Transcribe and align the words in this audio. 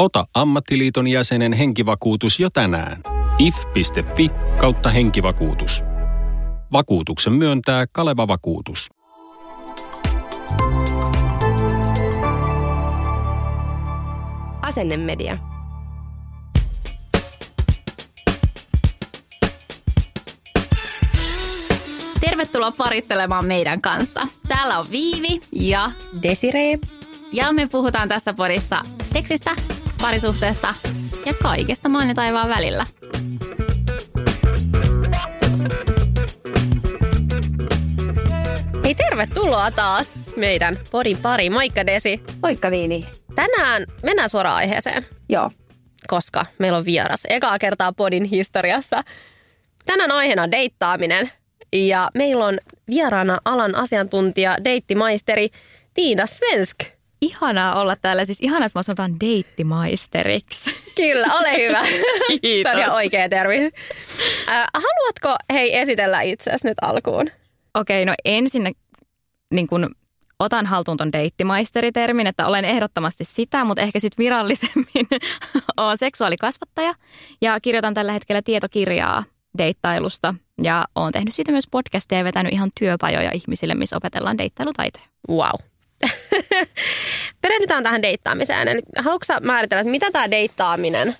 Ota 0.00 0.24
ammattiliiton 0.34 1.08
jäsenen 1.08 1.52
henkivakuutus 1.52 2.40
jo 2.40 2.50
tänään. 2.50 3.02
if.fi 3.38 4.30
kautta 4.60 4.90
henkivakuutus. 4.90 5.82
Vakuutuksen 6.72 7.32
myöntää 7.32 7.86
Kaleva 7.92 8.28
Vakuutus. 8.28 8.88
Asennemedia. 14.62 15.38
Tervetuloa 22.20 22.70
parittelemaan 22.72 23.46
meidän 23.46 23.80
kanssa. 23.80 24.20
Täällä 24.48 24.78
on 24.78 24.86
Viivi 24.90 25.40
ja 25.52 25.92
Desiree. 26.22 26.78
Ja 27.32 27.52
me 27.52 27.68
puhutaan 27.72 28.08
tässä 28.08 28.34
podissa 28.34 28.82
seksistä, 29.12 29.50
parisuhteesta 30.00 30.74
ja 31.26 31.34
kaikesta 31.42 31.88
maan 31.88 32.08
ja 32.08 32.14
taivaan 32.14 32.48
välillä. 32.48 32.86
Hei, 38.84 38.94
tervetuloa 38.94 39.70
taas 39.70 40.16
meidän 40.36 40.78
podin 40.90 41.18
pari. 41.18 41.50
Moikka 41.50 41.86
Desi. 41.86 42.20
Moikka 42.42 42.70
Viini. 42.70 43.06
Tänään 43.34 43.86
mennään 44.02 44.30
suoraan 44.30 44.56
aiheeseen, 44.56 45.06
Joo. 45.28 45.50
koska 46.06 46.46
meillä 46.58 46.78
on 46.78 46.84
vieras 46.84 47.20
ekaa 47.28 47.58
kertaa 47.58 47.92
podin 47.92 48.24
historiassa. 48.24 49.02
Tänään 49.86 50.10
aiheena 50.12 50.42
on 50.42 50.50
deittaaminen 50.50 51.30
ja 51.72 52.10
meillä 52.14 52.46
on 52.46 52.58
vieraana 52.88 53.38
alan 53.44 53.74
asiantuntija, 53.74 54.64
deittimaisteri 54.64 55.48
Tiina 55.94 56.26
Svensk. 56.26 56.99
Ihanaa 57.20 57.80
olla 57.80 57.96
täällä. 57.96 58.24
Siis 58.24 58.40
ihanaa, 58.40 58.66
että 58.66 58.78
mä 58.78 58.82
sanotaan 58.82 59.20
deittimaisteriksi. 59.20 60.74
Kyllä, 60.94 61.26
ole 61.26 61.56
hyvä. 61.56 61.82
Kiitos. 62.42 62.72
Se 62.72 62.76
on 62.76 62.78
ihan 62.78 62.94
oikea 62.94 63.28
termi. 63.28 63.70
Äh, 64.48 64.66
haluatko 64.74 65.36
hei 65.52 65.78
esitellä 65.78 66.22
itseäsi 66.22 66.66
nyt 66.66 66.78
alkuun? 66.82 67.26
Okei, 67.74 68.04
no 68.04 68.14
ensin 68.24 68.74
niin 69.50 69.66
kun 69.66 69.94
otan 70.38 70.66
haltuun 70.66 70.96
ton 70.96 71.12
deittimaisteritermin, 71.12 72.26
että 72.26 72.46
olen 72.46 72.64
ehdottomasti 72.64 73.24
sitä, 73.24 73.64
mutta 73.64 73.82
ehkä 73.82 74.00
sitten 74.00 74.24
virallisemmin 74.24 75.06
olen 75.76 75.98
seksuaalikasvattaja 75.98 76.94
ja 77.40 77.60
kirjoitan 77.60 77.94
tällä 77.94 78.12
hetkellä 78.12 78.42
tietokirjaa 78.42 79.24
deittailusta 79.58 80.34
ja 80.62 80.84
olen 80.94 81.12
tehnyt 81.12 81.34
siitä 81.34 81.52
myös 81.52 81.66
podcastia 81.70 82.18
ja 82.18 82.24
vetänyt 82.24 82.52
ihan 82.52 82.70
työpajoja 82.80 83.30
ihmisille, 83.32 83.74
missä 83.74 83.96
opetellaan 83.96 84.38
deittailutaitoja. 84.38 85.04
Wow. 85.28 85.69
Perehdytään 87.42 87.84
tähän 87.84 88.02
deittaamiseen. 88.02 88.68
Eli 88.68 88.82
haluatko 88.98 89.24
sä 89.24 89.40
määritellä, 89.40 89.80
että 89.80 89.90
mitä 89.90 90.10
tämä 90.10 90.30
deittaaminen 90.30 91.16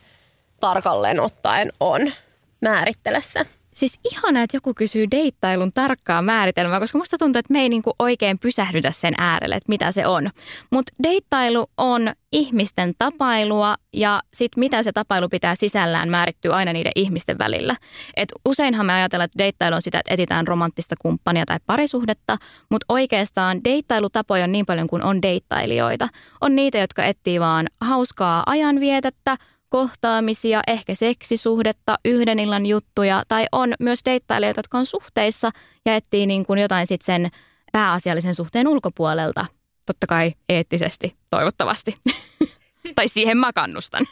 tarkalleen 0.61 1.21
ottaen 1.21 1.73
on? 1.81 2.13
Määrittele 2.61 3.23
se. 3.23 3.47
Siis 3.75 3.99
ihana, 4.13 4.43
että 4.43 4.57
joku 4.57 4.75
kysyy 4.75 5.07
deittailun 5.11 5.73
tarkkaa 5.73 6.23
määritelmää, 6.23 6.81
koska 6.81 6.99
musta 6.99 7.19
tuntuu, 7.19 7.39
että 7.39 7.53
me 7.53 7.61
ei 7.61 7.69
niinku 7.69 7.93
oikein 7.99 8.39
pysähdytä 8.39 8.93
sen 8.93 9.15
äärelle, 9.19 9.55
että 9.55 9.69
mitä 9.69 9.93
se 9.93 10.07
on. 10.07 10.31
Mutta 10.71 10.93
deittailu 11.03 11.67
on 11.77 12.13
ihmisten 12.33 12.95
tapailua 12.99 13.77
ja 13.93 14.23
sitten 14.35 14.61
mitä 14.61 14.83
se 14.83 14.93
tapailu 14.93 15.29
pitää 15.29 15.55
sisällään 15.55 16.09
määrittyy 16.09 16.55
aina 16.55 16.73
niiden 16.73 16.93
ihmisten 16.95 17.39
välillä. 17.39 17.77
Et 18.17 18.29
useinhan 18.45 18.87
me 18.87 18.93
ajatellaan, 18.93 19.25
että 19.25 19.39
deittailu 19.39 19.75
on 19.75 19.83
sitä, 19.83 19.99
että 19.99 20.15
etsitään 20.15 20.47
romanttista 20.47 20.95
kumppania 21.01 21.47
tai 21.47 21.59
parisuhdetta, 21.67 22.37
mutta 22.71 22.87
oikeastaan 22.89 23.65
deittailutapoja 23.65 24.45
on 24.45 24.53
niin 24.53 24.67
paljon 24.67 24.87
kuin 24.87 25.03
on 25.03 25.23
deittailijoita. 25.23 26.09
On 26.41 26.57
niitä, 26.57 26.79
jotka 26.79 27.05
etsii 27.05 27.41
vaan 27.41 27.67
hauskaa 27.81 28.43
ajanvietettä, 28.47 29.37
kohtaamisia, 29.71 30.63
ehkä 30.67 30.95
seksisuhdetta, 30.95 31.97
yhden 32.05 32.39
illan 32.39 32.67
juttuja, 32.67 33.23
tai 33.29 33.47
on 33.53 33.75
myös 33.81 34.01
deittailijoita, 34.05 34.59
jotka 34.59 34.79
on 34.79 34.87
suhteissa 34.87 35.51
ja 35.87 35.97
etsii 35.97 36.27
niin 36.27 36.47
kuin 36.47 36.59
jotain 36.59 36.87
sitten 36.87 37.07
sen 37.07 37.31
pääasiallisen 37.73 38.35
suhteen 38.35 38.69
ulkopuolelta. 38.69 39.47
Totta 39.87 40.07
kai 40.07 40.35
eettisesti, 40.49 41.17
toivottavasti. 41.31 41.97
tai 42.97 43.09
siihen 43.09 43.39
mä 43.39 43.53
kannustan. 43.53 44.07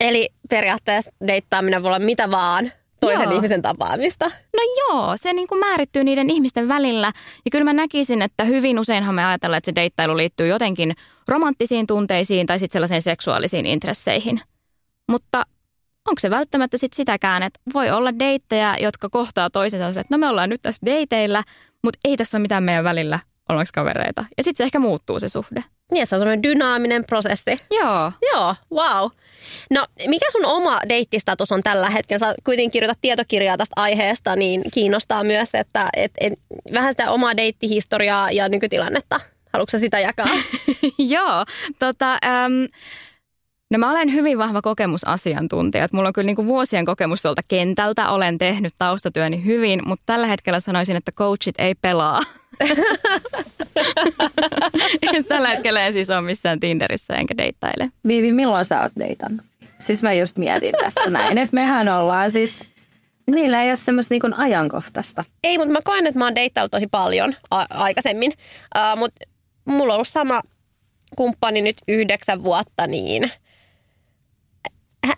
Eli 0.00 0.28
periaatteessa 0.50 1.10
deittaaminen 1.26 1.82
voi 1.82 1.88
olla 1.88 1.98
mitä 1.98 2.30
vaan 2.30 2.72
toisen 3.00 3.22
Joo. 3.22 3.32
ihmisen 3.32 3.62
tapaamista. 3.62 4.24
No 4.26 4.62
joo, 4.78 5.16
se 5.16 5.32
niin 5.32 5.48
kuin 5.48 5.58
määrittyy 5.58 6.04
niiden 6.04 6.30
ihmisten 6.30 6.68
välillä. 6.68 7.12
Ja 7.44 7.50
kyllä 7.50 7.64
mä 7.64 7.72
näkisin, 7.72 8.22
että 8.22 8.44
hyvin 8.44 8.78
useinhan 8.78 9.14
me 9.14 9.24
ajatellaan, 9.24 9.58
että 9.58 9.70
se 9.70 9.74
deittailu 9.74 10.16
liittyy 10.16 10.46
jotenkin 10.46 10.94
romanttisiin 11.28 11.86
tunteisiin 11.86 12.46
tai 12.46 12.58
sitten 12.58 12.72
sellaisiin 12.72 13.02
seksuaalisiin 13.02 13.66
intresseihin. 13.66 14.40
Mutta 15.08 15.46
onko 16.08 16.20
se 16.20 16.30
välttämättä 16.30 16.78
sit 16.78 16.92
sitäkään, 16.92 17.42
että 17.42 17.60
voi 17.74 17.90
olla 17.90 18.18
deittejä, 18.18 18.76
jotka 18.80 19.08
kohtaa 19.08 19.50
toisensa 19.50 20.00
että 20.00 20.14
no 20.14 20.18
me 20.18 20.28
ollaan 20.28 20.48
nyt 20.48 20.62
tässä 20.62 20.86
deiteillä, 20.86 21.44
mutta 21.82 21.98
ei 22.04 22.16
tässä 22.16 22.36
ole 22.36 22.42
mitään 22.42 22.62
meidän 22.62 22.84
välillä, 22.84 23.18
ollaanko 23.48 23.70
kavereita. 23.74 24.24
Ja 24.36 24.42
sitten 24.42 24.64
se 24.64 24.64
ehkä 24.64 24.78
muuttuu 24.78 25.20
se 25.20 25.28
suhde. 25.28 25.64
Niin, 25.92 26.06
se 26.06 26.14
on 26.14 26.20
semmoinen 26.20 26.42
dynaaminen 26.42 27.04
prosessi. 27.06 27.60
Joo. 27.70 28.12
Joo, 28.32 28.54
wow. 28.72 29.10
No, 29.70 29.86
mikä 30.06 30.26
sun 30.32 30.44
oma 30.44 30.80
deittistatus 30.88 31.52
on 31.52 31.62
tällä 31.62 31.90
hetkellä? 31.90 32.18
Sä 32.18 32.34
kuitenkin 32.44 32.70
kirjoitat 32.70 32.98
tietokirjaa 33.00 33.56
tästä 33.56 33.72
aiheesta, 33.76 34.36
niin 34.36 34.62
kiinnostaa 34.74 35.24
myös, 35.24 35.48
että 35.54 35.88
et, 35.96 36.12
et, 36.20 36.32
vähän 36.72 36.92
sitä 36.92 37.10
omaa 37.10 37.36
deittihistoriaa 37.36 38.30
ja 38.30 38.48
nykytilannetta. 38.48 39.20
Haluatko 39.52 39.78
sitä 39.78 40.00
jakaa? 40.00 40.26
Joo, 40.98 41.44
tota, 41.78 42.12
äm, 42.12 42.68
no 43.70 43.78
mä 43.78 43.90
olen 43.90 44.12
hyvin 44.12 44.38
vahva 44.38 44.62
kokemusasiantuntija. 44.62 45.84
Että 45.84 45.96
Mulla 45.96 46.08
on 46.08 46.12
kyllä 46.12 46.26
niinku 46.26 46.46
vuosien 46.46 46.84
kokemus 46.84 47.22
tuolta 47.22 47.42
kentältä. 47.48 48.08
Olen 48.08 48.38
tehnyt 48.38 48.74
taustatyöni 48.78 49.44
hyvin, 49.44 49.82
mutta 49.86 50.02
tällä 50.06 50.26
hetkellä 50.26 50.60
sanoisin, 50.60 50.96
että 50.96 51.12
coachit 51.12 51.54
ei 51.58 51.74
pelaa. 51.74 52.20
tällä 55.28 55.48
hetkellä 55.48 55.86
en 55.86 55.92
siis 55.92 56.10
ole 56.10 56.20
missään 56.20 56.60
Tinderissä 56.60 57.14
enkä 57.14 57.36
deittaile. 57.36 57.90
Viivi, 58.06 58.32
milloin 58.32 58.64
sä 58.64 58.82
oot 58.82 58.92
deitannut? 58.98 59.46
Siis 59.78 60.02
mä 60.02 60.12
just 60.12 60.36
mietin 60.36 60.74
tässä 60.80 61.10
näin, 61.10 61.38
että 61.38 61.54
mehän 61.54 61.88
ollaan 61.88 62.30
siis, 62.30 62.64
meillä 63.30 63.62
ei 63.62 63.70
ole 63.70 63.76
semmoista 63.76 64.14
niin 64.14 64.34
ajankohtaista. 64.34 65.24
Ei, 65.44 65.58
mutta 65.58 65.72
mä 65.72 65.78
koen, 65.84 66.06
että 66.06 66.18
mä 66.18 66.24
oon 66.24 66.34
deittaillut 66.34 66.70
tosi 66.70 66.86
paljon 66.86 67.34
a- 67.50 67.66
aikaisemmin. 67.70 68.32
Uh, 68.76 68.98
mutta 68.98 69.24
mulla 69.64 69.92
on 69.92 69.94
ollut 69.94 70.08
sama 70.08 70.42
kumppani 71.16 71.62
nyt 71.62 71.76
yhdeksän 71.88 72.44
vuotta, 72.44 72.86
niin 72.86 73.32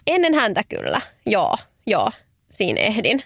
ennen 0.06 0.34
häntä 0.34 0.62
kyllä. 0.68 1.00
Joo, 1.26 1.54
joo, 1.86 2.10
siinä 2.50 2.80
ehdin. 2.80 3.22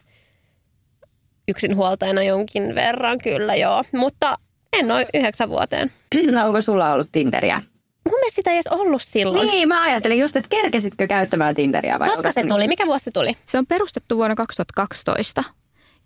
Yksinhuoltajana 1.48 2.22
jonkin 2.22 2.74
verran 2.74 3.18
kyllä, 3.18 3.54
joo. 3.54 3.84
Mutta 3.92 4.38
en 4.72 4.88
noin 4.88 5.06
yhdeksän 5.14 5.48
vuoteen. 5.48 5.92
No, 6.32 6.46
onko 6.46 6.60
sulla 6.60 6.92
ollut 6.92 7.08
Tinderiä? 7.12 7.62
Mun 8.04 8.18
mielestä 8.18 8.34
sitä 8.34 8.50
ei 8.50 8.56
edes 8.56 8.66
ollut 8.66 9.02
silloin. 9.02 9.46
Niin, 9.46 9.68
mä 9.68 9.82
ajattelin 9.82 10.18
just, 10.18 10.36
että 10.36 10.48
kerkesitkö 10.48 11.06
käyttämään 11.06 11.54
Tinderiä 11.54 11.98
vai 11.98 12.08
Koska 12.08 12.32
se 12.32 12.46
tuli? 12.46 12.68
Mikä 12.68 12.86
vuosi 12.86 13.04
se 13.04 13.10
tuli? 13.10 13.36
Se 13.44 13.58
on 13.58 13.66
perustettu 13.66 14.16
vuonna 14.16 14.34
2012 14.34 15.44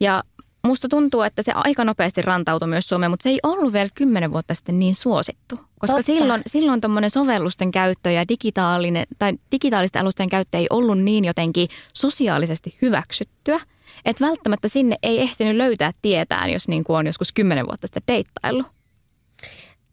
ja 0.00 0.22
musta 0.64 0.88
tuntuu, 0.88 1.22
että 1.22 1.42
se 1.42 1.52
aika 1.54 1.84
nopeasti 1.84 2.22
rantautui 2.22 2.68
myös 2.68 2.88
Suomeen, 2.88 3.10
mutta 3.10 3.22
se 3.22 3.28
ei 3.28 3.38
ollut 3.42 3.72
vielä 3.72 3.88
kymmenen 3.94 4.32
vuotta 4.32 4.54
sitten 4.54 4.78
niin 4.78 4.94
suosittu. 4.94 5.56
Koska 5.78 5.96
Totta. 5.96 6.02
silloin, 6.02 6.42
silloin 6.46 6.80
tuommoinen 6.80 7.10
sovellusten 7.10 7.70
käyttö 7.70 8.10
ja 8.10 8.28
digitaalinen, 8.28 9.06
tai 9.18 9.32
digitaalisten 9.52 10.02
alusten 10.02 10.28
käyttö 10.28 10.58
ei 10.58 10.66
ollut 10.70 10.98
niin 10.98 11.24
jotenkin 11.24 11.68
sosiaalisesti 11.92 12.78
hyväksyttyä. 12.82 13.60
Että 14.04 14.26
välttämättä 14.26 14.68
sinne 14.68 14.96
ei 15.02 15.20
ehtinyt 15.20 15.56
löytää 15.56 15.92
tietään, 16.02 16.50
jos 16.50 16.68
niin 16.68 16.84
kuin 16.84 16.96
on 16.96 17.06
joskus 17.06 17.32
kymmenen 17.32 17.66
vuotta 17.66 17.86
sitten 17.86 18.02
deittaillut. 18.08 18.66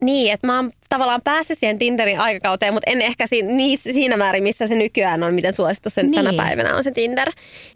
Niin, 0.01 0.33
että 0.33 0.47
mä 0.47 0.55
oon 0.55 0.71
tavallaan 0.89 1.21
päässyt 1.23 1.59
siihen 1.59 1.79
Tinderin 1.79 2.19
aikakauteen, 2.19 2.73
mutta 2.73 2.91
en 2.91 3.01
ehkä 3.01 3.27
siinä, 3.27 3.51
niin, 3.51 3.77
siinä 3.77 4.17
määrin, 4.17 4.43
missä 4.43 4.67
se 4.67 4.75
nykyään 4.75 5.23
on, 5.23 5.33
miten 5.33 5.53
suosittu 5.53 5.89
se 5.89 6.03
niin. 6.03 6.13
tänä 6.13 6.33
päivänä 6.33 6.75
on 6.75 6.83
se 6.83 6.91
Tinder. 6.91 7.31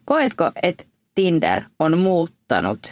Koetko, 0.06 0.51
että 0.63 0.83
Tinder 1.15 1.62
on 1.80 1.98
muuttanut 2.45 2.92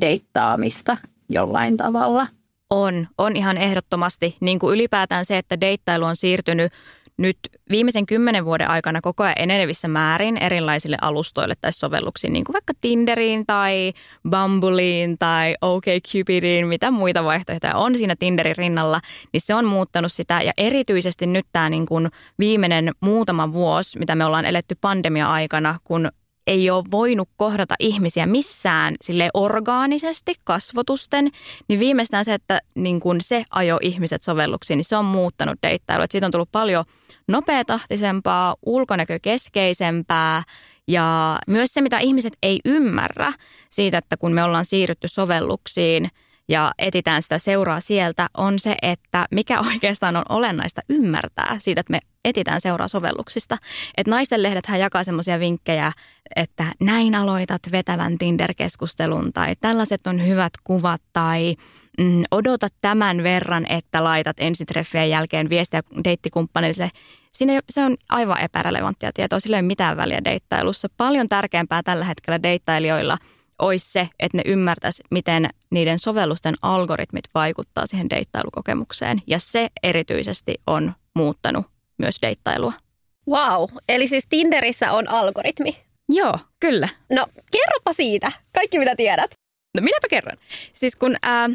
deittaamista 0.00 0.96
jollain 1.28 1.76
tavalla? 1.76 2.26
On, 2.70 3.08
on 3.18 3.36
ihan 3.36 3.56
ehdottomasti. 3.58 4.36
Niin 4.40 4.58
kuin 4.58 4.74
ylipäätään 4.74 5.24
se, 5.24 5.38
että 5.38 5.60
deittailu 5.60 6.04
on 6.04 6.16
siirtynyt 6.16 6.72
nyt 7.16 7.38
viimeisen 7.70 8.06
kymmenen 8.06 8.44
vuoden 8.44 8.70
aikana 8.70 9.00
koko 9.00 9.22
ajan 9.22 9.34
enenevissä 9.38 9.88
määrin 9.88 10.36
erilaisille 10.36 10.96
alustoille 11.00 11.54
tai 11.60 11.72
sovelluksiin, 11.72 12.32
niin 12.32 12.44
kuin 12.44 12.52
vaikka 12.54 12.72
Tinderiin 12.80 13.46
tai 13.46 13.92
Bumbleiin 14.30 15.18
tai 15.18 15.54
OkCupidiin, 15.60 16.66
mitä 16.66 16.90
muita 16.90 17.24
vaihtoehtoja 17.24 17.76
on 17.76 17.94
siinä 17.94 18.16
Tinderin 18.18 18.56
rinnalla, 18.56 19.00
niin 19.32 19.40
se 19.40 19.54
on 19.54 19.64
muuttanut 19.64 20.12
sitä. 20.12 20.42
Ja 20.42 20.52
erityisesti 20.56 21.26
nyt 21.26 21.46
tämä 21.52 21.70
niin 21.70 21.86
kuin 21.86 22.10
viimeinen 22.38 22.92
muutama 23.00 23.52
vuosi, 23.52 23.98
mitä 23.98 24.14
me 24.14 24.24
ollaan 24.24 24.44
eletty 24.44 24.76
pandemia-aikana, 24.80 25.78
kun 25.84 26.10
ei 26.46 26.70
ole 26.70 26.84
voinut 26.90 27.28
kohdata 27.36 27.74
ihmisiä 27.78 28.26
missään 28.26 28.94
sille 29.00 29.30
orgaanisesti 29.34 30.34
kasvotusten, 30.44 31.28
niin 31.68 31.80
viimeistään 31.80 32.24
se, 32.24 32.34
että 32.34 32.60
niin 32.74 33.00
kun 33.00 33.20
se 33.20 33.44
ajo 33.50 33.78
ihmiset 33.82 34.22
sovelluksiin, 34.22 34.76
niin 34.76 34.84
se 34.84 34.96
on 34.96 35.04
muuttanut 35.04 35.58
deittailua. 35.62 36.06
Siitä 36.10 36.26
on 36.26 36.32
tullut 36.32 36.52
paljon 36.52 36.84
nopeatahtisempaa, 37.28 38.56
ulkonäkökeskeisempää 38.66 40.42
ja 40.88 41.38
myös 41.48 41.74
se, 41.74 41.80
mitä 41.80 41.98
ihmiset 41.98 42.32
ei 42.42 42.60
ymmärrä 42.64 43.32
siitä, 43.70 43.98
että 43.98 44.16
kun 44.16 44.32
me 44.32 44.44
ollaan 44.44 44.64
siirrytty 44.64 45.08
sovelluksiin– 45.08 46.08
ja 46.52 46.72
etitään 46.78 47.22
sitä 47.22 47.38
seuraa 47.38 47.80
sieltä, 47.80 48.28
on 48.36 48.58
se, 48.58 48.76
että 48.82 49.26
mikä 49.30 49.60
oikeastaan 49.72 50.16
on 50.16 50.22
olennaista 50.28 50.80
ymmärtää 50.88 51.56
siitä, 51.58 51.80
että 51.80 51.90
me 51.90 52.00
etitään 52.24 52.60
seuraa 52.60 52.88
sovelluksista. 52.88 53.58
Että 53.96 54.10
naisten 54.10 54.42
lehdethän 54.42 54.80
jakaa 54.80 55.04
semmoisia 55.04 55.40
vinkkejä, 55.40 55.92
että 56.36 56.64
näin 56.80 57.14
aloitat 57.14 57.62
vetävän 57.72 58.18
Tinder-keskustelun 58.18 59.32
tai 59.32 59.56
tällaiset 59.60 60.06
on 60.06 60.26
hyvät 60.26 60.52
kuvat 60.64 61.02
tai 61.12 61.56
mm, 61.98 62.22
odota 62.30 62.68
tämän 62.82 63.22
verran, 63.22 63.66
että 63.68 64.04
laitat 64.04 64.36
ensitreffien 64.40 65.10
jälkeen 65.10 65.48
viestiä 65.48 65.82
deittikumppanille. 66.04 66.90
Siinä 67.32 67.60
se 67.70 67.84
on 67.84 67.96
aivan 68.08 68.40
epärelevanttia 68.40 69.10
tietoa, 69.14 69.40
sillä 69.40 69.56
ei 69.56 69.60
ole 69.60 69.66
mitään 69.66 69.96
väliä 69.96 70.24
deittailussa. 70.24 70.88
Paljon 70.96 71.26
tärkeämpää 71.26 71.82
tällä 71.82 72.04
hetkellä 72.04 72.42
deittailijoilla– 72.42 73.18
olisi 73.62 73.92
se, 73.92 74.08
että 74.18 74.38
ne 74.38 74.42
ymmärtäisi, 74.46 75.02
miten 75.10 75.48
niiden 75.70 75.98
sovellusten 75.98 76.54
algoritmit 76.62 77.24
vaikuttaa 77.34 77.86
siihen 77.86 78.10
deittailukokemukseen. 78.10 79.18
Ja 79.26 79.38
se 79.38 79.68
erityisesti 79.82 80.54
on 80.66 80.92
muuttanut 81.14 81.66
myös 81.98 82.16
deittailua. 82.22 82.72
Wow, 83.28 83.68
eli 83.88 84.08
siis 84.08 84.26
Tinderissä 84.28 84.92
on 84.92 85.08
algoritmi. 85.08 85.76
Joo, 86.08 86.38
kyllä. 86.60 86.88
No, 87.12 87.26
kerropa 87.52 87.92
siitä, 87.92 88.32
kaikki 88.54 88.78
mitä 88.78 88.96
tiedät. 88.96 89.30
No 89.74 89.82
minäpä 89.82 90.08
kerron. 90.10 90.36
Siis 90.72 90.96
kun 90.96 91.16
ää, 91.22 91.50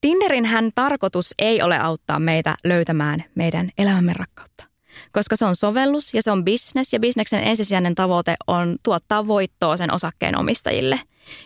Tinderin 0.00 0.44
hän 0.44 0.70
tarkoitus 0.74 1.34
ei 1.38 1.62
ole 1.62 1.78
auttaa 1.78 2.18
meitä 2.18 2.56
löytämään 2.64 3.24
meidän 3.34 3.70
elämämme 3.78 4.12
rakkautta 4.12 4.72
koska 5.12 5.36
se 5.36 5.44
on 5.44 5.56
sovellus 5.56 6.14
ja 6.14 6.22
se 6.22 6.30
on 6.30 6.44
business 6.44 6.92
ja 6.92 7.00
bisneksen 7.00 7.44
ensisijainen 7.44 7.94
tavoite 7.94 8.36
on 8.46 8.76
tuottaa 8.82 9.26
voittoa 9.26 9.76
sen 9.76 9.94
osakkeen 9.94 10.38
omistajille. 10.38 11.00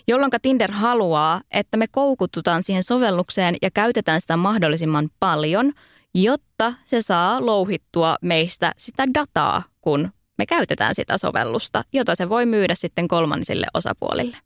Jolloin 0.09 0.31
Tinder 0.43 0.73
haluaa, 0.73 1.41
että 1.51 1.77
me 1.77 1.87
koukututaan 1.91 2.63
siihen 2.63 2.83
sovellukseen 2.83 3.57
ja 3.63 3.71
käytetään 3.71 4.21
sitä 4.21 4.37
mahdollisimman 4.37 5.09
paljon, 5.21 5.73
jotta 6.15 6.75
se 6.85 7.03
saa 7.03 7.47
louhittua 7.47 8.17
meistä 8.23 8.73
sitä 8.77 9.05
dataa, 9.15 9.63
kun 9.81 10.13
me 10.39 10.47
käytetään 10.47 10.95
sitä 10.95 11.19
sovellusta, 11.19 11.85
jota 11.93 12.15
se 12.15 12.29
voi 12.29 12.47
myydä 12.47 12.75
sitten 12.75 13.09
kolmansille 13.09 13.67
osapuolille. 13.75 14.37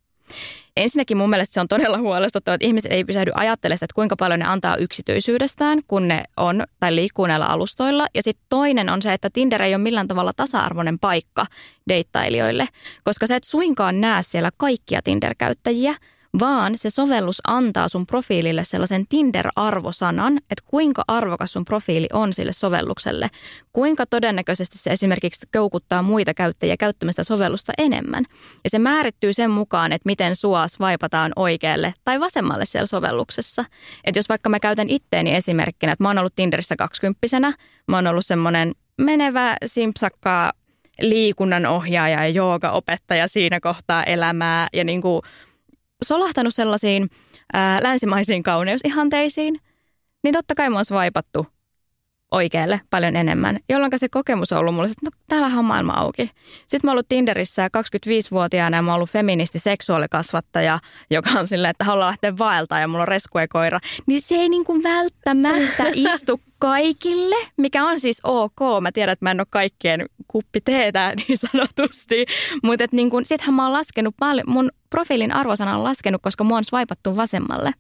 Ensinnäkin 0.76 1.16
mun 1.16 1.30
mielestä 1.30 1.54
se 1.54 1.60
on 1.60 1.68
todella 1.68 1.98
huolestuttavaa, 1.98 2.54
että 2.54 2.66
ihmiset 2.66 2.92
ei 2.92 3.04
pysähdy 3.04 3.30
ajattelemaan 3.34 3.84
että 3.84 3.94
kuinka 3.94 4.16
paljon 4.16 4.40
ne 4.40 4.46
antaa 4.46 4.76
yksityisyydestään, 4.76 5.80
kun 5.86 6.08
ne 6.08 6.24
on 6.36 6.64
tai 6.80 6.94
liikkuu 6.94 7.26
näillä 7.26 7.46
alustoilla. 7.46 8.06
Ja 8.14 8.22
sitten 8.22 8.46
toinen 8.48 8.88
on 8.88 9.02
se, 9.02 9.12
että 9.12 9.30
Tinder 9.30 9.62
ei 9.62 9.74
ole 9.74 9.82
millään 9.82 10.08
tavalla 10.08 10.32
tasa-arvoinen 10.32 10.98
paikka 10.98 11.46
deittailijoille, 11.88 12.68
koska 13.04 13.26
sä 13.26 13.36
et 13.36 13.44
suinkaan 13.44 14.00
näe 14.00 14.22
siellä 14.22 14.50
kaikkia 14.56 15.02
Tinder-käyttäjiä, 15.02 15.94
vaan 16.40 16.78
se 16.78 16.90
sovellus 16.90 17.40
antaa 17.46 17.88
sun 17.88 18.06
profiilille 18.06 18.64
sellaisen 18.64 19.04
Tinder-arvosanan, 19.08 20.38
että 20.38 20.64
kuinka 20.66 21.04
arvokas 21.08 21.52
sun 21.52 21.64
profiili 21.64 22.06
on 22.12 22.32
sille 22.32 22.52
sovellukselle. 22.52 23.30
Kuinka 23.72 24.06
todennäköisesti 24.06 24.78
se 24.78 24.90
esimerkiksi 24.90 25.46
koukuttaa 25.52 26.02
muita 26.02 26.34
käyttäjiä 26.34 26.76
käyttämästä 26.76 27.24
sovellusta 27.24 27.72
enemmän. 27.78 28.24
Ja 28.64 28.70
se 28.70 28.78
määrittyy 28.78 29.32
sen 29.32 29.50
mukaan, 29.50 29.92
että 29.92 30.06
miten 30.06 30.36
sua 30.36 30.66
vaipataan 30.80 31.32
oikealle 31.36 31.94
tai 32.04 32.20
vasemmalle 32.20 32.64
siellä 32.64 32.86
sovelluksessa. 32.86 33.64
Että 34.04 34.18
jos 34.18 34.28
vaikka 34.28 34.48
mä 34.48 34.60
käytän 34.60 34.90
itteeni 34.90 35.34
esimerkkinä, 35.34 35.92
että 35.92 36.04
mä 36.04 36.08
oon 36.08 36.18
ollut 36.18 36.34
Tinderissä 36.34 36.76
kaksikymppisenä, 36.76 37.52
mä 37.88 37.96
oon 37.96 38.06
ollut 38.06 38.26
semmoinen 38.26 38.72
menevä 38.98 39.56
simpsakka 39.66 40.52
liikunnan 41.00 41.66
ohjaaja 41.66 42.24
ja 42.24 42.28
joogaopettaja 42.28 43.28
siinä 43.28 43.60
kohtaa 43.60 44.04
elämää 44.04 44.68
ja 44.72 44.84
niin 44.84 45.02
kuin 45.02 45.22
solahtanut 46.02 46.54
sellaisiin 46.54 47.10
ää, 47.52 47.78
länsimaisiin 47.82 48.42
kauneusihanteisiin, 48.42 49.60
niin 50.22 50.34
totta 50.34 50.54
kai 50.54 50.70
mä 50.70 50.76
vaipattu 50.90 51.46
oikealle 52.30 52.80
paljon 52.90 53.16
enemmän, 53.16 53.58
jolloin 53.68 53.92
se 53.96 54.08
kokemus 54.08 54.52
on 54.52 54.58
ollut 54.58 54.74
mulle, 54.74 54.88
että 54.88 55.06
no 55.06 55.10
täällähän 55.28 55.58
on 55.58 55.64
maailma 55.64 55.92
auki. 55.92 56.30
Sitten 56.66 56.80
mä 56.82 56.90
oon 56.90 56.94
ollut 56.94 57.08
Tinderissä 57.08 57.68
25-vuotiaana 57.68 58.76
ja 58.76 58.82
mä 58.82 58.90
oon 58.90 58.96
ollut 58.96 59.10
feministi 59.10 59.58
seksuaalikasvattaja, 59.58 60.78
joka 61.10 61.30
on 61.30 61.46
silleen, 61.46 61.70
että 61.70 61.84
haluaa 61.84 62.06
lähteä 62.06 62.38
vaeltaa 62.38 62.80
ja 62.80 62.88
mulla 62.88 63.04
on 63.04 63.48
koira. 63.48 63.80
Niin 64.06 64.22
se 64.22 64.34
ei 64.34 64.48
niin 64.48 64.64
kuin 64.64 64.82
välttämättä 64.82 65.84
istu 65.94 66.40
kaikille, 66.58 67.36
mikä 67.56 67.84
on 67.84 68.00
siis 68.00 68.20
ok. 68.24 68.60
Mä 68.80 68.92
tiedän, 68.92 69.12
että 69.12 69.24
mä 69.24 69.30
en 69.30 69.40
ole 69.40 69.46
kaikkien 69.50 70.06
kuppi 70.28 70.60
teetä 70.60 71.14
niin 71.16 71.38
sanotusti, 71.38 72.26
mutta 72.62 72.84
niin 72.92 73.10
sittenhän 73.24 73.54
mä 73.54 73.62
oon 73.62 73.72
laskenut 73.72 74.14
paljon, 74.18 74.50
mun 74.50 74.70
profiilin 74.90 75.32
arvosana 75.32 75.76
on 75.76 75.84
laskenut, 75.84 76.22
koska 76.22 76.44
mua 76.44 76.56
on 76.56 76.64
swipattu 76.64 77.16
vasemmalle. 77.16 77.72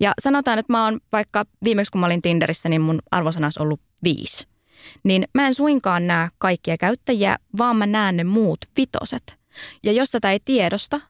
Ja 0.00 0.12
sanotaan, 0.22 0.58
että 0.58 0.72
mä 0.72 0.84
oon 0.84 1.00
vaikka 1.12 1.44
viimeksi 1.64 1.92
kun 1.92 2.00
mä 2.00 2.06
olin 2.06 2.22
Tinderissä, 2.22 2.68
niin 2.68 2.80
mun 2.80 2.98
arvosana 3.10 3.46
olisi 3.46 3.62
ollut 3.62 3.80
viisi. 4.04 4.48
Niin 5.04 5.24
mä 5.34 5.46
en 5.46 5.54
suinkaan 5.54 6.06
näe 6.06 6.28
kaikkia 6.38 6.76
käyttäjiä, 6.78 7.38
vaan 7.58 7.76
mä 7.76 7.86
näen 7.86 8.16
ne 8.16 8.24
muut 8.24 8.58
vitoset. 8.76 9.38
Ja 9.82 9.92
jos 9.92 10.10
tätä 10.10 10.32
ei 10.32 10.40
tiedosta, 10.44 11.00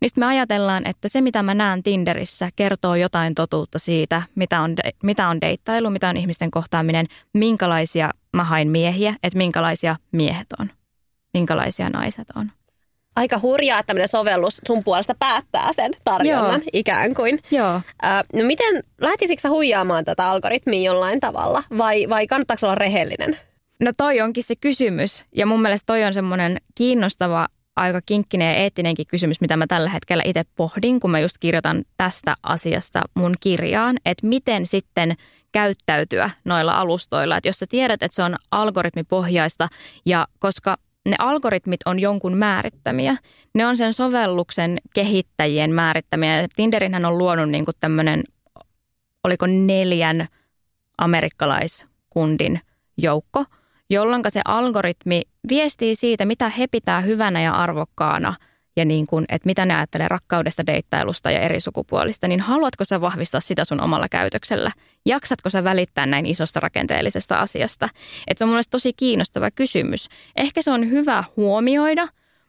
niin 0.00 0.10
me 0.16 0.26
ajatellaan, 0.26 0.86
että 0.86 1.08
se 1.08 1.20
mitä 1.20 1.42
mä 1.42 1.54
näen 1.54 1.82
Tinderissä 1.82 2.50
kertoo 2.56 2.94
jotain 2.94 3.34
totuutta 3.34 3.78
siitä, 3.78 4.22
mitä 4.34 4.60
on, 4.60 4.76
de- 4.76 4.90
mitä 5.02 5.28
on 5.28 5.40
deittailu, 5.40 5.90
mitä 5.90 6.08
on 6.08 6.16
ihmisten 6.16 6.50
kohtaaminen, 6.50 7.06
minkälaisia 7.34 8.10
mä 8.36 8.44
hain 8.44 8.68
miehiä, 8.68 9.14
että 9.22 9.38
minkälaisia 9.38 9.96
miehet 10.12 10.46
on, 10.58 10.70
minkälaisia 11.34 11.90
naiset 11.90 12.28
on 12.34 12.52
aika 13.16 13.38
hurjaa, 13.42 13.78
että 13.78 13.86
tämmöinen 13.86 14.08
sovellus 14.08 14.60
sun 14.66 14.84
puolesta 14.84 15.14
päättää 15.18 15.72
sen 15.72 15.92
tarjonnan 16.04 16.60
Joo. 16.60 16.70
ikään 16.72 17.14
kuin. 17.14 17.38
Joo. 17.50 17.74
Ö, 17.74 18.08
no 18.32 18.46
miten, 18.46 18.82
lähtisikö 19.00 19.48
huijaamaan 19.48 20.04
tätä 20.04 20.30
algoritmia 20.30 20.92
jollain 20.92 21.20
tavalla 21.20 21.62
vai, 21.78 22.08
vai 22.08 22.26
kannattaako 22.26 22.66
olla 22.66 22.74
rehellinen? 22.74 23.36
No 23.80 23.92
toi 23.96 24.20
onkin 24.20 24.44
se 24.44 24.56
kysymys 24.56 25.24
ja 25.36 25.46
mun 25.46 25.62
mielestä 25.62 25.86
toi 25.86 26.04
on 26.04 26.14
semmoinen 26.14 26.60
kiinnostava 26.74 27.48
aika 27.76 28.00
kinkkinen 28.06 28.48
ja 28.48 28.54
eettinenkin 28.54 29.06
kysymys, 29.06 29.40
mitä 29.40 29.56
mä 29.56 29.66
tällä 29.66 29.88
hetkellä 29.90 30.22
itse 30.26 30.42
pohdin, 30.56 31.00
kun 31.00 31.10
mä 31.10 31.20
just 31.20 31.36
kirjoitan 31.40 31.84
tästä 31.96 32.36
asiasta 32.42 33.02
mun 33.14 33.34
kirjaan, 33.40 33.96
että 34.06 34.26
miten 34.26 34.66
sitten 34.66 35.14
käyttäytyä 35.52 36.30
noilla 36.44 36.72
alustoilla. 36.72 37.36
Että 37.36 37.48
jos 37.48 37.58
sä 37.58 37.66
tiedät, 37.66 38.02
että 38.02 38.14
se 38.14 38.22
on 38.22 38.36
algoritmipohjaista 38.50 39.68
ja 40.04 40.26
koska 40.38 40.76
ne 41.06 41.16
algoritmit 41.18 41.80
on 41.86 41.98
jonkun 41.98 42.36
määrittämiä. 42.36 43.16
Ne 43.54 43.66
on 43.66 43.76
sen 43.76 43.94
sovelluksen 43.94 44.78
kehittäjien 44.94 45.74
määrittämiä. 45.74 46.46
Tinderinhän 46.56 47.04
on 47.04 47.18
luonut 47.18 47.48
niin 47.48 47.64
kuin 47.64 47.74
tämmöinen, 47.80 48.24
oliko 49.24 49.46
neljän 49.46 50.26
amerikkalaiskundin 50.98 52.60
joukko, 52.96 53.44
jolloin 53.90 54.22
se 54.28 54.40
algoritmi 54.44 55.22
viestii 55.48 55.94
siitä, 55.94 56.24
mitä 56.24 56.48
he 56.48 56.66
pitää 56.66 57.00
hyvänä 57.00 57.42
ja 57.42 57.52
arvokkaana– 57.52 58.34
ja 58.76 58.84
niin 58.84 59.06
kuin, 59.06 59.24
että 59.28 59.46
mitä 59.46 59.64
ne 59.64 59.74
ajattelee 59.74 60.08
rakkaudesta, 60.08 60.66
deittailusta 60.66 61.30
ja 61.30 61.40
eri 61.40 61.60
sukupuolista, 61.60 62.28
niin 62.28 62.40
haluatko 62.40 62.84
sä 62.84 63.00
vahvistaa 63.00 63.40
sitä 63.40 63.64
sun 63.64 63.80
omalla 63.80 64.08
käytöksellä? 64.08 64.70
Jaksatko 65.06 65.50
sä 65.50 65.64
välittää 65.64 66.06
näin 66.06 66.26
isosta 66.26 66.60
rakenteellisesta 66.60 67.36
asiasta? 67.36 67.88
Että 68.28 68.38
se 68.38 68.44
on 68.44 68.50
mun 68.50 68.62
tosi 68.70 68.92
kiinnostava 68.92 69.50
kysymys. 69.50 70.08
Ehkä 70.36 70.62
se 70.62 70.70
on 70.70 70.90
hyvä 70.90 71.24
huomioida, 71.36 72.08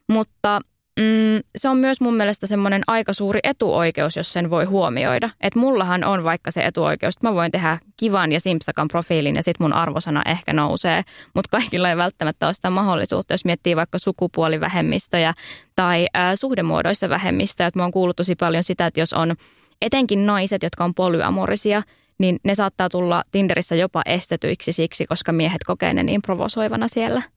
mutta 0.10 0.60
mm, 1.00 1.40
se 1.56 1.70
on 1.70 1.78
myös 1.78 2.02
mun 2.02 2.16
mielestä 2.16 2.48
semmoinen 2.48 2.82
aika 2.88 3.14
suuri 3.14 3.40
etuoikeus, 3.44 4.16
jos 4.16 4.34
sen 4.34 4.50
voi 4.50 4.66
huomioida. 4.66 5.30
Että 5.42 5.60
mullahan 5.60 6.04
on 6.04 6.24
vaikka 6.24 6.52
se 6.52 6.66
etuoikeus, 6.66 7.16
että 7.16 7.28
mä 7.28 7.34
voin 7.34 7.52
tehdä 7.52 7.78
kivan 7.98 8.32
ja 8.32 8.40
simpsakan 8.40 8.88
profiilin 8.88 9.36
ja 9.36 9.44
sit 9.44 9.60
mun 9.60 9.74
arvosana 9.74 10.22
ehkä 10.26 10.54
nousee. 10.54 11.02
Mutta 11.34 11.58
kaikilla 11.58 11.90
ei 11.90 11.98
välttämättä 11.98 12.46
ole 12.46 12.54
sitä 12.54 12.70
mahdollisuutta, 12.70 13.34
jos 13.34 13.46
miettii 13.46 13.76
vaikka 13.76 14.00
sukupuolivähemmistöjä 14.00 15.34
tai 15.76 16.08
ää, 16.14 16.36
suhdemuodoissa 16.36 17.10
vähemmistöjä. 17.10 17.68
Että 17.68 17.80
mä 17.80 17.84
oon 17.84 17.92
kuullut 17.92 18.16
tosi 18.16 18.36
paljon 18.36 18.64
sitä, 18.64 18.86
että 18.86 19.00
jos 19.00 19.14
on 19.14 19.36
etenkin 19.82 20.26
naiset, 20.26 20.64
jotka 20.64 20.84
on 20.84 20.94
polyamorisia, 20.94 21.84
niin 22.20 22.40
ne 22.44 22.56
saattaa 22.56 22.90
tulla 22.90 23.24
Tinderissä 23.32 23.76
jopa 23.76 24.02
estetyiksi 24.06 24.72
siksi, 24.72 25.06
koska 25.06 25.32
miehet 25.32 25.64
kokee 25.64 25.94
ne 25.94 26.04
niin 26.04 26.22
provosoivana 26.22 26.88
siellä– 26.88 27.22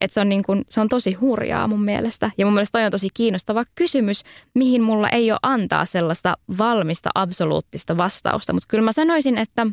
että 0.00 0.14
se 0.14 0.20
on, 0.20 0.28
niin 0.28 0.42
kuin, 0.42 0.64
se 0.68 0.80
on 0.80 0.88
tosi 0.88 1.12
hurjaa 1.12 1.68
mun 1.68 1.84
mielestä. 1.84 2.30
Ja 2.38 2.46
mun 2.46 2.54
mielestä 2.54 2.78
toi 2.78 2.84
on 2.84 2.90
tosi 2.90 3.08
kiinnostava 3.14 3.64
kysymys, 3.74 4.22
mihin 4.54 4.82
mulla 4.82 5.08
ei 5.08 5.30
ole 5.30 5.38
antaa 5.42 5.84
sellaista 5.84 6.36
valmista, 6.58 7.10
absoluuttista 7.14 7.96
vastausta. 7.98 8.52
Mutta 8.52 8.66
kyllä 8.68 8.84
mä 8.84 8.92
sanoisin, 8.92 9.38
että 9.38 9.66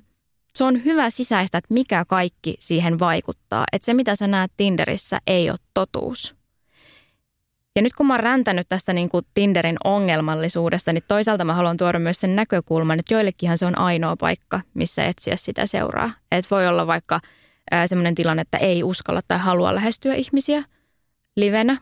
se 0.55 0.63
on 0.63 0.85
hyvä 0.85 1.09
sisäistä, 1.09 1.57
että 1.57 1.73
mikä 1.73 2.05
kaikki 2.07 2.55
siihen 2.59 2.99
vaikuttaa. 2.99 3.63
Että 3.71 3.85
se, 3.85 3.93
mitä 3.93 4.15
sä 4.15 4.27
näet 4.27 4.51
Tinderissä, 4.57 5.19
ei 5.27 5.49
ole 5.49 5.59
totuus. 5.73 6.35
Ja 7.75 7.81
nyt 7.81 7.93
kun 7.93 8.07
mä 8.07 8.13
oon 8.13 8.19
räntänyt 8.19 8.69
tästä 8.69 8.93
niin 8.93 9.09
kuin 9.09 9.25
Tinderin 9.33 9.77
ongelmallisuudesta, 9.83 10.93
niin 10.93 11.03
toisaalta 11.07 11.45
mä 11.45 11.53
haluan 11.53 11.77
tuoda 11.77 11.99
myös 11.99 12.21
sen 12.21 12.35
näkökulman, 12.35 12.99
että 12.99 13.13
joillekinhan 13.13 13.57
se 13.57 13.65
on 13.65 13.77
ainoa 13.77 14.15
paikka, 14.15 14.61
missä 14.73 15.05
etsiä 15.05 15.35
sitä 15.35 15.65
seuraa. 15.65 16.11
Että 16.31 16.55
voi 16.55 16.67
olla 16.67 16.87
vaikka 16.87 17.19
sellainen 17.85 18.15
tilanne, 18.15 18.41
että 18.41 18.57
ei 18.57 18.83
uskalla 18.83 19.21
tai 19.21 19.37
halua 19.37 19.75
lähestyä 19.75 20.13
ihmisiä 20.13 20.63
livenä 21.35 21.77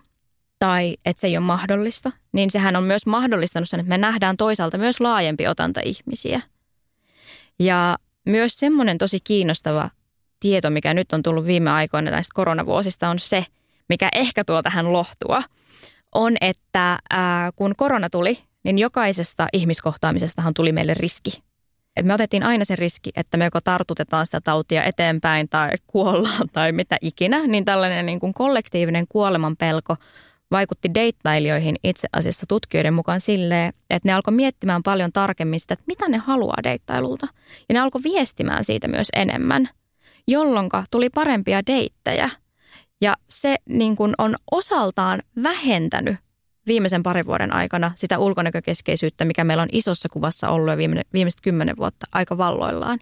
tai 0.60 0.98
että 1.06 1.22
se 1.22 1.28
ei 1.28 1.38
ole 1.38 1.46
mahdollista, 1.46 2.12
niin 2.32 2.52
sehän 2.52 2.76
on 2.76 2.84
myös 2.84 3.06
mahdollistanut 3.06 3.70
sen, 3.70 3.80
että 3.80 3.90
me 3.90 3.98
nähdään 3.98 4.38
toisaalta 4.38 4.78
myös 4.78 5.00
laajempi 5.00 5.48
otanta 5.48 5.82
ihmisiä. 5.84 6.42
Ja 7.60 7.98
myös 8.26 8.60
semmoinen 8.60 8.98
tosi 8.98 9.20
kiinnostava 9.24 9.90
tieto, 10.40 10.70
mikä 10.70 10.94
nyt 10.94 11.14
on 11.14 11.24
tullut 11.24 11.46
viime 11.46 11.72
aikoina 11.72 12.12
näistä 12.12 12.32
koronavuosista, 12.36 13.10
on 13.10 13.20
se, 13.20 13.46
mikä 13.90 14.10
ehkä 14.16 14.44
tuo 14.46 14.64
tähän 14.64 14.94
lohtua, 14.94 15.44
on, 16.16 16.38
että 16.42 17.00
ää, 17.10 17.52
kun 17.56 17.74
korona 17.78 18.10
tuli, 18.10 18.40
niin 18.64 18.80
jokaisesta 18.80 19.48
ihmiskohtaamisestahan 19.54 20.54
tuli 20.54 20.72
meille 20.72 20.94
riski. 20.94 21.44
Et 21.96 22.06
me 22.06 22.14
otettiin 22.14 22.44
aina 22.44 22.66
se 22.66 22.76
riski, 22.76 23.10
että 23.16 23.38
me 23.38 23.46
joko 23.46 23.62
tartutetaan 23.62 24.26
sitä 24.26 24.42
tautia 24.42 24.84
eteenpäin 24.84 25.50
tai 25.50 25.70
kuollaan 25.88 26.50
tai 26.54 26.72
mitä 26.72 26.98
ikinä, 27.02 27.48
niin 27.48 27.66
tällainen 27.66 28.06
niin 28.06 28.20
kuin 28.20 28.34
kollektiivinen 28.34 29.06
kuoleman 29.10 29.58
pelko 29.58 29.96
vaikutti 30.52 30.94
deittailijoihin 30.94 31.76
itse 31.84 32.08
asiassa 32.14 32.46
tutkijoiden 32.50 32.94
mukaan 32.94 33.22
silleen, 33.22 33.74
että 33.90 34.10
ne 34.10 34.14
alkoi 34.14 34.34
miettimään 34.34 34.84
paljon 34.84 35.12
tarkemmin 35.12 35.60
sitä, 35.60 35.74
että 35.74 35.84
mitä 35.88 36.10
ne 36.10 36.18
haluaa 36.18 36.64
deittailulta. 36.64 37.28
Ja 37.70 37.74
ne 37.74 37.80
alkoi 37.80 38.04
viestimään 38.04 38.64
siitä 38.64 38.88
myös 38.88 39.08
enemmän, 39.16 39.70
jolloin 40.28 40.70
tuli 40.92 41.10
parempia 41.10 41.62
deittejä. 41.68 42.30
Ja 43.02 43.16
se 43.30 43.56
niin 43.70 43.96
kuin 43.96 44.14
on 44.18 44.36
osaltaan 44.52 45.22
vähentänyt 45.44 46.16
viimeisen 46.70 47.04
parin 47.04 47.26
vuoden 47.26 47.54
aikana 47.54 47.92
sitä 47.96 48.20
ulkonäkökeskeisyyttä, 48.20 49.26
mikä 49.26 49.44
meillä 49.44 49.64
on 49.64 49.70
isossa 49.72 50.10
kuvassa 50.14 50.50
ollut 50.50 50.72
jo 50.72 50.78
viime, 50.78 51.02
viimeiset 51.14 51.42
kymmenen 51.42 51.78
vuotta 51.78 52.06
aika 52.12 52.38
valloillaan. 52.38 53.00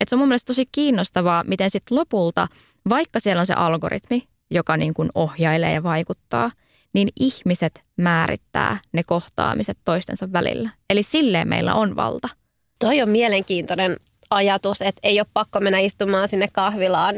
Et 0.00 0.08
se 0.08 0.14
on 0.14 0.18
mun 0.18 0.28
mielestä 0.28 0.46
tosi 0.46 0.66
kiinnostavaa, 0.72 1.44
miten 1.44 1.70
sitten 1.70 1.98
lopulta, 1.98 2.48
vaikka 2.88 3.20
siellä 3.20 3.40
on 3.40 3.46
se 3.46 3.54
algoritmi, 3.54 4.28
joka 4.50 4.76
niin 4.76 4.94
kuin 4.94 5.08
ohjailee 5.14 5.74
ja 5.74 5.82
vaikuttaa– 5.82 6.50
niin 6.92 7.08
ihmiset 7.20 7.84
määrittää 7.96 8.80
ne 8.92 9.02
kohtaamiset 9.02 9.78
toistensa 9.84 10.32
välillä. 10.32 10.70
Eli 10.90 11.02
silleen 11.02 11.48
meillä 11.48 11.74
on 11.74 11.96
valta. 11.96 12.28
Toi 12.78 13.02
on 13.02 13.08
mielenkiintoinen 13.08 13.96
ajatus, 14.30 14.82
että 14.82 15.00
ei 15.02 15.20
ole 15.20 15.26
pakko 15.34 15.60
mennä 15.60 15.78
istumaan 15.78 16.28
sinne 16.28 16.48
kahvilaan 16.52 17.14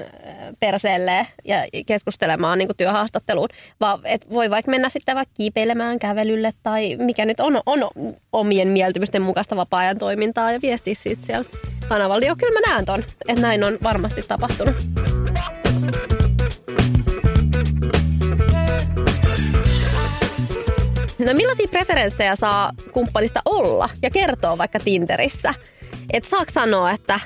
perseelle 0.60 1.26
ja 1.44 1.56
keskustelemaan 1.86 2.58
niin 2.58 2.68
työhaastatteluun, 2.76 3.48
vaan 3.80 4.00
että 4.04 4.30
voi 4.30 4.50
vaikka 4.50 4.70
mennä 4.70 4.88
sitten 4.88 5.16
vaikka 5.16 5.34
kiipeilemään 5.36 5.98
kävelylle 5.98 6.52
tai 6.62 6.96
mikä 6.96 7.24
nyt 7.24 7.40
on, 7.40 7.60
on 7.66 7.90
omien 8.32 8.68
mieltymysten 8.68 9.22
mukaista 9.22 9.56
vapaa-ajan 9.56 9.98
toimintaa 9.98 10.52
ja 10.52 10.62
viestiä 10.62 10.94
siitä 10.94 11.26
siellä 11.26 11.44
kanavalla. 11.88 12.26
Joo, 12.26 12.36
kyllä 12.36 12.60
mä 12.60 12.72
näen 12.72 12.84
ton, 12.84 13.04
että 13.28 13.42
näin 13.42 13.64
on 13.64 13.78
varmasti 13.82 14.22
tapahtunut. 14.22 14.74
No 21.18 21.34
millaisia 21.34 21.68
preferenssejä 21.70 22.36
saa 22.36 22.70
kumppanista 22.92 23.40
olla 23.44 23.88
ja 24.02 24.10
kertoa 24.10 24.58
vaikka 24.58 24.78
Tinderissä? 24.78 25.54
Että 26.12 26.30
saako 26.30 26.50
sanoa, 26.52 26.90
että, 26.90 27.20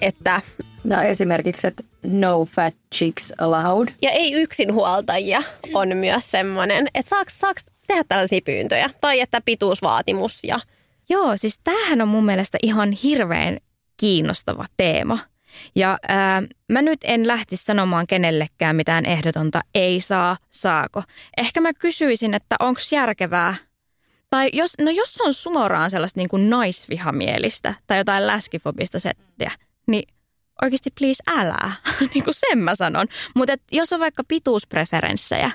että 0.00 0.40
No 0.84 1.02
esimerkiksi, 1.02 1.66
että 1.66 1.82
no 2.02 2.44
fat 2.44 2.74
chicks 2.94 3.32
allowed. 3.38 3.88
Ja 4.02 4.10
ei 4.10 4.32
yksinhuoltajia 4.32 5.42
on 5.74 5.96
myös 5.96 6.30
semmoinen, 6.30 6.88
että 6.94 7.08
saako, 7.08 7.30
saako 7.34 7.60
tehdä 7.86 8.04
tällaisia 8.08 8.40
pyyntöjä? 8.44 8.90
Tai 9.00 9.20
että 9.20 9.40
pituusvaatimus 9.44 10.44
ja... 10.44 10.60
Joo, 11.08 11.36
siis 11.36 11.60
tämähän 11.64 12.00
on 12.00 12.08
mun 12.08 12.24
mielestä 12.24 12.58
ihan 12.62 12.92
hirveän 12.92 13.58
kiinnostava 13.96 14.66
teema– 14.76 15.18
ja 15.74 15.98
ää, 16.08 16.42
mä 16.68 16.82
nyt 16.82 17.00
en 17.04 17.28
lähtisi 17.28 17.64
sanomaan 17.64 18.06
kenellekään 18.06 18.76
mitään 18.76 19.06
ehdotonta 19.06 19.60
ei 19.74 20.00
saa, 20.00 20.36
saako. 20.50 21.02
Ehkä 21.36 21.60
mä 21.60 21.72
kysyisin, 21.74 22.34
että 22.34 22.56
onko 22.60 22.80
järkevää 22.92 23.54
tai 24.32 24.50
jos, 24.52 24.72
no 24.80 24.90
jos 24.90 25.18
on 25.20 25.34
suoraan 25.34 25.90
sellaista 25.90 26.20
niin 26.20 26.28
kuin 26.28 26.50
naisvihamielistä 26.50 27.74
tai 27.86 27.98
jotain 27.98 28.26
läskifobista 28.26 28.98
settiä, 28.98 29.50
niin 29.86 30.14
oikeasti 30.62 30.90
please 30.98 31.22
älä. 31.36 31.72
niin 32.14 32.24
kuin 32.24 32.34
sen 32.34 32.58
mä 32.58 32.74
sanon. 32.74 33.06
Mutta 33.34 33.52
jos 33.72 33.92
on 33.92 34.00
vaikka 34.00 34.24
pituuspreferenssejä, 34.28 35.50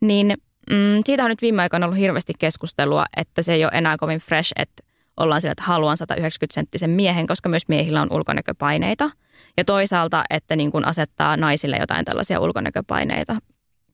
niin 0.00 0.36
mm, 0.70 1.02
siitä 1.06 1.24
on 1.24 1.30
nyt 1.30 1.42
viime 1.42 1.62
aikoina 1.62 1.86
ollut 1.86 1.98
hirveästi 1.98 2.32
keskustelua, 2.38 3.04
että 3.16 3.42
se 3.42 3.52
ei 3.52 3.64
ole 3.64 3.72
enää 3.74 3.96
kovin 3.96 4.20
fresh, 4.20 4.52
että 4.56 4.82
ollaan 5.16 5.40
sillä, 5.40 5.52
että 5.52 5.64
haluan 5.64 5.96
190 5.96 6.54
senttisen 6.54 6.90
miehen, 6.90 7.26
koska 7.26 7.48
myös 7.48 7.68
miehillä 7.68 8.02
on 8.02 8.12
ulkonäköpaineita– 8.12 9.10
ja 9.56 9.64
toisaalta, 9.64 10.24
että 10.30 10.56
niin 10.56 10.72
kuin 10.72 10.84
asettaa 10.84 11.36
naisille 11.36 11.76
jotain 11.76 12.04
tällaisia 12.04 12.40
ulkonäköpaineita 12.40 13.36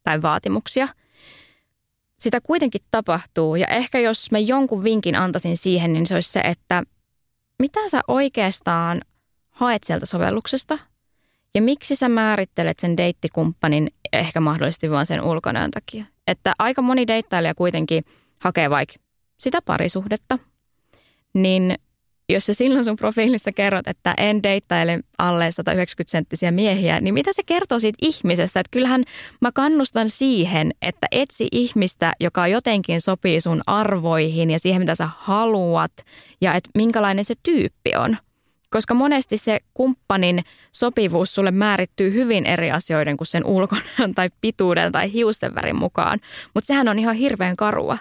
tai 0.03 0.23
vaatimuksia. 0.23 0.89
Sitä 2.19 2.41
kuitenkin 2.41 2.81
tapahtuu. 2.91 3.57
Ja 3.57 3.67
ehkä 3.67 3.99
jos 3.99 4.31
mä 4.31 4.39
jonkun 4.39 4.85
vinkin 4.85 5.17
antaisin 5.17 5.57
siihen, 5.57 5.93
niin 5.93 6.07
se 6.07 6.15
olisi 6.15 6.33
se, 6.33 6.41
että 6.41 6.83
mitä 7.59 7.89
sä 7.89 8.01
oikeastaan 8.09 9.01
haet 9.51 9.85
sieltä 9.85 10.07
sovelluksesta? 10.07 10.79
Ja 11.55 11.63
miksi 11.63 11.97
sä 11.97 12.09
määrittelet 12.09 12.79
sen 12.79 12.97
deittikumppanin 12.97 13.91
ehkä 14.13 14.41
mahdollisesti 14.41 14.91
vain 14.91 15.07
sen 15.07 15.23
ulkonäön 15.23 15.71
takia. 15.71 16.05
Että 16.27 16.55
aika 16.59 16.83
moni 16.83 17.07
deittailija 17.07 17.55
kuitenkin 17.55 18.05
hakee 18.41 18.71
vaikka 18.71 18.95
sitä 19.39 19.63
parisuhdetta, 19.63 20.39
niin 21.35 21.75
jos 22.29 22.47
sä 22.47 22.55
silloin 22.55 22.85
sun 22.85 22.97
profiilissa 22.97 23.53
kerrot, 23.53 23.87
että 23.87 24.15
en 24.19 24.43
deittaile 24.43 25.01
alle 25.19 25.53
190 25.53 26.11
senttisiä 26.11 26.51
miehiä, 26.51 27.01
niin 27.01 27.15
mitä 27.15 27.33
se 27.33 27.43
kertoo 27.43 27.79
siitä 27.79 27.99
ihmisestä? 28.03 28.61
Että 28.61 28.71
kyllähän 28.71 29.05
mä 29.41 29.53
kannustan 29.53 30.11
siihen, 30.11 30.71
että 30.83 31.07
etsi 31.11 31.49
ihmistä, 31.53 32.13
joka 32.21 32.47
jotenkin 32.47 33.01
sopii 33.01 33.41
sun 33.41 33.63
arvoihin 33.67 34.51
ja 34.51 34.59
siihen, 34.59 34.83
mitä 34.83 34.95
sä 34.95 35.09
haluat 35.17 35.93
ja 36.41 36.55
että 36.55 36.71
minkälainen 36.75 37.25
se 37.25 37.35
tyyppi 37.43 37.97
on. 37.97 38.17
Koska 38.71 38.95
monesti 38.95 39.37
se 39.37 39.61
kumppanin 39.75 40.45
sopivuus 40.73 41.35
sulle 41.35 41.51
määrittyy 41.51 42.13
hyvin 42.13 42.47
eri 42.47 42.71
asioiden 42.71 43.17
kuin 43.17 43.29
sen 43.29 43.45
ulkonäön 43.45 44.15
tai 44.15 44.29
pituuden 44.41 44.93
tai 44.93 45.13
hiusten 45.13 45.55
värin 45.55 45.77
mukaan. 45.77 46.19
Mutta 46.55 46.67
sehän 46.67 46.89
on 46.89 46.99
ihan 46.99 47.17
hirveän 47.17 47.57
karua. 47.57 47.99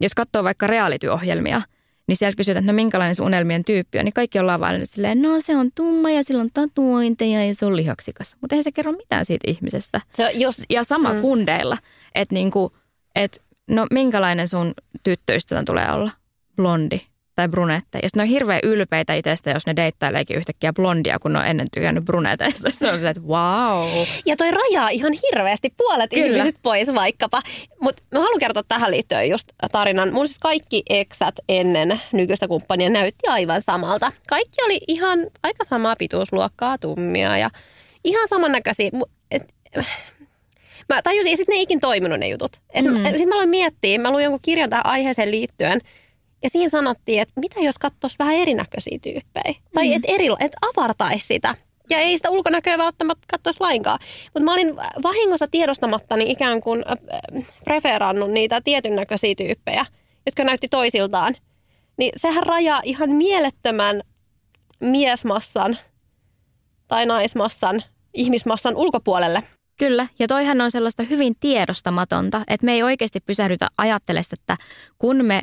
Jos 0.00 0.14
katsoo 0.14 0.44
vaikka 0.44 0.66
reality-ohjelmia– 0.66 1.62
niin 2.08 2.16
sieltä 2.16 2.36
kysytään, 2.36 2.64
että 2.64 2.72
no 2.72 2.76
minkälainen 2.76 3.14
sun 3.14 3.26
unelmien 3.26 3.64
tyyppi 3.64 3.98
on, 3.98 4.04
niin 4.04 4.12
kaikki 4.12 4.38
ollaan 4.38 4.60
vaan 4.60 4.86
silleen, 4.86 5.22
no 5.22 5.40
se 5.40 5.56
on 5.56 5.70
tumma 5.74 6.10
ja 6.10 6.22
sillä 6.22 6.40
on 6.40 6.50
tatuointeja 6.54 7.44
ja 7.44 7.54
se 7.54 7.66
on 7.66 7.76
lihaksikas. 7.76 8.36
Mutta 8.40 8.54
eihän 8.54 8.64
se 8.64 8.72
kerro 8.72 8.92
mitään 8.92 9.24
siitä 9.24 9.50
ihmisestä. 9.50 10.00
Se 10.14 10.26
on 10.26 10.40
jos, 10.40 10.62
ja 10.70 10.84
sama 10.84 11.14
mm. 11.14 11.20
kundeilla, 11.20 11.78
että 12.14 12.34
niinku, 12.34 12.76
et, 13.14 13.42
no 13.70 13.86
minkälainen 13.90 14.48
sun 14.48 14.74
tyttöystävän 15.04 15.64
tulee 15.64 15.92
olla? 15.92 16.10
Blondi 16.56 17.00
tai 17.38 17.48
brunette. 17.48 17.98
Ja 18.02 18.08
sitten 18.08 18.18
ne 18.18 18.22
on 18.22 18.28
hirveän 18.28 18.60
ylpeitä 18.62 19.14
itsestä, 19.14 19.50
jos 19.50 19.66
ne 19.66 19.76
deittaileekin 19.76 20.36
yhtäkkiä 20.36 20.72
blondia, 20.72 21.18
kun 21.18 21.32
ne 21.32 21.38
on 21.38 21.46
ennen 21.46 21.66
tykännyt 21.74 22.04
bruneteista. 22.04 22.70
Se 22.70 22.92
on 22.92 23.00
se, 23.00 23.08
että 23.08 23.22
wow. 23.22 23.88
Ja 24.26 24.36
toi 24.36 24.50
rajaa 24.50 24.88
ihan 24.88 25.12
hirveästi 25.12 25.74
puolet 25.76 26.10
Kyllä. 26.10 26.26
ihmiset 26.26 26.56
pois 26.62 26.94
vaikkapa. 26.94 27.42
Mutta 27.80 28.02
mä 28.12 28.20
haluan 28.20 28.40
kertoa 28.40 28.62
tähän 28.68 28.90
liittyen 28.90 29.28
just 29.28 29.48
tarinan. 29.72 30.12
Mun 30.12 30.28
siis 30.28 30.38
kaikki 30.38 30.82
eksät 30.90 31.34
ennen 31.48 32.00
nykyistä 32.12 32.48
kumppania 32.48 32.90
näytti 32.90 33.28
aivan 33.28 33.62
samalta. 33.62 34.12
Kaikki 34.28 34.62
oli 34.64 34.80
ihan 34.88 35.18
aika 35.42 35.64
samaa 35.64 35.94
pituusluokkaa, 35.98 36.78
tummia 36.78 37.38
ja 37.38 37.50
ihan 38.04 38.28
samannäköisiä. 38.28 38.90
Et, 39.30 39.54
mä 40.88 41.02
tajusin, 41.02 41.32
että 41.32 41.44
ne 41.48 41.56
ei 41.56 41.62
ikin 41.62 41.80
toiminut 41.80 42.18
ne 42.18 42.28
jutut. 42.28 42.52
mm. 42.82 43.04
Sitten 43.04 43.28
mä 43.28 43.34
aloin 43.34 43.48
miettiä, 43.48 43.98
mä 43.98 44.10
luin 44.10 44.24
jonkun 44.24 44.42
kirjan 44.42 44.70
tähän 44.70 44.86
aiheeseen 44.86 45.30
liittyen– 45.30 45.80
ja 46.42 46.50
siinä 46.50 46.68
sanottiin, 46.68 47.22
että 47.22 47.40
mitä 47.40 47.60
jos 47.60 47.78
katsoisi 47.78 48.16
vähän 48.18 48.34
erinäköisiä 48.34 48.98
tyyppejä. 49.02 49.52
Mm. 49.52 49.74
Tai 49.74 49.94
että 49.94 50.12
eri, 50.12 50.26
et 50.40 50.52
avartaisi 50.62 51.26
sitä. 51.26 51.54
Ja 51.90 51.98
ei 51.98 52.16
sitä 52.16 52.30
ulkonäköä 52.30 52.78
välttämättä 52.78 53.24
katsoisi 53.30 53.60
lainkaan. 53.60 53.98
Mutta 54.24 54.40
mä 54.40 54.52
olin 54.52 54.76
vahingossa 55.02 55.48
tiedostamatta 55.50 56.16
niin 56.16 56.30
ikään 56.30 56.60
kuin 56.60 56.84
äh, 56.90 57.44
preferannut 57.64 58.30
niitä 58.30 58.60
tietyn 58.60 58.96
näköisiä 58.96 59.34
tyyppejä, 59.34 59.86
jotka 60.26 60.44
näytti 60.44 60.68
toisiltaan. 60.68 61.34
Niin 61.96 62.12
sehän 62.16 62.42
rajaa 62.42 62.80
ihan 62.84 63.10
mielettömän 63.10 64.02
miesmassan 64.80 65.78
tai 66.88 67.06
naismassan, 67.06 67.82
ihmismassan 68.14 68.76
ulkopuolelle. 68.76 69.42
Kyllä, 69.78 70.06
ja 70.18 70.28
toihan 70.28 70.60
on 70.60 70.70
sellaista 70.70 71.02
hyvin 71.02 71.34
tiedostamatonta, 71.40 72.44
että 72.48 72.64
me 72.64 72.72
ei 72.72 72.82
oikeasti 72.82 73.20
pysähdytä 73.20 73.68
ajattelemaan, 73.78 74.24
että 74.32 74.56
kun 74.98 75.24
me 75.24 75.42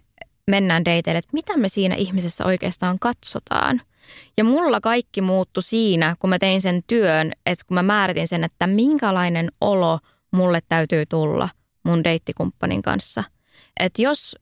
mennään 0.49 0.85
dateille, 0.85 1.17
että 1.17 1.33
mitä 1.33 1.57
me 1.57 1.69
siinä 1.69 1.95
ihmisessä 1.95 2.45
oikeastaan 2.45 2.99
katsotaan. 2.99 3.81
Ja 4.37 4.43
mulla 4.43 4.81
kaikki 4.81 5.21
muuttui 5.21 5.63
siinä, 5.63 6.15
kun 6.19 6.29
mä 6.29 6.39
tein 6.39 6.61
sen 6.61 6.83
työn, 6.87 7.31
että 7.45 7.65
kun 7.67 7.75
mä 7.75 7.83
määritin 7.83 8.27
sen, 8.27 8.43
että 8.43 8.67
minkälainen 8.67 9.51
olo 9.61 9.99
mulle 10.31 10.59
täytyy 10.69 11.05
tulla 11.05 11.49
mun 11.83 12.03
deittikumppanin 12.03 12.81
kanssa. 12.81 13.23
Että 13.79 14.01
jos 14.01 14.35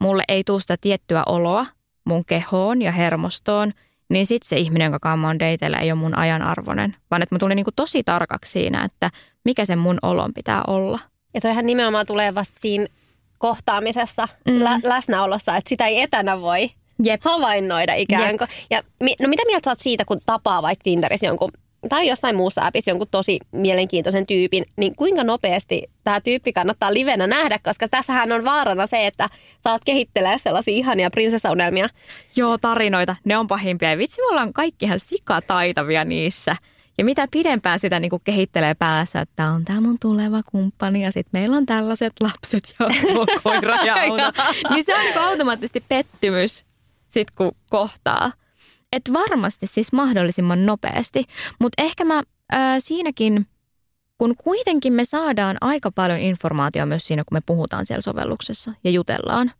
mulle 0.00 0.22
ei 0.28 0.44
tule 0.44 0.60
sitä 0.60 0.76
tiettyä 0.80 1.22
oloa 1.26 1.66
mun 2.04 2.24
kehoon 2.24 2.82
ja 2.82 2.92
hermostoon, 2.92 3.72
niin 4.10 4.26
sitten 4.26 4.48
se 4.48 4.56
ihminen, 4.56 4.90
kanssa 5.00 5.16
mä 5.16 5.26
oon 5.26 5.38
ei 5.80 5.92
ole 5.92 6.00
mun 6.00 6.18
ajan 6.18 6.42
arvoinen. 6.42 6.96
Vaan 7.10 7.22
että 7.22 7.34
mä 7.34 7.38
tulin 7.38 7.56
niinku 7.56 7.72
tosi 7.76 8.04
tarkaksi 8.04 8.52
siinä, 8.52 8.84
että 8.84 9.10
mikä 9.44 9.64
sen 9.64 9.78
mun 9.78 9.98
olon 10.02 10.34
pitää 10.34 10.62
olla. 10.66 10.98
Ja 11.34 11.40
toihan 11.40 11.66
nimenomaan 11.66 12.06
tulee 12.06 12.34
vasta 12.34 12.60
siinä 12.60 12.86
kohtaamisessa, 13.40 14.28
mm. 14.48 14.64
lä- 14.64 14.80
läsnäolossa, 14.82 15.56
että 15.56 15.68
sitä 15.68 15.86
ei 15.86 16.02
etänä 16.02 16.40
voi 16.40 16.70
Jep. 17.04 17.20
havainnoida 17.24 17.94
ikään 17.94 18.38
kuin. 18.38 18.48
Ja 18.70 18.82
mi- 19.02 19.16
no 19.20 19.28
mitä 19.28 19.42
mieltä 19.46 19.64
sä 19.64 19.70
oot 19.70 19.78
siitä, 19.78 20.04
kun 20.04 20.18
tapaa 20.26 20.62
vaikka 20.62 20.82
Tinderissä 20.84 21.26
jonkun 21.26 21.50
tai 21.88 22.08
jossain 22.08 22.36
muussa 22.36 22.66
appissa 22.66 22.90
jonkun 22.90 23.08
tosi 23.10 23.38
mielenkiintoisen 23.52 24.26
tyypin, 24.26 24.64
niin 24.76 24.96
kuinka 24.96 25.24
nopeasti 25.24 25.82
tämä 26.04 26.20
tyyppi 26.20 26.52
kannattaa 26.52 26.94
livenä 26.94 27.26
nähdä, 27.26 27.58
koska 27.62 27.88
tässähän 27.88 28.32
on 28.32 28.44
vaarana 28.44 28.86
se, 28.86 29.06
että 29.06 29.28
saat 29.64 29.82
kehittelee 29.84 30.38
sellaisia 30.38 30.74
ihania 30.74 31.10
prinsessaunelmia. 31.10 31.88
Joo, 32.36 32.58
tarinoita. 32.58 33.16
Ne 33.24 33.36
on 33.36 33.46
pahimpia. 33.46 33.90
Ja 33.90 33.98
vitsi, 33.98 34.22
me 34.22 34.28
ollaan 34.28 34.52
kaikki 34.52 34.84
ihan 34.84 35.00
sikataitavia 35.00 36.04
niissä. 36.04 36.56
Ja 37.00 37.04
mitä 37.04 37.28
pidempään 37.30 37.78
sitä 37.78 38.00
niin 38.00 38.10
kuin 38.10 38.22
kehittelee 38.24 38.74
päässä, 38.74 39.20
että 39.20 39.50
on 39.50 39.64
tämä 39.64 39.80
mun 39.80 39.98
tuleva 40.00 40.40
kumppani 40.42 41.04
ja 41.04 41.12
sitten 41.12 41.40
meillä 41.40 41.56
on 41.56 41.66
tällaiset 41.66 42.12
lapset 42.20 42.74
ja 42.78 42.86
koira 43.42 43.76
ja 43.76 43.94
auto. 44.02 44.42
niin 44.70 44.84
se 44.84 44.94
on 44.94 45.00
niin 45.00 45.12
kuin 45.12 45.24
automaattisesti 45.24 45.84
pettymys 45.88 46.64
sit 47.08 47.30
kun 47.30 47.52
kohtaa. 47.70 48.32
Et 48.92 49.02
varmasti 49.12 49.66
siis 49.66 49.92
mahdollisimman 49.92 50.66
nopeasti, 50.66 51.24
mutta 51.60 51.82
ehkä 51.82 52.04
mä 52.04 52.22
ää, 52.52 52.80
siinäkin, 52.80 53.46
kun 54.18 54.34
kuitenkin 54.36 54.92
me 54.92 55.04
saadaan 55.04 55.56
aika 55.60 55.90
paljon 55.90 56.18
informaatiota 56.18 56.86
myös 56.86 57.06
siinä, 57.06 57.24
kun 57.28 57.36
me 57.36 57.42
puhutaan 57.46 57.86
siellä 57.86 58.02
sovelluksessa 58.02 58.72
ja 58.84 58.90
jutellaan. 58.90 59.52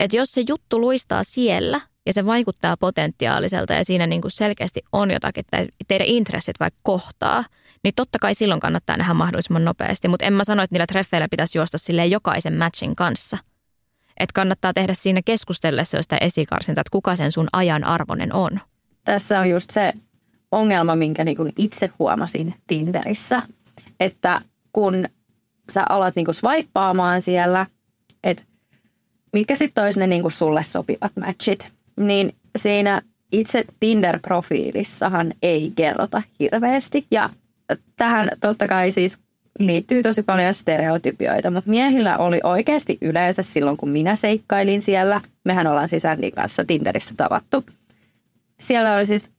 Että 0.00 0.16
jos 0.16 0.32
se 0.32 0.44
juttu 0.48 0.80
luistaa 0.80 1.24
siellä 1.24 1.80
ja 2.06 2.12
se 2.12 2.26
vaikuttaa 2.26 2.76
potentiaaliselta 2.76 3.72
ja 3.72 3.84
siinä 3.84 4.06
niin 4.06 4.22
kuin 4.22 4.32
selkeästi 4.32 4.80
on 4.92 5.10
jotakin, 5.10 5.40
että 5.40 5.72
teidän 5.88 6.06
intressit 6.06 6.60
vaikka 6.60 6.80
kohtaa, 6.82 7.44
niin 7.84 7.94
totta 7.96 8.18
kai 8.18 8.34
silloin 8.34 8.60
kannattaa 8.60 8.96
nähdä 8.96 9.14
mahdollisimman 9.14 9.64
nopeasti. 9.64 10.08
Mutta 10.08 10.26
en 10.26 10.32
mä 10.32 10.44
sano, 10.44 10.62
että 10.62 10.74
niillä 10.74 10.86
treffeillä 10.86 11.28
pitäisi 11.30 11.58
juosta 11.58 11.78
sille 11.78 12.06
jokaisen 12.06 12.58
matchin 12.58 12.96
kanssa. 12.96 13.38
Että 14.16 14.34
kannattaa 14.34 14.72
tehdä 14.72 14.94
siinä 14.94 15.20
keskustellessa 15.24 16.02
sitä 16.02 16.18
esikarsinta, 16.20 16.80
että 16.80 16.90
kuka 16.90 17.16
sen 17.16 17.32
sun 17.32 17.48
ajan 17.52 17.84
arvoinen 17.84 18.34
on. 18.34 18.60
Tässä 19.04 19.40
on 19.40 19.50
just 19.50 19.70
se 19.70 19.92
ongelma, 20.52 20.96
minkä 20.96 21.24
niin 21.24 21.36
kuin 21.36 21.52
itse 21.56 21.90
huomasin 21.98 22.54
Tinderissä, 22.66 23.42
että 24.00 24.40
kun 24.72 25.08
sä 25.72 25.84
alat 25.88 26.16
niin 26.16 26.24
kuin 26.24 26.34
siellä, 27.20 27.66
että 28.24 28.42
mitkä 29.32 29.54
sitten 29.54 29.84
olisi 29.84 29.98
ne 29.98 30.06
niin 30.06 30.22
kuin 30.22 30.32
sulle 30.32 30.62
sopivat 30.62 31.12
matchit, 31.20 31.72
niin 31.96 32.34
siinä 32.58 33.02
itse 33.32 33.64
Tinder-profiilissahan 33.80 35.32
ei 35.42 35.72
kerrota 35.76 36.22
hirveästi. 36.40 37.06
Ja 37.10 37.30
tähän 37.96 38.28
totta 38.40 38.68
kai 38.68 38.90
siis 38.90 39.18
liittyy 39.58 40.02
tosi 40.02 40.22
paljon 40.22 40.54
stereotypioita, 40.54 41.50
mutta 41.50 41.70
miehillä 41.70 42.18
oli 42.18 42.40
oikeasti 42.42 42.98
yleensä 43.00 43.42
silloin, 43.42 43.76
kun 43.76 43.88
minä 43.88 44.14
seikkailin 44.14 44.82
siellä. 44.82 45.20
Mehän 45.44 45.66
ollaan 45.66 45.88
siis 45.88 46.04
Andin 46.04 46.32
kanssa 46.32 46.64
Tinderissä 46.64 47.14
tavattu. 47.16 47.64
Siellä 48.60 48.94
oli 48.94 49.06
siis 49.06 49.30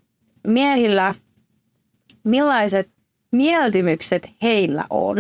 miehillä, 0.48 1.15
millaiset 2.24 2.89
mieltymykset 3.31 4.29
heillä 4.41 4.86
on 4.89 5.17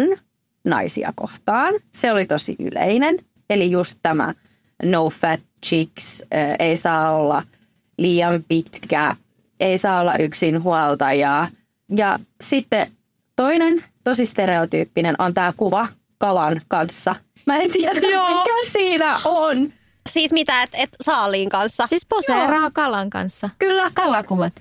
naisia 0.63 1.13
kohtaan. 1.15 1.73
Se 1.91 2.11
oli 2.11 2.25
tosi 2.25 2.55
yleinen. 2.59 3.19
Eli 3.49 3.71
just 3.71 3.99
tämä 4.01 4.33
no 4.83 5.09
fat 5.09 5.39
chicks, 5.65 6.23
ei 6.59 6.77
saa 6.77 7.11
olla 7.11 7.43
liian 7.97 8.43
pitkä, 8.47 9.15
ei 9.59 9.77
saa 9.77 10.01
olla 10.01 10.17
yksin 10.17 10.63
huoltaja. 10.63 11.47
Ja 11.95 12.19
sitten 12.41 12.91
toinen 13.35 13.83
tosi 14.03 14.25
stereotyyppinen 14.25 15.15
on 15.19 15.33
tämä 15.33 15.53
kuva 15.57 15.87
kalan 16.17 16.61
kanssa. 16.67 17.15
Mä 17.45 17.57
en 17.57 17.71
tiedä, 17.71 17.93
mikä 18.29 18.71
siinä 18.71 19.19
on. 19.25 19.73
Siis 20.09 20.31
mitä, 20.31 20.63
että 20.63 20.77
et 20.77 20.89
saaliin 21.01 21.49
kanssa? 21.49 21.87
Siis 21.87 22.05
poseeraa 22.05 22.71
kalan 22.71 23.09
kanssa. 23.09 23.49
Kyllä, 23.59 23.91
kalakuvat. 23.93 24.53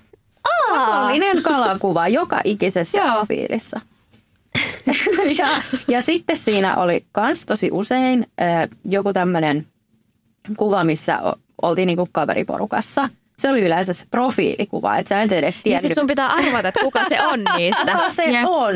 Pakollinen 0.69 1.43
kalakuva 1.43 2.07
joka 2.07 2.41
ikisessä 2.43 2.97
Joo. 2.97 3.11
profiilissa. 3.11 3.81
ja, 5.37 5.47
ja 5.87 6.01
sitten 6.01 6.37
siinä 6.37 6.75
oli 6.75 7.05
kans 7.11 7.45
tosi 7.45 7.69
usein 7.71 8.27
äh, 8.41 8.69
joku 8.85 9.13
tämmöinen 9.13 9.67
kuva, 10.57 10.83
missä 10.83 11.19
oltiin 11.61 11.85
niinku 11.87 12.09
kaveriporukassa. 12.11 13.09
Se 13.37 13.49
oli 13.49 13.61
yleensä 13.61 13.93
se 13.93 14.05
profiilikuva, 14.11 14.97
että 14.97 15.09
sä 15.09 15.21
et 15.21 15.31
edes 15.31 15.57
Ja 15.57 15.63
tiedä, 15.63 15.79
sitten 15.79 15.95
sun 15.95 16.07
pitää 16.07 16.27
arvata, 16.27 16.67
että 16.67 16.79
kuka 16.83 17.03
se 17.09 17.21
on 17.21 17.39
niistä. 17.57 17.91
kuka 17.91 18.09
se 18.09 18.23
Jep. 18.23 18.43
on. 18.45 18.75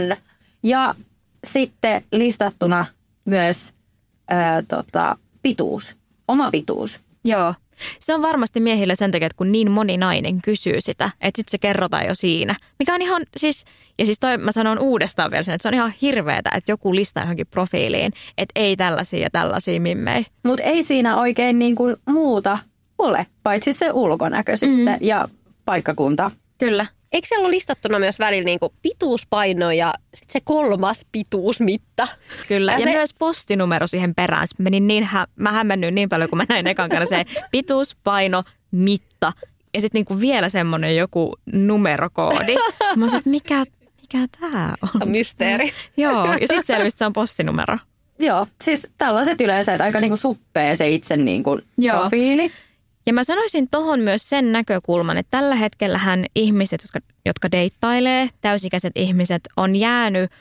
Ja 0.63 0.95
sitten 1.43 2.03
listattuna 2.11 2.85
myös 3.25 3.73
äh, 4.31 4.63
tota, 4.67 5.17
pituus, 5.41 5.95
oma 6.27 6.51
pituus. 6.51 6.99
Joo. 7.25 7.53
Se 7.99 8.15
on 8.15 8.21
varmasti 8.21 8.59
miehillä 8.59 8.95
sen 8.95 9.11
takia, 9.11 9.25
että 9.25 9.37
kun 9.37 9.51
niin 9.51 9.71
moni 9.71 9.97
nainen 9.97 10.41
kysyy 10.41 10.81
sitä, 10.81 11.09
että 11.21 11.39
sitten 11.39 11.51
se 11.51 11.57
kerrotaan 11.57 12.05
jo 12.05 12.15
siinä. 12.15 12.55
Mikä 12.79 12.93
on 12.93 13.01
ihan 13.01 13.25
siis, 13.37 13.65
ja 13.99 14.05
siis 14.05 14.19
toi 14.19 14.37
mä 14.37 14.51
sanon 14.51 14.79
uudestaan 14.79 15.31
vielä 15.31 15.43
sen, 15.43 15.53
että 15.53 15.63
se 15.63 15.67
on 15.67 15.73
ihan 15.73 15.93
hirveetä, 16.01 16.49
että 16.55 16.71
joku 16.71 16.95
listaa 16.95 17.23
johonkin 17.23 17.47
profiiliin, 17.47 18.13
että 18.37 18.51
ei 18.55 18.75
tällaisia 18.75 19.19
ja 19.19 19.29
tällaisia 19.29 19.81
mimmei. 19.81 20.25
Mutta 20.43 20.63
ei 20.63 20.83
siinä 20.83 21.17
oikein 21.17 21.59
niin 21.59 21.75
kuin 21.75 21.95
muuta 22.05 22.57
ole, 22.97 23.27
paitsi 23.43 23.73
se 23.73 23.91
ulkonäkö 23.91 24.57
sitten 24.57 24.97
ja 25.01 25.27
paikkakunta. 25.65 26.31
Kyllä. 26.57 26.85
Eikö 27.11 27.27
siellä 27.27 27.45
ole 27.45 27.51
listattuna 27.55 27.99
myös 27.99 28.19
välillä 28.19 28.45
niinku 28.45 28.73
pituuspaino 28.81 29.71
ja 29.71 29.93
sit 30.13 30.29
se 30.29 30.39
kolmas 30.43 31.05
pituusmitta? 31.11 32.07
Kyllä. 32.47 32.71
Ja 32.71 32.79
Ja, 32.79 32.85
se- 32.85 32.91
myös 32.93 33.13
postinumero 33.13 33.87
siihen 33.87 34.15
perään. 34.15 34.47
Sitten 34.47 34.63
Menin 34.63 34.87
niin, 34.87 35.03
hä- 35.03 35.27
mä 35.35 35.51
hämmennyin 35.51 35.95
niin 35.95 36.09
paljon, 36.09 36.29
kun 36.29 36.37
mä 36.37 36.45
näin 36.49 36.67
ekan 36.67 36.89
kerran 36.89 37.07
se 37.07 37.25
pituus, 37.51 37.95
paino, 38.03 38.43
mitta. 38.71 39.33
Ja 39.73 39.81
sitten 39.81 39.99
niinku 39.99 40.19
vielä 40.19 40.49
semmoinen 40.49 40.95
joku 40.95 41.33
numerokoodi. 41.53 42.55
Mä 42.95 43.05
sanoin, 43.05 43.15
että 43.15 43.29
mikä, 43.29 43.65
mikä 44.01 44.27
tämä 44.39 44.73
on? 45.01 45.09
Mysteeri. 45.09 45.71
Joo, 45.97 46.25
ja 46.25 46.33
sitten 46.39 46.65
selvisi, 46.65 46.97
se 46.97 47.05
on 47.05 47.13
postinumero. 47.13 47.77
Joo, 48.19 48.47
siis 48.63 48.87
tällaiset 48.97 49.41
yleensä, 49.41 49.73
että 49.73 49.83
aika 49.83 49.99
niin 49.99 50.09
kuin 50.09 50.17
suppee 50.17 50.75
se 50.75 50.89
itse 50.89 51.17
niin 51.17 51.43
kuin 51.43 51.61
Joo. 51.77 51.99
profiili. 51.99 52.51
Ja 53.07 53.13
mä 53.13 53.23
sanoisin 53.23 53.69
tohon 53.69 53.99
myös 53.99 54.29
sen 54.29 54.51
näkökulman, 54.51 55.17
että 55.17 55.37
tällä 55.37 55.55
hetkellähän 55.55 56.25
ihmiset, 56.35 56.81
jotka, 56.83 56.99
jotka 57.25 57.51
deittailee, 57.51 58.29
täysikäiset 58.41 58.91
ihmiset, 58.95 59.41
on 59.57 59.75
jäänyt 59.75 60.31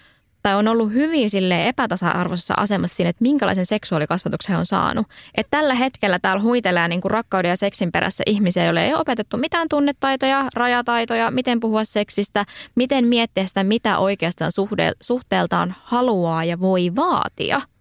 tai 0.43 0.55
on 0.55 0.69
ollut 0.69 0.93
hyvin 0.93 1.31
sille 1.31 1.69
epätasa-arvoisessa 1.69 2.55
asemassa 2.57 2.97
siinä, 2.97 3.11
että 3.11 3.23
minkälaisen 3.23 3.67
seksuaalikasvatuksen 3.67 4.53
he 4.53 4.59
on 4.59 4.67
saanut. 4.67 5.07
Että 5.35 5.51
tällä 5.51 5.75
hetkellä 5.75 6.19
täällä 6.19 6.43
huitelee 6.43 6.89
niin 6.89 7.01
kuin 7.01 7.11
rakkauden 7.11 7.49
ja 7.49 7.57
seksin 7.57 7.93
perässä 7.93 8.25
ihmisiä, 8.27 8.65
joille 8.65 8.85
ei 8.85 8.93
ole 8.93 9.01
opetettu 9.01 9.37
mitään 9.37 9.69
tunnetaitoja, 9.69 10.49
rajataitoja, 10.55 11.31
miten 11.31 11.61
puhua 11.61 11.85
seksistä, 11.85 12.45
miten 12.75 13.07
miettiä 13.07 13.47
sitä, 13.47 13.65
mitä 13.65 13.99
oikeastaan 13.99 14.53
suhde, 14.53 14.93
suhteeltaan 15.01 15.75
haluaa 15.83 16.45
ja 16.45 16.61
voi 16.61 16.93
vaatia– 16.97 17.61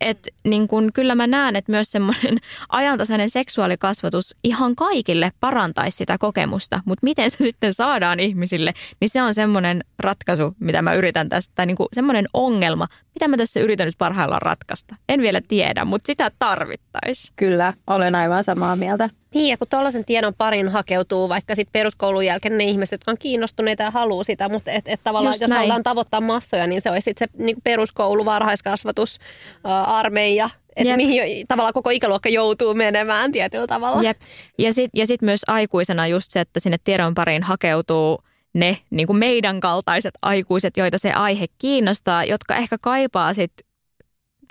että 0.00 0.30
niin 0.44 0.68
kun, 0.68 0.92
kyllä 0.92 1.14
mä 1.14 1.26
näen, 1.26 1.56
että 1.56 1.72
myös 1.72 1.92
semmoinen 1.92 2.38
ajantasainen 2.68 3.30
seksuaalikasvatus 3.30 4.36
ihan 4.44 4.76
kaikille 4.76 5.32
parantaisi 5.40 5.96
sitä 5.96 6.18
kokemusta, 6.18 6.80
mutta 6.84 7.04
miten 7.04 7.30
se 7.30 7.36
sitten 7.40 7.72
saadaan 7.72 8.20
ihmisille, 8.20 8.72
niin 9.00 9.08
se 9.08 9.22
on 9.22 9.34
semmoinen 9.34 9.84
ratkaisu, 9.98 10.54
mitä 10.60 10.82
mä 10.82 10.94
yritän 10.94 11.28
tästä, 11.28 11.52
tai 11.54 11.66
niin 11.66 11.76
semmoinen 11.92 12.26
ongelma, 12.34 12.88
mitä 13.14 13.28
mä 13.28 13.36
tässä 13.36 13.60
yritän 13.60 13.86
nyt 13.86 13.98
parhaillaan 13.98 14.42
ratkaista. 14.42 14.94
En 15.08 15.20
vielä 15.22 15.40
tiedä, 15.48 15.84
mutta 15.84 16.06
sitä 16.06 16.30
tarvittaisi. 16.38 17.32
Kyllä, 17.36 17.72
olen 17.86 18.14
aivan 18.14 18.44
samaa 18.44 18.76
mieltä. 18.76 19.10
Niin, 19.34 19.50
ja 19.50 19.56
kun 19.58 19.66
tuollaisen 19.70 20.04
tiedon 20.04 20.34
parin 20.38 20.68
hakeutuu 20.68 21.28
vaikka 21.28 21.54
sit 21.54 21.68
peruskoulun 21.72 22.26
jälkeen 22.26 22.58
ne 22.58 22.64
ihmiset, 22.64 22.92
jotka 22.92 23.10
on 23.10 23.18
kiinnostuneita 23.18 23.82
ja 23.82 23.90
haluaa 23.90 24.24
sitä, 24.24 24.48
mutta 24.48 24.70
et, 24.70 24.84
et 24.88 25.00
tavallaan 25.04 25.32
Just 25.32 25.40
jos 25.40 25.48
näin. 25.48 25.58
halutaan 25.58 25.82
tavoittaa 25.82 26.20
massoja, 26.20 26.66
niin 26.66 26.82
se 26.82 26.90
olisi 26.90 27.04
sit 27.04 27.18
se 27.18 27.26
niin 27.38 27.56
peruskoulu, 27.64 28.24
varhaiskasvatus, 28.24 29.18
ä, 29.66 29.82
armeija, 29.82 30.50
että 30.76 30.96
mihin 30.96 31.16
jo- 31.16 31.44
tavallaan 31.48 31.72
koko 31.74 31.90
ikäluokka 31.90 32.28
joutuu 32.28 32.74
menemään 32.74 33.32
tietyllä 33.32 33.66
tavalla. 33.66 34.02
Jep. 34.02 34.20
Ja 34.58 34.72
sitten 34.72 35.00
ja 35.00 35.06
sit 35.06 35.22
myös 35.22 35.40
aikuisena 35.48 36.06
just 36.06 36.30
se, 36.30 36.40
että 36.40 36.60
sinne 36.60 36.76
tiedon 36.84 37.14
pariin 37.14 37.42
hakeutuu 37.42 38.22
ne 38.54 38.78
niin 38.90 39.06
kuin 39.06 39.16
meidän 39.16 39.60
kaltaiset 39.60 40.14
aikuiset, 40.22 40.76
joita 40.76 40.98
se 40.98 41.12
aihe 41.12 41.46
kiinnostaa, 41.58 42.24
jotka 42.24 42.56
ehkä 42.56 42.78
kaipaa 42.78 43.34
sit 43.34 43.52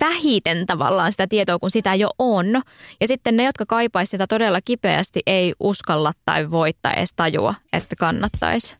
vähiten 0.00 0.66
tavallaan 0.66 1.12
sitä 1.12 1.26
tietoa, 1.26 1.58
kun 1.58 1.70
sitä 1.70 1.94
jo 1.94 2.10
on. 2.18 2.62
Ja 3.00 3.08
sitten 3.08 3.36
ne, 3.36 3.44
jotka 3.44 3.66
kaipaisi 3.66 4.10
sitä 4.10 4.26
todella 4.26 4.60
kipeästi, 4.64 5.20
ei 5.26 5.54
uskalla 5.60 6.12
tai 6.24 6.50
voi 6.50 6.70
tai 6.82 6.92
edes 6.96 7.12
tajua, 7.16 7.54
että 7.72 7.96
kannattaisi. 7.96 8.76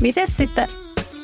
Miten 0.00 0.28
sitten 0.28 0.68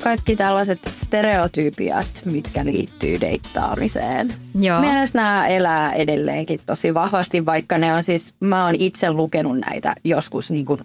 kaikki 0.02 0.36
tällaiset 0.36 0.78
stereotypiat, 0.88 2.22
mitkä 2.32 2.64
liittyy 2.64 3.20
deittaamiseen. 3.20 4.34
Joo. 4.60 4.80
Mielestäni 4.80 5.22
nämä 5.22 5.46
elää 5.46 5.92
edelleenkin 5.92 6.60
tosi 6.66 6.94
vahvasti, 6.94 7.46
vaikka 7.46 7.78
ne 7.78 7.94
on 7.94 8.02
siis, 8.02 8.34
mä 8.40 8.64
oon 8.64 8.74
itse 8.74 9.12
lukenut 9.12 9.58
näitä 9.58 9.94
joskus 10.04 10.50
niin 10.50 10.66
kuin 10.66 10.80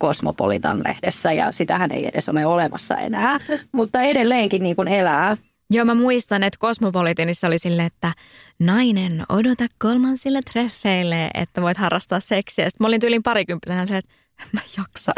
Cosmopolitan 0.00 0.82
lehdessä 0.84 1.32
ja 1.32 1.52
sitähän 1.52 1.92
ei 1.92 2.08
edes 2.08 2.28
ole 2.28 2.46
olemassa 2.46 2.96
enää, 2.96 3.38
mutta 3.72 4.02
edelleenkin 4.02 4.62
niin 4.62 4.76
kuin 4.76 4.88
elää. 4.88 5.36
Joo, 5.70 5.84
mä 5.84 5.94
muistan, 5.94 6.42
että 6.42 6.58
Cosmopolitanissa 6.58 7.46
oli 7.46 7.58
silleen, 7.58 7.86
että 7.86 8.12
nainen, 8.58 9.22
odota 9.28 9.66
kolmansille 9.78 10.40
treffeille, 10.52 11.30
että 11.34 11.62
voit 11.62 11.76
harrastaa 11.76 12.20
seksiä. 12.20 12.64
Sitten 12.64 12.84
mä 12.84 12.88
olin 12.88 13.00
tyylin 13.00 13.22
parikymppisenä 13.22 13.86
se, 13.86 13.96
että 13.96 14.12
mä 14.52 14.60
jaksa 14.78 15.12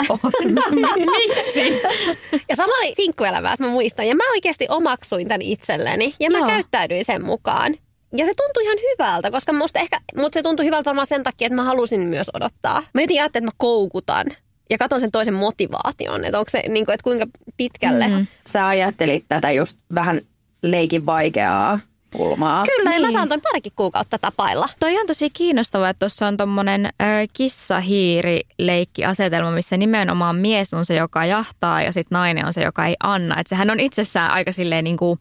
Miksi? 0.97 1.81
Ja 2.49 2.57
sama 2.57 2.73
oli 2.73 2.95
sinkkuelämässä, 2.95 3.65
mä 3.65 3.71
muistan. 3.71 4.07
Ja 4.07 4.15
mä 4.15 4.31
oikeasti 4.31 4.67
omaksuin 4.69 5.29
tämän 5.29 5.43
itselleni 5.43 6.15
ja 6.21 6.31
mä 6.31 6.39
Joo. 6.39 6.47
käyttäydyin 6.47 7.05
sen 7.05 7.25
mukaan. 7.25 7.75
Ja 8.17 8.27
se 8.27 8.33
tuntui 8.37 8.63
ihan 8.65 8.79
hyvältä, 8.93 9.31
koska 9.31 9.53
musta 9.53 9.81
ehkä, 9.81 10.01
mutta 10.17 10.39
se 10.39 10.43
tuntui 10.43 10.67
hyvältä 10.67 10.85
varmaan 10.85 11.07
sen 11.07 11.23
takia, 11.23 11.47
että 11.47 11.57
mä 11.57 11.65
halusin 11.65 12.01
myös 12.01 12.31
odottaa. 12.35 12.81
Mä 12.95 13.01
jotenkin 13.01 13.23
ajattelin, 13.23 13.49
että 13.49 13.55
mä 13.55 13.57
koukutan 13.59 14.27
ja 14.71 14.79
katson 14.79 15.01
sen 15.01 15.11
toisen 15.11 15.35
motivaation, 15.35 16.25
että 16.25 16.39
onko 16.39 16.51
se, 16.51 16.63
niin 16.69 16.87
kuin, 16.87 16.95
että 16.95 17.05
kuinka 17.05 17.27
pitkälle. 17.57 18.05
Mhm. 18.05 18.13
Mm-hmm. 18.13 18.27
Sä 18.47 18.69
ajattelit 18.69 19.25
tätä 19.29 19.51
just 19.51 19.77
vähän 19.95 20.21
leikin 20.63 21.07
vaikeaa 21.07 21.81
pulmaa. 22.13 22.65
Kyllä, 22.77 22.91
niin. 22.91 22.97
ja 22.97 23.01
mä 23.01 23.07
Niin. 23.07 23.19
saatoin 23.19 23.41
parikin 23.41 23.73
kuukautta 23.77 24.19
tapailla. 24.19 24.69
Toi 24.81 24.99
on 25.01 25.07
tosi 25.07 25.31
kiinnostavaa, 25.31 25.89
että 25.89 25.99
tuossa 25.99 26.27
on 26.27 26.37
tommonen 26.37 26.89
kissa-hiiri-leikki-asetelma, 27.33 29.51
missä 29.51 29.77
nimenomaan 29.77 30.37
mies 30.37 30.75
on 30.75 30.85
se, 30.85 30.95
joka 30.95 31.25
jahtaa 31.25 31.83
ja 31.83 31.93
sitten 31.93 32.17
nainen 32.17 32.47
on 32.47 32.53
se, 32.53 32.63
joka 32.63 32.87
ei 32.87 32.97
anna. 33.03 33.41
Et 33.41 33.47
sehän 33.47 33.71
on 33.71 33.81
itsessään 33.81 34.31
aika 34.31 34.53
silleen 34.53 34.85
niin 34.85 34.97
kuin 34.97 35.19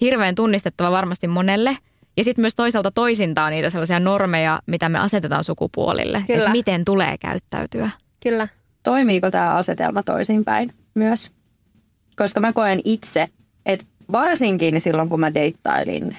hirveän 0.00 0.34
tunnistettava 0.34 0.90
varmasti 0.90 1.28
monelle. 1.28 1.76
Ja 2.16 2.24
sitten 2.24 2.42
myös 2.42 2.54
toisaalta 2.54 2.90
toisintaa 2.90 3.50
niitä 3.50 3.70
sellaisia 3.70 4.00
normeja, 4.00 4.60
mitä 4.66 4.88
me 4.88 4.98
asetetaan 4.98 5.44
sukupuolille. 5.44 6.24
Kyllä. 6.26 6.40
Että 6.40 6.52
miten 6.52 6.84
tulee 6.84 7.18
käyttäytyä. 7.18 7.90
Kyllä. 8.22 8.48
Toimiiko 8.82 9.30
tämä 9.30 9.54
asetelma 9.54 10.02
toisinpäin 10.02 10.72
myös? 10.94 11.30
Koska 12.16 12.40
mä 12.40 12.52
koen 12.52 12.80
itse, 12.84 13.28
että 13.66 13.86
varsinkin 14.12 14.80
silloin 14.80 15.08
kun 15.08 15.20
mä 15.20 15.34
deittailin 15.34 16.16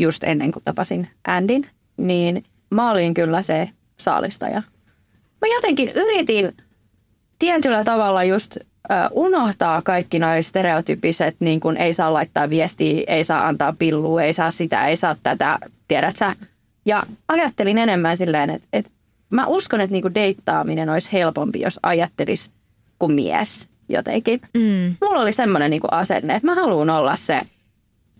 just 0.00 0.24
ennen 0.24 0.52
kuin 0.52 0.62
tapasin 0.64 1.08
Andin, 1.26 1.66
niin 1.96 2.44
mä 2.70 2.90
olin 2.90 3.14
kyllä 3.14 3.42
se 3.42 3.68
saalistaja. 3.96 4.62
Mä 5.40 5.54
jotenkin 5.54 5.88
yritin 5.88 6.52
tietyllä 7.38 7.84
tavalla 7.84 8.24
just 8.24 8.56
unohtaa 9.10 9.82
kaikki 9.82 10.18
noi 10.18 10.42
stereotypiset, 10.42 11.36
niin 11.40 11.60
kuin 11.60 11.76
ei 11.76 11.94
saa 11.94 12.12
laittaa 12.12 12.50
viestiä, 12.50 13.04
ei 13.06 13.24
saa 13.24 13.46
antaa 13.46 13.74
pillua, 13.78 14.22
ei 14.22 14.32
saa 14.32 14.50
sitä, 14.50 14.86
ei 14.86 14.96
saa 14.96 15.16
tätä, 15.22 15.58
tiedät 15.88 16.16
sä. 16.16 16.34
Ja 16.84 17.02
ajattelin 17.28 17.78
enemmän 17.78 18.16
silleen, 18.16 18.50
että, 18.50 18.68
että 18.72 18.90
mä 19.30 19.46
uskon, 19.46 19.80
että 19.80 19.92
niinku 19.92 20.14
deittaaminen 20.14 20.88
olisi 20.88 21.12
helpompi, 21.12 21.60
jos 21.60 21.80
ajattelis 21.82 22.50
kuin 22.98 23.12
mies 23.12 23.68
jotenkin. 23.88 24.40
Mm. 24.54 24.96
Mulla 25.00 25.20
oli 25.20 25.32
semmoinen 25.32 25.70
niinku 25.70 25.88
asenne, 25.90 26.34
että 26.34 26.46
mä 26.46 26.54
haluan 26.54 26.90
olla 26.90 27.16
se, 27.16 27.40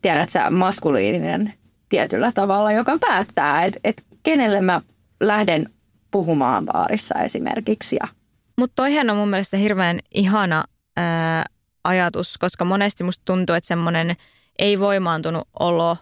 tiedät 0.03 0.29
sä, 0.29 0.51
maskuliininen 0.51 1.55
tietyllä 1.91 2.33
tavalla, 2.33 2.73
joka 2.73 2.99
päättää, 2.99 3.65
että, 3.65 3.81
että 3.85 4.03
kenelle 4.23 4.61
mä 4.61 4.81
lähden 5.21 5.71
puhumaan 6.11 6.67
baarissa 6.67 7.15
esimerkiksi. 7.19 7.99
Mutta 8.59 8.75
toihan 8.77 9.11
on 9.11 9.17
mun 9.17 9.29
mielestä 9.29 9.57
hirveän 9.57 9.99
ihana 10.15 10.65
ää, 10.97 11.45
ajatus, 11.85 12.39
koska 12.39 12.65
monesti 12.65 13.05
musta 13.05 13.23
tuntuu, 13.25 13.57
että 13.57 13.69
semmoinen 13.69 14.17
ei 14.59 14.79
voimaantunut 14.79 15.49
olo 15.61 15.97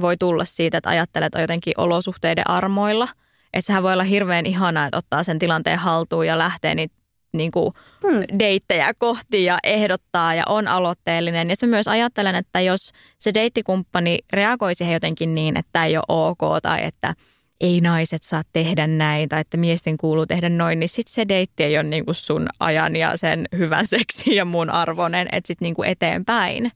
voi 0.00 0.16
tulla 0.16 0.44
siitä, 0.44 0.78
että 0.78 0.90
ajattelet 0.90 1.26
että 1.26 1.38
on 1.38 1.42
jotenkin 1.42 1.74
olosuhteiden 1.76 2.50
armoilla. 2.50 3.08
Että 3.52 3.66
sehän 3.66 3.82
voi 3.82 3.92
olla 3.92 4.02
hirveän 4.02 4.46
ihanaa, 4.46 4.86
että 4.86 4.98
ottaa 4.98 5.22
sen 5.22 5.38
tilanteen 5.38 5.78
haltuun 5.78 6.26
ja 6.26 6.38
lähtee 6.38 6.74
niitä 6.74 6.94
niin 7.34 7.50
kuin 7.50 7.74
Hmm. 8.10 8.38
deittejä 8.38 8.92
kohti 8.98 9.44
ja 9.44 9.58
ehdottaa 9.62 10.34
ja 10.34 10.42
on 10.48 10.68
aloitteellinen. 10.68 11.48
Ja 11.48 11.56
sitten 11.56 11.68
myös 11.68 11.88
ajattelen, 11.88 12.34
että 12.34 12.60
jos 12.60 12.92
se 13.18 13.34
deittikumppani 13.34 14.18
reagoi 14.32 14.74
siihen 14.74 14.94
jotenkin 14.94 15.34
niin, 15.34 15.56
että 15.56 15.70
tämä 15.72 15.84
ei 15.84 15.96
ole 15.96 16.04
ok 16.08 16.62
tai 16.62 16.84
että 16.84 17.14
ei 17.60 17.80
naiset 17.80 18.22
saa 18.22 18.42
tehdä 18.52 18.86
näin 18.86 19.28
tai 19.28 19.40
että 19.40 19.56
miesten 19.56 19.96
kuuluu 19.96 20.26
tehdä 20.26 20.48
noin, 20.48 20.78
niin 20.78 20.88
sitten 20.88 21.14
se 21.14 21.28
deitti 21.28 21.62
ei 21.62 21.76
ole 21.76 21.82
niinku 21.82 22.14
sun 22.14 22.48
ajan 22.60 22.96
ja 22.96 23.16
sen 23.16 23.48
hyvän 23.58 23.86
seksin 23.86 24.34
ja 24.34 24.44
mun 24.44 24.70
arvoinen, 24.70 25.28
että 25.32 25.46
sitten 25.46 25.66
niinku 25.66 25.82
eteenpäin. 25.82 26.72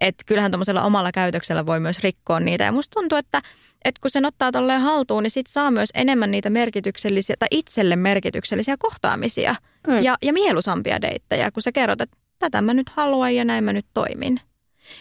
Että 0.00 0.24
kyllähän 0.26 0.50
tuommoisella 0.50 0.82
omalla 0.82 1.12
käytöksellä 1.12 1.66
voi 1.66 1.80
myös 1.80 1.98
rikkoa 1.98 2.40
niitä. 2.40 2.64
Ja 2.64 2.72
musta 2.72 2.94
tuntuu, 3.00 3.18
että, 3.18 3.42
että 3.84 4.00
kun 4.00 4.10
sen 4.10 4.24
ottaa 4.24 4.52
tolleen 4.52 4.80
haltuun, 4.80 5.22
niin 5.22 5.30
sitten 5.30 5.52
saa 5.52 5.70
myös 5.70 5.90
enemmän 5.94 6.30
niitä 6.30 6.50
merkityksellisiä 6.50 7.36
tai 7.38 7.48
itselle 7.50 7.96
merkityksellisiä 7.96 8.76
kohtaamisia 8.78 9.54
Mm. 9.86 10.02
ja, 10.02 10.16
ja 10.22 10.32
mieluisampia 10.32 11.00
deittejä, 11.00 11.50
kun 11.50 11.62
sä 11.62 11.72
kerrot, 11.72 12.00
että 12.00 12.16
tätä 12.38 12.62
mä 12.62 12.74
nyt 12.74 12.88
haluan 12.88 13.34
ja 13.34 13.44
näin 13.44 13.64
mä 13.64 13.72
nyt 13.72 13.86
toimin. 13.94 14.40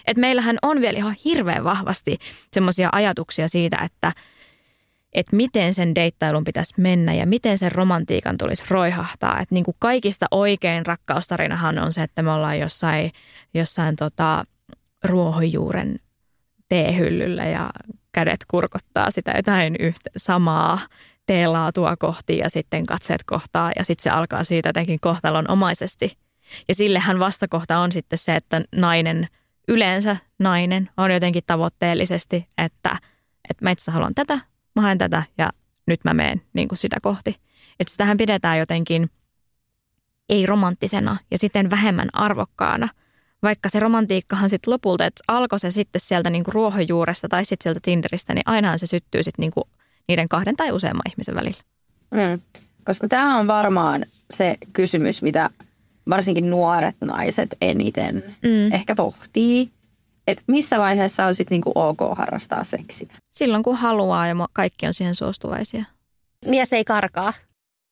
Et 0.08 0.18
meillähän 0.18 0.58
on 0.62 0.82
vielä 0.82 0.98
ihan 0.98 1.16
hirveän 1.26 1.64
vahvasti 1.64 2.18
semmoisia 2.54 2.90
ajatuksia 2.92 3.48
siitä, 3.48 3.78
että 3.78 4.12
että 5.14 5.36
miten 5.36 5.74
sen 5.74 5.96
deittailun 5.96 6.44
pitäisi 6.44 6.74
mennä 6.78 7.14
ja 7.14 7.26
miten 7.26 7.58
sen 7.58 7.72
romantiikan 7.72 8.38
tulisi 8.38 8.64
roihahtaa. 8.70 9.40
Että 9.40 9.56
niin 9.56 9.64
kuin 9.64 9.76
kaikista 9.80 10.26
oikein 10.32 10.86
rakkaustarinahan 10.86 11.80
on 11.80 11.94
se, 11.94 12.04
että 12.04 12.22
me 12.22 12.32
ollaan 12.32 12.60
jossain, 12.60 13.12
jossain 13.54 13.96
tota, 13.96 14.44
ruohonjuuren 15.04 16.00
teehyllyllä 16.70 17.46
ja 17.46 17.70
kädet 18.12 18.40
kurkottaa 18.48 19.12
sitä 19.12 19.34
jotain 19.36 19.76
yhtä 19.80 20.10
samaa 20.18 20.80
teelaatua 21.30 21.98
kohti 21.98 22.38
ja 22.38 22.50
sitten 22.50 22.86
katseet 22.86 23.24
kohtaa 23.24 23.72
ja 23.76 23.84
sitten 23.84 24.04
se 24.04 24.10
alkaa 24.10 24.44
siitä 24.44 24.70
jotenkin 24.70 25.00
kohtalonomaisesti. 25.00 26.18
Ja 26.68 26.76
sillehän 26.76 27.20
vastakohta 27.20 27.78
on 27.78 27.92
sitten 27.92 28.20
se, 28.20 28.36
että 28.36 28.62
nainen, 28.76 29.28
yleensä 29.68 30.18
nainen 30.40 30.90
on 30.98 31.12
jotenkin 31.12 31.44
tavoitteellisesti, 31.48 32.48
että, 32.58 32.98
että 33.50 33.66
mä 33.66 33.72
itse 33.72 33.92
haluan 33.92 34.16
tätä, 34.16 34.40
mä 34.76 34.82
haen 34.82 34.98
tätä 34.98 35.24
ja 35.38 35.50
nyt 35.86 36.00
mä 36.04 36.14
meen 36.14 36.42
niin 36.54 36.68
kuin 36.68 36.78
sitä 36.78 36.98
kohti. 37.02 37.36
Että 37.80 37.92
sitähän 37.92 38.18
pidetään 38.18 38.60
jotenkin 38.60 39.10
ei 40.30 40.46
romanttisena 40.46 41.18
ja 41.32 41.38
sitten 41.38 41.70
vähemmän 41.70 42.10
arvokkaana. 42.14 42.90
Vaikka 43.44 43.70
se 43.70 43.80
romantiikkahan 43.80 44.50
sitten 44.50 44.74
lopulta, 44.74 45.06
että 45.06 45.24
alkoi 45.28 45.60
se 45.60 45.72
sitten 45.72 46.02
sieltä 46.02 46.30
niinku 46.30 46.52
ruohonjuuresta 46.52 47.28
tai 47.28 47.46
sitten 47.46 47.64
sieltä 47.64 47.80
Tinderistä, 47.84 48.34
niin 48.34 48.44
ainahan 48.46 48.80
se 48.80 48.86
syttyy 48.86 49.24
sitten 49.24 49.44
niinku 49.44 49.70
niiden 50.10 50.30
kahden 50.30 50.56
tai 50.56 50.72
useamman 50.72 51.02
ihmisen 51.10 51.36
välillä. 51.36 51.60
Mm. 52.12 52.42
Koska 52.86 53.08
tämä 53.08 53.38
on 53.38 53.48
varmaan 53.48 54.06
se 54.32 54.58
kysymys, 54.74 55.22
mitä 55.22 55.50
varsinkin 56.10 56.50
nuoret 56.50 56.96
naiset 57.02 57.56
eniten 57.62 58.16
Mm. 58.42 58.74
ehkä 58.74 58.96
pohtii. 58.96 59.72
Että 60.28 60.44
missä 60.48 60.80
vaiheessa 60.80 61.26
on 61.26 61.36
sitten 61.36 61.56
niinku 61.56 61.72
ok 61.76 61.98
harrastaa 62.18 62.64
seksiä. 62.64 63.08
Silloin 63.32 63.64
kun 63.64 63.76
haluaa 63.76 64.28
ja 64.28 64.36
kaikki 64.54 64.88
on 64.88 64.94
siihen 64.94 65.16
suostuvaisia. 65.16 65.84
Mies 66.46 66.74
ei 66.74 66.84
karkaa. 66.86 67.34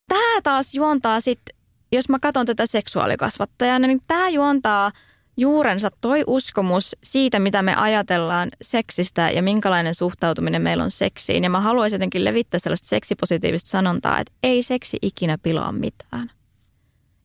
Tämä 0.09 0.41
taas 0.43 0.73
juontaa 0.73 1.19
sitten, 1.19 1.55
jos 1.91 2.09
mä 2.09 2.19
katson 2.19 2.45
tätä 2.45 2.65
seksuaalikasvattajana, 2.65 3.87
niin 3.87 4.01
tämä 4.07 4.29
juontaa 4.29 4.91
juurensa 5.37 5.91
toi 6.01 6.23
uskomus 6.27 6.95
siitä, 7.03 7.39
mitä 7.39 7.61
me 7.61 7.75
ajatellaan 7.75 8.49
seksistä 8.61 9.31
ja 9.31 9.43
minkälainen 9.43 9.95
suhtautuminen 9.95 10.61
meillä 10.61 10.83
on 10.83 10.91
seksiin. 10.91 11.43
Ja 11.43 11.49
mä 11.49 11.59
haluaisin 11.59 11.95
jotenkin 11.95 12.23
levittää 12.23 12.59
sellaista 12.59 12.87
seksipositiivista 12.87 13.69
sanontaa, 13.69 14.19
että 14.19 14.33
ei 14.43 14.63
seksi 14.63 14.97
ikinä 15.01 15.37
pilaa 15.37 15.71
mitään. 15.71 16.31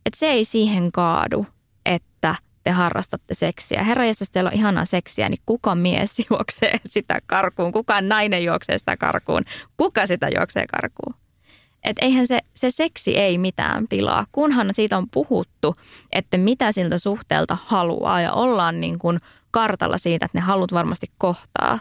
Että 0.07 0.19
se 0.19 0.27
ei 0.27 0.45
siihen 0.45 0.93
kaadu, 0.93 1.47
että 1.87 2.35
te 2.65 2.71
harrastatte 2.71 3.35
seksiä. 3.35 3.83
Herra, 3.83 4.07
jos 4.07 4.17
teillä 4.33 4.49
on 4.49 4.57
ihanaa 4.57 4.85
seksiä, 4.85 5.29
niin 5.29 5.41
kuka 5.47 5.75
mies 5.75 6.23
juoksee 6.31 6.81
sitä 6.89 7.21
karkuun? 7.27 7.73
Kuka 7.73 8.01
nainen 8.01 8.45
juoksee 8.45 8.79
sitä 8.79 8.97
karkuun? 8.97 9.45
Kuka 9.77 10.07
sitä 10.07 10.29
juoksee 10.29 10.67
karkuun? 10.67 11.15
Et 11.85 11.97
eihän 12.01 12.27
se, 12.27 12.39
se 12.55 12.71
seksi 12.71 13.19
ei 13.19 13.39
mitään 13.39 13.89
pilaa, 13.89 14.27
kunhan 14.33 14.71
siitä 14.73 14.99
on 14.99 15.07
puhuttu, 15.11 15.77
että 16.13 16.39
mitä 16.39 16.73
siltä 16.73 16.99
suhteelta 16.99 17.57
haluaa 17.65 18.21
ja 18.21 18.33
ollaan 18.33 18.81
niin 18.81 18.99
kuin 18.99 19.19
kartalla 19.51 19.99
siitä, 19.99 20.27
että 20.27 20.39
ne 20.39 20.43
halut 20.43 20.73
varmasti 20.73 21.07
kohtaa 21.19 21.79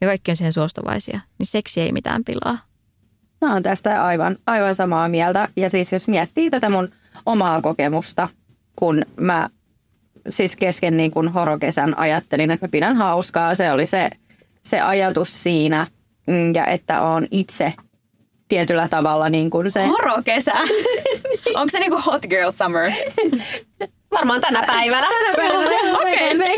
ja 0.00 0.06
kaikki 0.06 0.30
on 0.30 0.36
siihen 0.36 0.52
suostuvaisia, 0.52 1.20
niin 1.38 1.46
seksi 1.46 1.80
ei 1.80 1.92
mitään 1.92 2.24
pilaa. 2.24 2.58
Mä 3.40 3.52
oon 3.52 3.62
tästä 3.62 4.04
aivan, 4.04 4.36
aivan 4.46 4.74
samaa 4.74 5.08
mieltä. 5.08 5.48
Ja 5.56 5.70
siis 5.70 5.92
jos 5.92 6.08
miettii 6.08 6.50
tätä 6.50 6.70
mun 6.70 6.88
omaa 7.26 7.62
kokemusta, 7.62 8.28
kun 8.76 9.02
mä 9.16 9.48
siis 10.28 10.56
kesken 10.56 10.96
niin 10.96 11.10
kuin 11.10 11.28
horokesän 11.28 11.98
ajattelin, 11.98 12.50
että 12.50 12.66
mä 12.66 12.70
pidän 12.70 12.96
hauskaa. 12.96 13.54
Se 13.54 13.72
oli 13.72 13.86
se, 13.86 14.10
se 14.62 14.80
ajatus 14.80 15.42
siinä. 15.42 15.86
Mm, 16.26 16.54
Ja 16.54 16.66
että 16.66 17.02
on 17.02 17.26
itse 17.30 17.74
tietyllä 18.50 18.88
tavalla 18.88 19.28
niin 19.28 19.50
kuin 19.50 19.70
se... 19.70 19.86
Horokesä! 19.86 20.52
Onko 21.58 21.70
se 21.70 21.78
niinku 21.78 22.00
hot 22.06 22.22
girl 22.30 22.50
summer? 22.50 22.92
Varmaan 24.10 24.40
tänä 24.40 24.62
päivänä. 24.66 25.06
Tänä 25.06 25.36
päivänä 25.36 25.98
Okei. 25.98 26.34
me, 26.34 26.56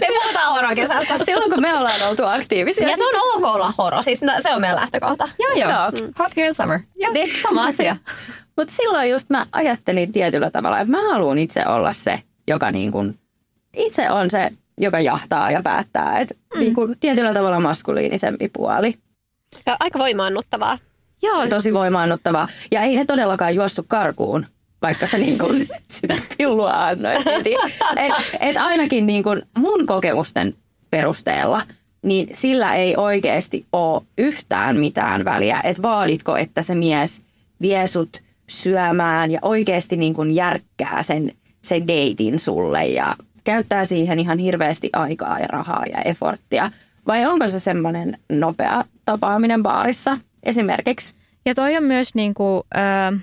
Me 0.00 0.06
puhutaan 0.22 0.54
horokesästä. 0.54 1.24
Silloin 1.24 1.50
kun 1.50 1.60
me 1.60 1.74
ollaan 1.74 2.02
oltu 2.02 2.24
aktiivisia. 2.24 2.88
Ja 2.88 2.96
se 2.96 3.04
on 3.04 3.36
ok 3.36 3.54
olla 3.54 3.72
horo, 3.78 4.02
siis 4.02 4.20
se 4.40 4.54
on 4.54 4.60
meidän 4.60 4.76
lähtökohta. 4.76 5.28
Joo, 5.38 5.52
joo. 5.52 5.70
Joo. 5.70 5.90
Mm. 5.90 6.12
Hot 6.18 6.34
girl 6.34 6.52
summer. 6.52 6.80
Joo. 6.96 7.12
Niin, 7.12 7.30
sama 7.42 7.64
asia. 7.64 7.96
Mutta 8.56 8.74
silloin 8.74 9.10
just 9.10 9.30
mä 9.30 9.46
ajattelin 9.52 10.12
tietyllä 10.12 10.50
tavalla, 10.50 10.80
että 10.80 10.90
mä 10.90 11.12
haluan 11.12 11.38
itse 11.38 11.66
olla 11.66 11.92
se, 11.92 12.22
joka 12.48 12.70
niin 12.70 12.92
kuin, 12.92 13.18
itse 13.76 14.10
on 14.10 14.30
se, 14.30 14.50
joka 14.78 15.00
jahtaa 15.00 15.50
ja 15.50 15.62
päättää. 15.62 16.18
Että 16.18 16.34
mm. 16.54 16.60
niin 16.60 16.74
kuin, 16.74 16.96
tietyllä 17.00 17.34
tavalla 17.34 17.60
maskuliinisempi 17.60 18.48
puoli. 18.48 18.94
Ja 19.66 19.76
aika 19.80 19.98
voimaannuttavaa. 19.98 20.78
Joo, 21.22 21.46
Tosi 21.48 21.74
voimaannuttavaa. 21.74 22.48
Ja 22.70 22.82
ei 22.82 22.96
ne 22.96 23.04
todellakaan 23.04 23.54
juostu 23.54 23.84
karkuun, 23.88 24.46
vaikka 24.82 25.06
sä 25.06 25.18
niin 25.18 25.38
kuin 25.38 25.68
sitä 26.00 26.14
pillua 26.38 26.86
annoit. 26.86 27.24
heti. 27.24 27.54
Et, 27.96 28.12
et 28.40 28.56
ainakin 28.56 29.06
niin 29.06 29.22
kuin 29.22 29.42
mun 29.58 29.86
kokemusten 29.86 30.54
perusteella, 30.90 31.62
niin 32.02 32.28
sillä 32.32 32.74
ei 32.74 32.96
oikeasti 32.96 33.66
ole 33.72 34.02
yhtään 34.18 34.76
mitään 34.76 35.24
väliä, 35.24 35.60
että 35.64 35.82
vaaditko, 35.82 36.36
että 36.36 36.62
se 36.62 36.74
mies 36.74 37.22
vie 37.60 37.86
sut 37.86 38.20
syömään 38.48 39.30
ja 39.30 39.38
oikeasti 39.42 39.96
niin 39.96 40.14
kuin 40.14 40.34
järkkää 40.34 41.02
sen, 41.02 41.32
sen 41.62 41.88
deitin 41.88 42.38
sulle 42.38 42.86
ja 42.86 43.16
käyttää 43.44 43.84
siihen 43.84 44.18
ihan 44.18 44.38
hirveästi 44.38 44.90
aikaa 44.92 45.38
ja 45.38 45.46
rahaa 45.46 45.84
ja 45.92 46.02
efforttia. 46.02 46.70
Vai 47.06 47.26
onko 47.26 47.48
se 47.48 47.58
semmoinen 47.60 48.18
nopea 48.28 48.84
tapaaminen 49.04 49.62
baarissa 49.62 50.18
esimerkiksi? 50.42 51.14
Ja 51.44 51.54
toi 51.54 51.76
on 51.76 51.84
myös 51.84 52.14
niinku, 52.14 52.66
ö, 52.74 53.18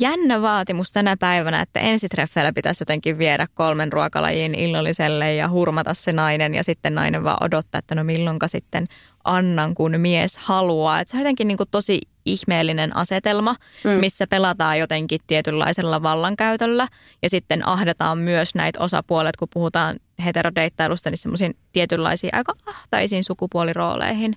jännä 0.00 0.42
vaatimus 0.42 0.92
tänä 0.92 1.16
päivänä, 1.16 1.60
että 1.60 1.80
ensitreffeillä 1.80 2.52
pitäisi 2.52 2.82
jotenkin 2.82 3.18
viedä 3.18 3.46
kolmen 3.54 3.92
ruokalajin 3.92 4.54
illalliselle 4.54 5.34
ja 5.34 5.48
hurmata 5.48 5.94
se 5.94 6.12
nainen 6.12 6.54
ja 6.54 6.64
sitten 6.64 6.94
nainen 6.94 7.24
vaan 7.24 7.44
odottaa, 7.44 7.78
että 7.78 7.94
no 7.94 8.04
milloinka 8.04 8.48
sitten 8.48 8.86
annan, 9.24 9.74
kun 9.74 9.94
mies 9.96 10.36
haluaa. 10.36 11.00
Että 11.00 11.10
se 11.10 11.16
on 11.16 11.20
jotenkin 11.20 11.48
niinku 11.48 11.66
tosi 11.70 12.00
ihmeellinen 12.24 12.96
asetelma, 12.96 13.54
mm. 13.84 13.90
missä 13.90 14.26
pelataan 14.26 14.78
jotenkin 14.78 15.20
tietynlaisella 15.26 16.02
vallankäytöllä 16.02 16.88
ja 17.22 17.30
sitten 17.30 17.68
ahdetaan 17.68 18.18
myös 18.18 18.54
näitä 18.54 18.80
osapuolet, 18.80 19.36
kun 19.36 19.48
puhutaan 19.54 19.96
heterodeittailusta, 20.24 21.10
niin 21.10 21.18
semmoisiin 21.18 21.56
tietynlaisiin 21.72 22.34
aika 22.34 22.54
ahtaisiin 22.66 23.24
sukupuolirooleihin. 23.24 24.36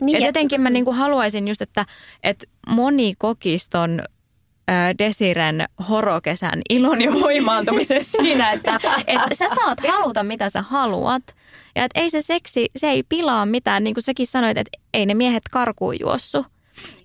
Niin, 0.00 0.20
ja- 0.20 0.26
jotenkin 0.26 0.60
mä 0.60 0.70
niinku 0.70 0.92
haluaisin 0.92 1.48
just, 1.48 1.62
että, 1.62 1.86
että 2.22 2.46
moni 2.68 3.14
kokisi 3.18 3.70
ton 3.70 4.00
ö, 4.00 4.72
Desiren 4.98 5.64
horokesän 5.88 6.60
ilon 6.70 7.02
ja 7.02 7.12
voimaantumisen 7.12 8.04
siinä, 8.22 8.52
että, 8.52 8.80
että 9.06 9.34
sä 9.34 9.46
saat 9.54 9.78
haluta 9.88 10.22
mitä 10.22 10.50
sä 10.50 10.62
haluat. 10.62 11.22
Ja 11.76 11.84
että 11.84 12.00
ei 12.00 12.10
se 12.10 12.20
seksi, 12.20 12.66
se 12.76 12.90
ei 12.90 13.02
pilaa 13.02 13.46
mitään, 13.46 13.84
niin 13.84 13.94
kuin 13.94 14.04
säkin 14.04 14.26
sanoit, 14.26 14.58
että 14.58 14.78
ei 14.94 15.06
ne 15.06 15.14
miehet 15.14 15.42
karkuun 15.50 16.00
juossu. 16.00 16.46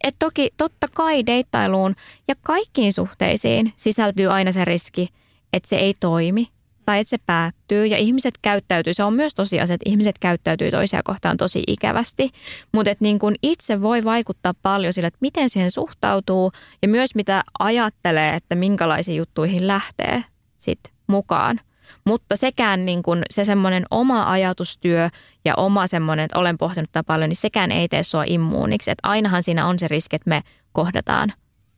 Et 0.03 0.15
toki 0.19 0.49
totta 0.57 0.87
kai 0.93 1.25
deittailuun 1.25 1.95
ja 2.27 2.35
kaikkiin 2.41 2.93
suhteisiin 2.93 3.73
sisältyy 3.75 4.27
aina 4.31 4.51
se 4.51 4.65
riski, 4.65 5.09
että 5.53 5.69
se 5.69 5.75
ei 5.75 5.93
toimi 5.99 6.47
tai 6.85 6.99
että 6.99 7.09
se 7.09 7.17
päättyy 7.25 7.85
ja 7.85 7.97
ihmiset 7.97 8.33
käyttäytyy, 8.41 8.93
se 8.93 9.03
on 9.03 9.13
myös 9.13 9.35
tosiasia, 9.35 9.73
että 9.73 9.89
ihmiset 9.89 10.19
käyttäytyy 10.19 10.71
toisia 10.71 11.01
kohtaan 11.03 11.37
tosi 11.37 11.63
ikävästi, 11.67 12.29
mutta 12.71 12.91
että 12.91 13.03
niin 13.03 13.19
kun 13.19 13.35
itse 13.43 13.81
voi 13.81 14.03
vaikuttaa 14.03 14.53
paljon 14.61 14.93
sillä, 14.93 15.07
että 15.07 15.17
miten 15.21 15.49
siihen 15.49 15.71
suhtautuu 15.71 16.51
ja 16.81 16.87
myös 16.87 17.15
mitä 17.15 17.43
ajattelee, 17.59 18.35
että 18.35 18.55
minkälaisiin 18.55 19.17
juttuihin 19.17 19.67
lähtee 19.67 20.23
sit 20.57 20.79
mukaan. 21.07 21.59
Mutta 22.05 22.35
sekään 22.35 22.85
niin 22.85 23.03
kun 23.03 23.21
se 23.31 23.45
semmoinen 23.45 23.85
oma 23.91 24.31
ajatustyö 24.31 25.09
ja 25.45 25.55
oma 25.55 25.87
semmoinen, 25.87 26.25
että 26.25 26.39
olen 26.39 26.57
pohtinut 26.57 26.91
tätä 26.91 27.03
paljon, 27.03 27.29
niin 27.29 27.37
sekään 27.37 27.71
ei 27.71 27.87
tee 27.87 28.03
sua 28.03 28.23
immuuniksi. 28.27 28.91
Että 28.91 29.09
ainahan 29.09 29.43
siinä 29.43 29.67
on 29.67 29.79
se 29.79 29.87
riski, 29.87 30.15
että 30.15 30.29
me 30.29 30.41
kohdataan 30.71 31.33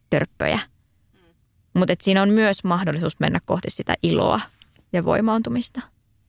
törppöjä. 0.10 0.60
Mutta 1.74 1.94
siinä 2.02 2.22
on 2.22 2.30
myös 2.30 2.64
mahdollisuus 2.64 3.20
mennä 3.20 3.40
kohti 3.46 3.70
sitä 3.72 3.94
iloa 4.04 4.40
ja 4.96 5.06
voimaantumista. 5.06 5.82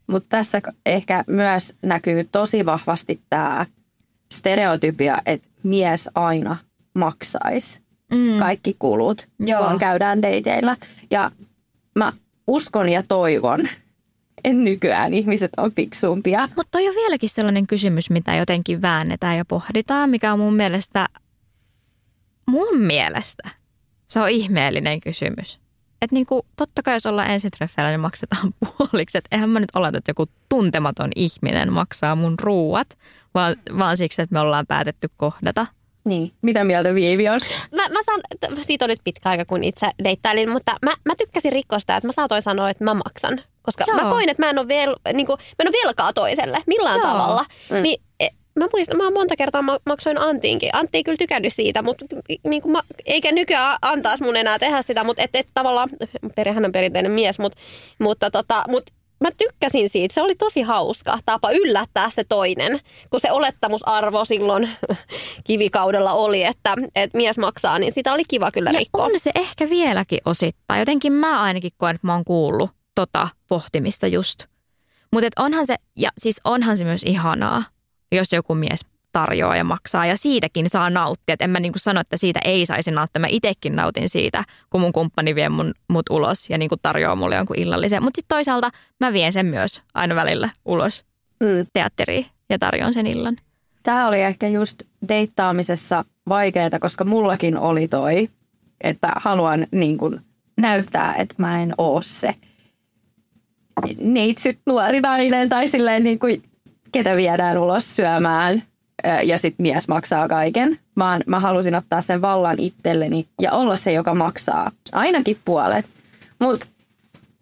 Mutta 0.06 0.26
tässä 0.28 0.62
ehkä 0.86 1.24
myös 1.26 1.74
näkyy 1.82 2.24
tosi 2.32 2.66
vahvasti 2.66 3.20
tämä 3.30 3.66
stereotypia, 4.32 5.18
että 5.26 5.48
mies 5.62 6.10
aina 6.14 6.56
maksaisi 6.94 7.80
Mm. 8.14 8.38
kaikki 8.38 8.76
kulut, 8.78 9.28
Joo. 9.38 9.68
kun 9.68 9.78
käydään 9.78 10.22
dateilla. 10.22 10.76
Ja 11.10 11.30
mä 11.94 12.12
uskon 12.46 12.88
ja 12.88 13.02
toivon, 13.08 13.60
että 14.44 14.62
nykyään 14.62 15.14
ihmiset 15.14 15.50
on 15.56 15.72
fiksumpia. 15.72 16.40
Mutta 16.40 16.70
toi 16.70 16.88
on 16.88 16.94
vieläkin 16.94 17.28
sellainen 17.28 17.66
kysymys, 17.66 18.10
mitä 18.10 18.34
jotenkin 18.34 18.82
väännetään 18.82 19.36
ja 19.36 19.44
pohditaan, 19.44 20.10
mikä 20.10 20.32
on 20.32 20.38
mun 20.38 20.54
mielestä, 20.54 21.06
mun 22.46 22.78
mielestä, 22.80 23.50
se 24.06 24.20
on 24.20 24.28
ihmeellinen 24.28 25.00
kysymys. 25.00 25.60
Että 26.06 26.14
niinku, 26.14 26.46
totta 26.56 26.82
kai 26.82 26.94
jos 26.94 27.06
ollaan 27.06 27.30
ensitreffeillä, 27.30 27.90
niin 27.90 28.00
maksetaan 28.00 28.54
puoliksi. 28.62 29.18
Että 29.18 29.28
eihän 29.32 29.50
mä 29.50 29.60
nyt 29.60 29.70
oleta, 29.74 29.98
että 29.98 30.10
joku 30.10 30.26
tuntematon 30.48 31.10
ihminen 31.16 31.72
maksaa 31.72 32.16
mun 32.16 32.34
ruuat, 32.38 32.98
vaan, 33.34 33.56
vaan 33.78 33.96
siksi, 33.96 34.22
että 34.22 34.32
me 34.32 34.40
ollaan 34.40 34.66
päätetty 34.66 35.10
kohdata. 35.16 35.66
Niin. 36.04 36.32
Mitä 36.42 36.64
mieltä 36.64 36.94
Viivi 36.94 37.28
on? 37.28 37.40
Mä, 37.74 37.82
mä 37.88 37.98
saan, 38.06 38.20
siitä 38.62 38.84
on 38.84 38.88
nyt 38.88 39.00
pitkä 39.04 39.30
aika, 39.30 39.44
kun 39.44 39.64
itse 39.64 39.86
deittailin, 40.04 40.50
mutta 40.50 40.76
mä, 40.84 40.92
mä 41.04 41.14
tykkäsin 41.18 41.52
rikkoa 41.52 41.78
sitä, 41.78 41.96
että 41.96 42.08
mä 42.08 42.12
saatoin 42.12 42.42
sanoa, 42.42 42.70
että 42.70 42.84
mä 42.84 42.94
maksan. 42.94 43.40
Koska 43.62 43.84
Joo. 43.88 43.96
mä 43.96 44.10
koin, 44.10 44.28
että 44.28 44.42
mä 44.42 44.50
en 44.50 44.58
ole, 44.58 44.68
vel, 44.68 44.94
niin 45.14 45.26
kuin, 45.26 45.38
mä 45.38 45.62
en 45.62 45.68
ole 45.68 45.84
velkaa 45.84 46.12
toiselle 46.12 46.58
millään 46.66 47.00
Joo. 47.00 47.06
tavalla. 47.06 47.44
Mm. 47.70 47.82
Niin, 47.82 48.02
e, 48.20 48.28
mä 48.56 48.66
muistan, 48.72 48.96
mä 48.96 49.10
monta 49.10 49.36
kertaa 49.36 49.62
ma- 49.62 49.78
maksoin 49.86 50.18
Antiinkin. 50.18 50.70
Antti 50.72 50.98
ei 50.98 51.04
kyllä 51.04 51.18
tykännyt 51.18 51.54
siitä, 51.54 51.82
mutta 51.82 52.04
niin 52.48 52.62
kuin 52.62 52.72
mä, 52.72 52.82
eikä 53.06 53.32
nykyään 53.32 53.78
antaisi 53.82 54.24
mun 54.24 54.36
enää 54.36 54.58
tehdä 54.58 54.82
sitä, 54.82 55.04
mutta 55.04 55.22
et, 55.22 55.30
et 55.34 55.46
tavallaan, 55.54 55.88
peri, 56.36 56.52
hän 56.52 56.64
on 56.64 56.72
perinteinen 56.72 57.12
mies, 57.12 57.38
mutta, 57.38 57.58
mutta 57.98 58.30
tota, 58.30 58.64
mut, 58.68 58.84
mä 59.20 59.28
tykkäsin 59.38 59.88
siitä. 59.88 60.14
Se 60.14 60.22
oli 60.22 60.34
tosi 60.34 60.62
hauska 60.62 61.18
tapa 61.26 61.50
yllättää 61.50 62.10
se 62.10 62.24
toinen, 62.24 62.80
kun 63.10 63.20
se 63.20 63.32
olettamusarvo 63.32 64.24
silloin 64.24 64.68
kivikaudella 65.46 66.12
oli, 66.12 66.44
että, 66.44 66.74
että 66.94 67.16
mies 67.18 67.38
maksaa, 67.38 67.78
niin 67.78 67.92
sitä 67.92 68.12
oli 68.12 68.22
kiva 68.28 68.50
kyllä 68.50 68.70
Ja 68.70 68.78
rikkoa. 68.78 69.04
on 69.04 69.10
se 69.16 69.30
ehkä 69.34 69.70
vieläkin 69.70 70.20
osittain. 70.24 70.78
Jotenkin 70.78 71.12
mä 71.12 71.42
ainakin 71.42 71.70
koen, 71.76 71.94
että 71.94 72.06
mä 72.06 72.12
oon 72.14 72.24
kuullut 72.24 72.70
tota 72.94 73.28
pohtimista 73.48 74.06
just. 74.06 74.44
Mutta 75.12 75.28
onhan 75.42 75.66
se, 75.66 75.76
ja 75.96 76.10
siis 76.18 76.40
onhan 76.44 76.76
se 76.76 76.84
myös 76.84 77.02
ihanaa, 77.02 77.64
jos 78.12 78.32
joku 78.32 78.54
mies 78.54 78.80
tarjoaa 79.12 79.56
ja 79.56 79.64
maksaa 79.64 80.06
ja 80.06 80.16
siitäkin 80.16 80.68
saa 80.68 80.90
nauttia. 80.90 81.32
Et 81.32 81.42
en 81.42 81.50
mä 81.50 81.60
niinku 81.60 81.78
sano, 81.78 82.00
että 82.00 82.16
siitä 82.16 82.40
ei 82.44 82.66
saisi 82.66 82.90
nauttia. 82.90 83.20
Mä 83.20 83.26
itekin 83.30 83.76
nautin 83.76 84.08
siitä, 84.08 84.44
kun 84.70 84.80
mun 84.80 84.92
kumppani 84.92 85.34
vie 85.34 85.48
mun, 85.48 85.74
mut 85.88 86.10
ulos 86.10 86.50
ja 86.50 86.58
niinku 86.58 86.76
tarjoaa 86.82 87.16
mulle 87.16 87.36
jonkun 87.36 87.58
illallisen. 87.58 88.02
Mutta 88.02 88.18
sitten 88.18 88.36
toisaalta 88.36 88.70
mä 89.00 89.12
vien 89.12 89.32
sen 89.32 89.46
myös 89.46 89.82
aina 89.94 90.14
välillä 90.14 90.48
ulos 90.64 91.04
Mm. 91.40 91.66
teatteriin 91.72 92.26
ja 92.50 92.58
tarjoan 92.58 92.94
sen 92.94 93.06
illan. 93.06 93.36
Tämä 93.82 94.08
oli 94.08 94.20
ehkä 94.20 94.48
just 94.48 94.82
deittaamisessa 95.08 96.04
vaikeaa, 96.28 96.78
koska 96.80 97.04
mullakin 97.04 97.58
oli 97.58 97.88
toi, 97.88 98.28
että 98.80 99.12
haluan 99.16 99.66
niin 99.72 99.98
kuin 99.98 100.20
näyttää, 100.60 101.14
että 101.14 101.34
mä 101.38 101.62
en 101.62 101.74
oo 101.78 102.02
se 102.02 102.34
neitsyt 104.00 104.58
nuori 104.66 105.00
nainen 105.00 105.48
tai 105.48 105.68
silleen 105.68 106.04
niin 106.04 106.18
kuin, 106.18 106.42
ketä 106.92 107.16
viedään 107.16 107.58
ulos 107.58 107.96
syömään 107.96 108.62
ja 109.24 109.38
sitten 109.38 109.62
mies 109.62 109.88
maksaa 109.88 110.28
kaiken, 110.28 110.78
vaan 110.96 111.22
mä 111.26 111.40
halusin 111.40 111.74
ottaa 111.74 112.00
sen 112.00 112.22
vallan 112.22 112.56
itselleni 112.58 113.26
ja 113.40 113.52
olla 113.52 113.76
se, 113.76 113.92
joka 113.92 114.14
maksaa 114.14 114.70
ainakin 114.92 115.38
puolet. 115.44 115.86
Mutta 116.38 116.66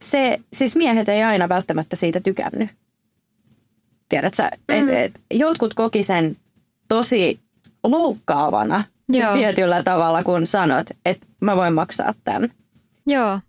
se, 0.02 0.40
siis 0.52 0.76
miehet 0.76 1.08
ei 1.08 1.22
aina 1.22 1.48
välttämättä 1.48 1.96
siitä 1.96 2.20
tykännyt. 2.20 2.70
Tiedätkö, 4.08 4.42
mm. 4.42 4.48
et, 4.68 4.88
et, 4.88 5.20
jotkut 5.30 5.74
koki 5.74 6.02
sen 6.02 6.36
tosi 6.88 7.40
loukkaavana 7.84 8.84
Joo. 9.08 9.32
tietyllä 9.32 9.82
tavalla, 9.82 10.22
kun 10.22 10.46
sanot, 10.46 10.86
että 11.04 11.26
mä 11.40 11.56
voin 11.56 11.74
maksaa 11.74 12.14
tämän. 12.24 12.50
Joo. 13.06 13.40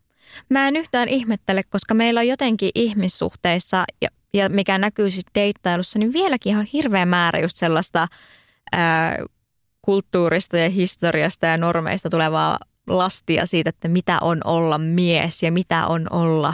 Mä 0.50 0.68
en 0.68 0.76
yhtään 0.76 1.10
ihmettele, 1.10 1.62
koska 1.70 1.94
meillä 1.94 2.20
on 2.20 2.28
jotenkin 2.28 2.72
ihmissuhteissa, 2.76 3.86
ja, 4.02 4.10
ja 4.36 4.50
mikä 4.50 4.78
näkyy 4.78 5.12
siis 5.12 5.26
deittailussa, 5.36 6.00
niin 6.00 6.14
vieläkin 6.14 6.50
ihan 6.50 6.66
hirveä 6.74 7.06
määrä 7.06 7.40
just 7.40 7.58
sellaista 7.58 8.08
ää, 8.72 9.18
kulttuurista 9.82 10.58
ja 10.58 10.70
historiasta 10.70 11.46
ja 11.46 11.58
normeista 11.58 12.10
tulevaa 12.10 12.58
lastia 12.88 13.46
siitä, 13.46 13.70
että 13.70 13.88
mitä 13.88 14.18
on 14.22 14.42
olla 14.44 14.78
mies 14.78 15.44
ja 15.44 15.52
mitä 15.52 15.88
on 15.88 16.08
olla 16.10 16.54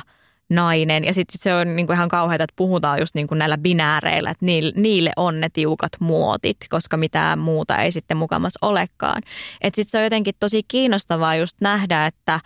nainen. 0.50 1.04
Ja 1.04 1.14
sitten 1.14 1.42
se 1.42 1.54
on 1.54 1.76
niinku 1.76 1.94
ihan 1.94 2.10
kauheata, 2.10 2.44
että 2.44 2.54
puhutaan 2.56 3.00
just 3.00 3.16
niinku 3.16 3.36
näillä 3.36 3.58
binääreillä, 3.58 4.30
että 4.30 4.46
niille, 4.46 4.74
niille 4.76 5.12
on 5.16 5.40
ne 5.40 5.50
tiukat 5.54 5.92
muotit, 6.00 6.58
koska 6.70 6.98
mitään 6.98 7.40
muuta 7.40 7.78
ei 7.78 7.92
sitten 7.92 8.18
mukamas 8.18 8.54
olekaan. 8.62 9.22
Että 9.62 9.76
sitten 9.76 9.92
se 9.92 9.98
on 9.98 10.04
jotenkin 10.04 10.36
tosi 10.40 10.64
kiinnostavaa 10.68 11.36
just 11.36 11.58
nähdä, 11.62 12.06
että, 12.06 12.40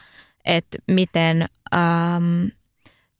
että 0.45 0.77
miten 0.87 1.41
äm, 1.73 2.51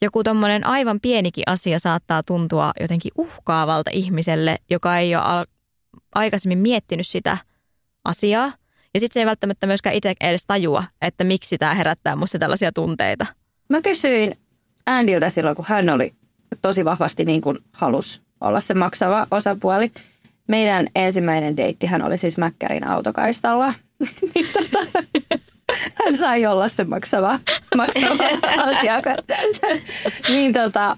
joku 0.02 0.24
tommonen 0.24 0.68
aivan 0.68 1.00
pienikin 1.00 1.44
asia 1.48 1.80
saattaa 1.80 2.24
tuntua 2.24 2.72
jotenkin 2.80 3.12
uhkaavalta 3.18 3.92
ihmiselle, 3.94 4.58
joka 4.70 4.98
ei 4.98 5.16
ole 5.16 5.24
al- 5.24 5.46
aikaisemmin 6.16 6.60
miettinyt 6.60 7.08
sitä 7.08 7.38
asiaa. 8.04 8.54
Ja 8.94 9.00
sitten 9.00 9.14
se 9.14 9.20
ei 9.20 9.26
välttämättä 9.26 9.68
myöskään 9.68 9.96
itse 9.96 10.14
edes 10.22 10.44
tajua, 10.48 10.84
että 11.02 11.24
miksi 11.24 11.58
tämä 11.58 11.74
herättää 11.74 12.16
musta 12.16 12.40
tällaisia 12.40 12.72
tunteita. 12.72 13.26
Mä 13.70 13.82
kysyin 13.82 14.38
Andiltä 14.86 15.30
silloin, 15.30 15.56
kun 15.56 15.66
hän 15.68 15.90
oli 15.90 16.14
tosi 16.62 16.86
vahvasti 16.86 17.26
niin 17.26 17.42
kuin 17.42 17.58
halus 17.72 18.22
olla 18.42 18.60
se 18.60 18.74
maksava 18.74 19.28
osapuoli. 19.32 19.92
Meidän 20.48 20.88
ensimmäinen 20.96 21.58
deittihän 21.58 22.02
oli 22.02 22.18
siis 22.18 22.38
Mäkkärin 22.38 22.88
autokaistalla. 22.88 23.74
Niin 24.36 24.48
tota, 24.54 25.04
hän 26.06 26.18
sai 26.18 26.46
olla 26.46 26.68
se 26.68 26.84
maksava, 26.84 27.40
maksava 27.76 28.24
asiakas. 28.70 29.18
niin 30.30 30.54
tota, 30.54 30.98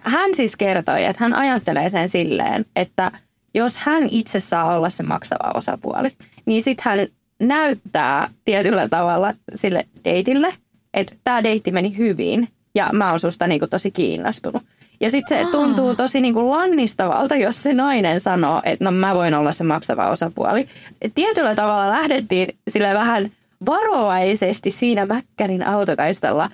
hän 0.00 0.34
siis 0.34 0.56
kertoi, 0.56 1.04
että 1.04 1.24
hän 1.24 1.34
ajattelee 1.34 1.88
sen 1.90 2.08
silleen, 2.08 2.64
että 2.76 3.10
jos 3.54 3.76
hän 3.76 4.08
itse 4.10 4.40
saa 4.40 4.76
olla 4.76 4.90
se 4.90 5.02
maksava 5.02 5.52
osapuoli, 5.54 6.12
niin 6.46 6.62
sitten 6.62 6.84
hän 6.84 7.06
näyttää 7.40 8.28
tietyllä 8.44 8.88
tavalla 8.88 9.34
sille 9.54 9.86
deitille, 10.04 10.54
että 10.94 11.14
tämä 11.24 11.42
deitti 11.42 11.70
meni 11.70 11.96
hyvin 11.96 12.48
ja 12.74 12.90
mä 12.92 13.10
oon 13.10 13.20
susta 13.20 13.46
niinku 13.46 13.66
tosi 13.66 13.90
kiinnostunut. 13.90 14.62
Ja 15.00 15.10
sitten 15.10 15.46
se 15.46 15.50
tuntuu 15.50 15.96
tosi 15.96 16.20
niinku 16.20 16.50
lannistavalta, 16.50 17.36
jos 17.36 17.62
se 17.62 17.72
nainen 17.72 18.20
sanoo, 18.20 18.60
että 18.64 18.84
no 18.84 18.90
mä 18.90 19.14
voin 19.14 19.34
olla 19.34 19.52
se 19.52 19.64
maksava 19.64 20.08
osapuoli. 20.08 20.68
Et 21.02 21.12
tietyllä 21.14 21.54
tavalla 21.54 21.92
lähdettiin 21.92 22.56
sille 22.68 22.94
vähän 22.94 23.30
varovaisesti 23.66 24.70
siinä 24.70 25.06
Mäkkärin 25.06 25.66
autokaistalla 25.66 26.50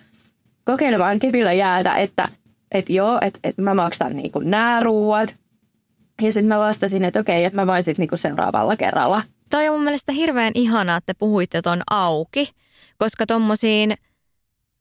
kokeilemaan 0.64 1.18
kepillä 1.18 1.52
jäätä, 1.52 1.96
että 1.96 2.28
et 2.72 2.90
joo, 2.90 3.18
että 3.20 3.40
et 3.44 3.58
mä 3.58 3.74
maksan 3.74 4.16
niinku 4.16 4.38
nämä 4.38 4.80
ruuat. 4.80 5.34
Ja 6.22 6.32
sitten 6.32 6.48
mä 6.48 6.58
vastasin, 6.58 7.04
että 7.04 7.20
okei, 7.20 7.44
että 7.44 7.60
mä 7.60 7.66
voin 7.66 7.82
sitten 7.82 8.02
niinku 8.02 8.16
seuraavalla 8.16 8.76
kerralla. 8.76 9.22
Toi 9.50 9.68
on 9.68 9.74
mun 9.74 9.84
mielestä 9.84 10.12
hirveän 10.12 10.52
ihanaa, 10.54 10.96
että 10.96 11.14
puhuitte 11.18 11.62
ton 11.62 11.82
auki, 11.90 12.50
koska 12.98 13.26
tommosiin 13.26 13.94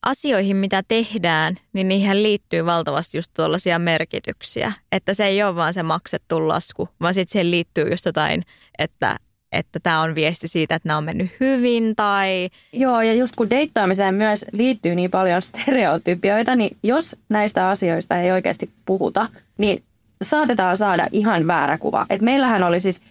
asioihin, 0.05 0.57
mitä 0.57 0.83
tehdään, 0.87 1.55
niin 1.73 1.87
niihin 1.87 2.23
liittyy 2.23 2.65
valtavasti 2.65 3.17
just 3.17 3.31
tuollaisia 3.33 3.79
merkityksiä. 3.79 4.71
Että 4.91 5.13
se 5.13 5.25
ei 5.25 5.43
ole 5.43 5.55
vaan 5.55 5.73
se 5.73 5.83
maksettu 5.83 6.47
lasku, 6.47 6.89
vaan 7.01 7.13
sitten 7.13 7.31
siihen 7.31 7.51
liittyy 7.51 7.89
just 7.91 8.05
jotain, 8.05 8.43
että 8.77 9.17
että 9.51 9.79
tämä 9.79 10.01
on 10.01 10.15
viesti 10.15 10.47
siitä, 10.47 10.75
että 10.75 10.87
nämä 10.87 10.97
on 10.97 11.03
mennyt 11.03 11.31
hyvin 11.39 11.95
tai... 11.95 12.49
Joo, 12.73 13.01
ja 13.01 13.13
just 13.13 13.35
kun 13.35 13.49
deittaamiseen 13.49 14.15
myös 14.15 14.45
liittyy 14.51 14.95
niin 14.95 15.11
paljon 15.11 15.41
stereotypioita, 15.41 16.55
niin 16.55 16.77
jos 16.83 17.15
näistä 17.29 17.69
asioista 17.69 18.17
ei 18.17 18.31
oikeasti 18.31 18.69
puhuta, 18.85 19.27
niin 19.57 19.83
saatetaan 20.21 20.77
saada 20.77 21.07
ihan 21.11 21.47
väärä 21.47 21.77
kuva. 21.77 22.05
Et 22.09 22.21
meillähän 22.21 22.63
oli 22.63 22.79
siis, 22.79 23.01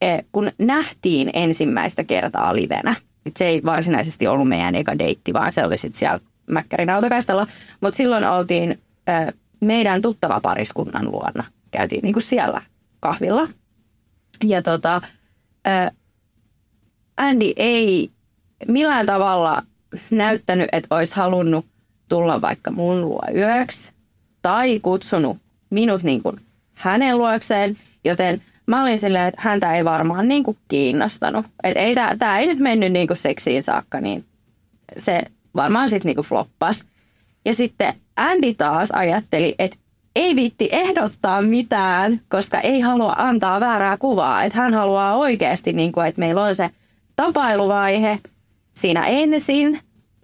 eh, 0.00 0.24
kun 0.32 0.50
nähtiin 0.58 1.30
ensimmäistä 1.32 2.04
kertaa 2.04 2.54
livenä, 2.54 2.96
et 3.26 3.36
se 3.36 3.46
ei 3.46 3.62
varsinaisesti 3.64 4.26
ollut 4.26 4.48
meidän 4.48 4.74
eka 4.74 4.98
deitti, 4.98 5.32
vaan 5.32 5.52
se 5.52 5.64
oli 5.64 5.78
sitten 5.78 5.98
siellä 5.98 6.20
Mäkkärin 6.46 6.90
autokaistalla, 6.90 7.46
mutta 7.80 7.96
silloin 7.96 8.24
oltiin 8.24 8.70
eh, 8.70 9.34
meidän 9.60 10.02
tuttava 10.02 10.40
pariskunnan 10.40 11.12
luona. 11.12 11.44
Käytiin 11.70 12.02
niinku 12.02 12.20
siellä 12.20 12.62
kahvilla. 13.00 13.48
Ja 14.44 14.62
tota, 14.62 15.00
Andy 17.16 17.52
ei 17.56 18.10
millään 18.68 19.06
tavalla 19.06 19.62
näyttänyt, 20.10 20.68
että 20.72 20.96
olisi 20.96 21.16
halunnut 21.16 21.66
tulla 22.08 22.40
vaikka 22.40 22.70
mun 22.70 23.00
luo 23.00 23.22
yöksi 23.34 23.92
tai 24.42 24.80
kutsunut 24.80 25.36
minut 25.70 26.02
niin 26.02 26.22
kuin 26.22 26.36
hänen 26.74 27.18
luokseen, 27.18 27.78
joten 28.04 28.42
mä 28.66 28.82
olin 28.82 28.98
silleen, 28.98 29.26
että 29.28 29.40
häntä 29.42 29.76
ei 29.76 29.84
varmaan 29.84 30.28
niin 30.28 30.44
kuin 30.44 30.56
kiinnostanut. 30.68 31.46
Että 31.62 31.80
ei, 31.80 31.94
tämä 32.18 32.38
ei 32.38 32.46
nyt 32.46 32.58
mennyt 32.58 32.92
niin 32.92 33.06
kuin 33.06 33.16
seksiin 33.16 33.62
saakka, 33.62 34.00
niin 34.00 34.24
se 34.98 35.22
varmaan 35.56 35.90
sitten 35.90 36.08
niin 36.08 36.16
kuin 36.16 36.26
floppas. 36.26 36.84
Ja 37.44 37.54
sitten 37.54 37.94
Andy 38.16 38.54
taas 38.54 38.90
ajatteli, 38.90 39.54
että 39.58 39.76
ei 40.16 40.36
viitti 40.36 40.68
ehdottaa 40.72 41.42
mitään, 41.42 42.20
koska 42.28 42.60
ei 42.60 42.80
halua 42.80 43.14
antaa 43.18 43.60
väärää 43.60 43.96
kuvaa. 43.96 44.44
Että 44.44 44.58
hän 44.58 44.74
haluaa 44.74 45.16
oikeasti, 45.16 45.72
niin 45.72 45.92
kuin, 45.92 46.06
että 46.06 46.18
meillä 46.18 46.42
on 46.42 46.54
se 46.54 46.70
tapailuvaihe 47.16 48.18
siinä 48.74 49.06
ensin 49.06 49.80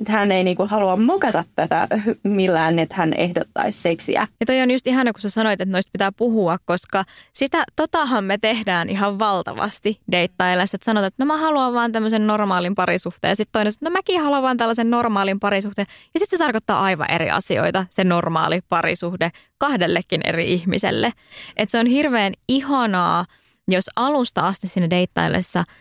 hän 0.08 0.32
ei 0.32 0.44
niinku 0.44 0.66
halua 0.66 0.96
mokata 0.96 1.44
tätä 1.56 1.88
millään, 2.22 2.78
että 2.78 2.94
hän 2.94 3.14
ehdottaisi 3.14 3.80
seksiä. 3.80 4.28
Ja 4.40 4.46
toi 4.46 4.60
on 4.60 4.70
just 4.70 4.86
ihana, 4.86 5.12
kun 5.12 5.20
sä 5.20 5.30
sanoit, 5.30 5.60
että 5.60 5.72
noista 5.72 5.90
pitää 5.92 6.12
puhua, 6.12 6.56
koska 6.64 7.04
sitä, 7.32 7.64
totahan 7.76 8.24
me 8.24 8.38
tehdään 8.38 8.88
ihan 8.88 9.18
valtavasti 9.18 10.00
deittaillessa. 10.12 10.76
Että 10.76 10.84
sanotaan, 10.84 11.08
että 11.08 11.24
no 11.24 11.26
mä 11.26 11.36
haluan 11.36 11.74
vaan 11.74 11.92
tämmöisen 11.92 12.26
normaalin 12.26 12.74
parisuhteen. 12.74 13.30
Ja 13.30 13.36
sitten 13.36 13.52
toinen, 13.52 13.68
että 13.68 13.84
no 13.84 13.90
mäkin 13.90 14.22
haluan 14.22 14.42
vaan 14.42 14.56
tällaisen 14.56 14.90
normaalin 14.90 15.40
parisuhteen. 15.40 15.86
Ja 16.14 16.20
sitten 16.20 16.38
se 16.38 16.44
tarkoittaa 16.44 16.80
aivan 16.80 17.10
eri 17.10 17.30
asioita, 17.30 17.86
se 17.90 18.04
normaali 18.04 18.60
parisuhde 18.68 19.30
kahdellekin 19.58 20.20
eri 20.24 20.52
ihmiselle. 20.52 21.12
Että 21.56 21.70
se 21.70 21.78
on 21.78 21.86
hirveän 21.86 22.32
ihanaa, 22.48 23.24
jos 23.68 23.84
alusta 23.96 24.40
asti 24.40 24.68
sinne 24.68 24.90
deittaillessa– 24.90 25.64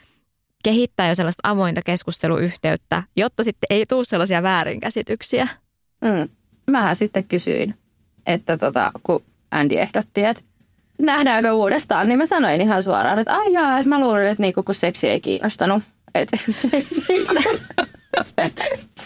kehittää 0.63 1.08
jo 1.08 1.15
sellaista 1.15 1.50
avointa 1.50 1.82
keskusteluyhteyttä, 1.86 3.04
jotta 3.15 3.43
sitten 3.43 3.67
ei 3.69 3.86
tule 3.86 4.06
sellaisia 4.06 4.43
väärinkäsityksiä. 4.43 5.48
Mm. 6.02 6.30
Mähän 6.72 6.95
sitten 6.95 7.24
kysyin, 7.24 7.76
että 8.26 8.58
tota, 8.58 8.91
kun 9.04 9.24
Andy 9.52 9.76
ehdotti, 9.76 10.24
että 10.24 10.43
nähdäänkö 11.02 11.54
uudestaan, 11.54 12.08
niin 12.08 12.17
mä 12.17 12.26
sanoin 12.26 12.62
ihan 12.62 12.84
suoraan, 12.84 13.19
että 13.19 13.36
ai 13.36 13.54
jaa, 13.54 13.78
että 13.78 13.89
mä 13.89 14.00
luulen, 14.00 14.28
että 14.28 14.41
niinku, 14.41 14.63
kun 14.63 14.76
seksi 14.76 15.10
ei 15.10 15.22
kiinnostanut. 15.22 15.84
Että 16.15 16.38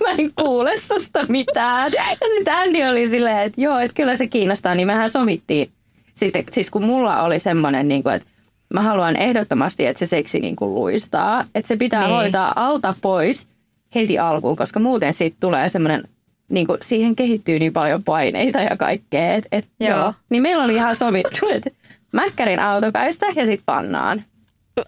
mä 0.04 0.12
en 0.18 0.32
kuule 0.36 0.78
susta 0.78 1.26
mitään. 1.30 1.92
Ja 1.92 2.04
sitten 2.38 2.56
Andy 2.56 2.84
oli 2.84 3.08
silleen, 3.08 3.38
että 3.38 3.62
joo, 3.62 3.80
että 3.80 3.96
kyllä 3.96 4.16
se 4.16 4.28
kiinnostaa, 4.28 4.76
niin 4.76 4.88
mehän 4.88 5.10
sovittiin. 5.10 5.72
Sitten, 6.14 6.44
siis 6.52 6.70
kun 6.70 6.84
mulla 6.84 7.22
oli 7.22 7.40
semmoinen, 7.40 7.88
niin 7.88 8.04
että 8.16 8.28
mä 8.74 8.82
haluan 8.82 9.16
ehdottomasti, 9.16 9.86
että 9.86 10.00
se 10.00 10.06
seksi 10.06 10.40
niin 10.40 10.56
kuin 10.56 10.76
luistaa. 10.76 11.46
Että 11.56 11.68
se 11.68 11.76
pitää 11.76 12.08
niin. 12.08 12.16
hoitaa 12.16 12.54
alta 12.56 12.96
pois 13.02 13.48
heti 13.96 14.20
alkuun, 14.20 14.56
koska 14.56 14.80
muuten 14.80 15.14
siitä 15.14 15.38
tulee 15.40 15.70
semmoinen, 15.70 16.04
niin 16.50 16.68
kuin, 16.68 16.78
siihen 16.82 17.16
kehittyy 17.16 17.60
niin 17.60 17.74
paljon 17.74 18.04
paineita 18.04 18.62
ja 18.62 18.78
kaikkea. 18.78 19.34
Et, 19.34 19.48
et, 19.52 19.68
joo. 19.80 19.98
joo. 19.98 20.14
Niin 20.30 20.44
meillä 20.44 20.64
oli 20.64 20.76
ihan 20.76 20.96
sovittu, 20.96 21.50
että 21.50 21.70
mäkkärin 22.12 22.60
autokaista 22.60 23.26
ja 23.36 23.46
sitten 23.46 23.66
pannaan. 23.66 24.24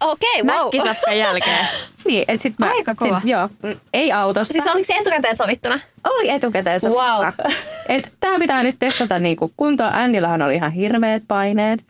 Okei, 0.02 0.42
okay, 0.42 0.56
wow. 0.56 0.66
Mäkkisafkan 0.66 1.18
jälkeen. 1.18 1.68
niin, 2.08 2.26
et 2.28 2.42
sit 2.42 2.54
mä, 2.60 2.72
Aika 2.72 2.96
kova. 2.96 3.20
Sit, 3.20 3.30
joo, 3.30 3.50
ei 3.94 4.12
autossa. 4.12 4.52
Siis 4.52 4.68
oliko 4.68 4.86
se 4.86 4.94
etukäteen 4.94 5.36
sovittuna? 5.36 5.80
Oli 6.04 6.30
etukäteen 6.30 6.80
sovittuna. 6.80 7.20
Wow. 7.22 7.56
Et 7.90 8.14
tää 8.20 8.40
pitää 8.40 8.64
nyt 8.64 8.76
testata 8.80 9.20
niinku 9.20 9.52
kuntoon. 9.58 9.94
Annillähän 9.94 10.42
oli 10.42 10.56
ihan 10.56 10.72
hirveät 10.72 11.24
paineet 11.28 11.84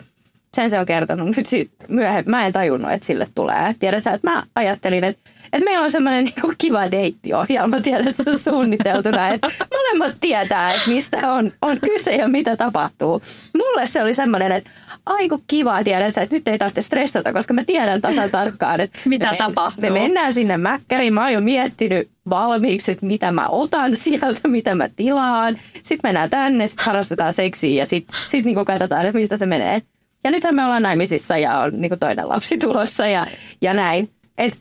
sen 0.56 0.70
se 0.70 0.80
on 0.80 0.86
kertonut 0.86 1.38
nyt 1.38 1.46
siitä 1.46 1.72
myöhemmin. 1.88 2.32
Mä 2.32 2.46
en 2.46 2.54
tajunnut, 2.54 2.92
että 2.92 3.06
sille 3.06 3.28
tulee. 3.36 3.76
Tiedätkö, 3.80 4.10
että 4.10 4.32
mä 4.32 4.44
ajattelin, 4.56 5.04
että, 5.04 5.30
että 5.54 5.66
meillä 5.66 5.84
on 5.84 5.92
semmoinen 5.92 6.24
niin 6.44 6.56
kiva 6.58 6.92
deittiohjelma, 6.92 7.82
tiedät, 7.82 8.08
että 8.08 8.24
se 8.24 8.30
on 8.30 8.40
suunniteltuna, 8.40 9.30
että 9.30 9.48
molemmat 9.74 10.16
tietää, 10.22 10.74
että 10.74 10.90
mistä 10.90 11.34
on, 11.34 11.52
on 11.62 11.80
kyse 11.80 12.12
ja 12.12 12.28
mitä 12.28 12.58
tapahtuu. 12.58 13.22
Mulle 13.58 13.86
se 13.86 14.02
oli 14.02 14.14
semmoinen, 14.14 14.52
että 14.52 14.70
aiku 15.06 15.44
kiva, 15.48 15.84
tiedät 15.84 16.18
että 16.18 16.36
nyt 16.36 16.48
ei 16.48 16.58
tarvitse 16.58 16.82
stressata, 16.82 17.34
koska 17.34 17.54
mä 17.54 17.64
tiedän 17.64 18.02
tasan 18.02 18.32
tarkkaan, 18.32 18.82
että 18.82 19.00
mitä 19.10 19.32
me, 19.32 19.38
tapahtuu. 19.38 19.82
Me 19.82 19.90
mennään 19.90 20.34
sinne 20.34 20.58
mäkkäriin, 20.58 21.14
mä 21.14 21.22
oon 21.22 21.34
jo 21.34 21.42
miettinyt 21.42 22.10
valmiiksi, 22.30 22.92
että 22.92 23.06
mitä 23.06 23.32
mä 23.32 23.48
otan 23.48 23.96
sieltä, 24.06 24.48
mitä 24.48 24.76
mä 24.76 24.90
tilaan. 24.96 25.58
Sitten 25.74 26.00
mennään 26.04 26.30
tänne, 26.30 26.68
sitten 26.68 26.86
harrastetaan 26.86 27.34
seksiä 27.34 27.82
ja 27.82 27.86
sitten 27.86 28.18
sit 28.28 28.46
niinku 28.46 28.66
katsotaan, 28.66 29.06
että 29.06 29.20
mistä 29.20 29.38
se 29.38 29.46
menee. 29.46 29.82
Ja 30.26 30.32
nythän 30.32 30.56
me 30.56 30.66
ollaan 30.66 30.84
naimisissa 30.84 31.38
ja 31.38 31.60
on 31.60 31.82
niin 31.82 32.00
toinen 32.00 32.30
lapsi 32.30 32.58
tulossa 32.58 33.08
ja, 33.08 33.28
ja 33.62 33.74
näin. 33.74 34.10
Et, 34.38 34.60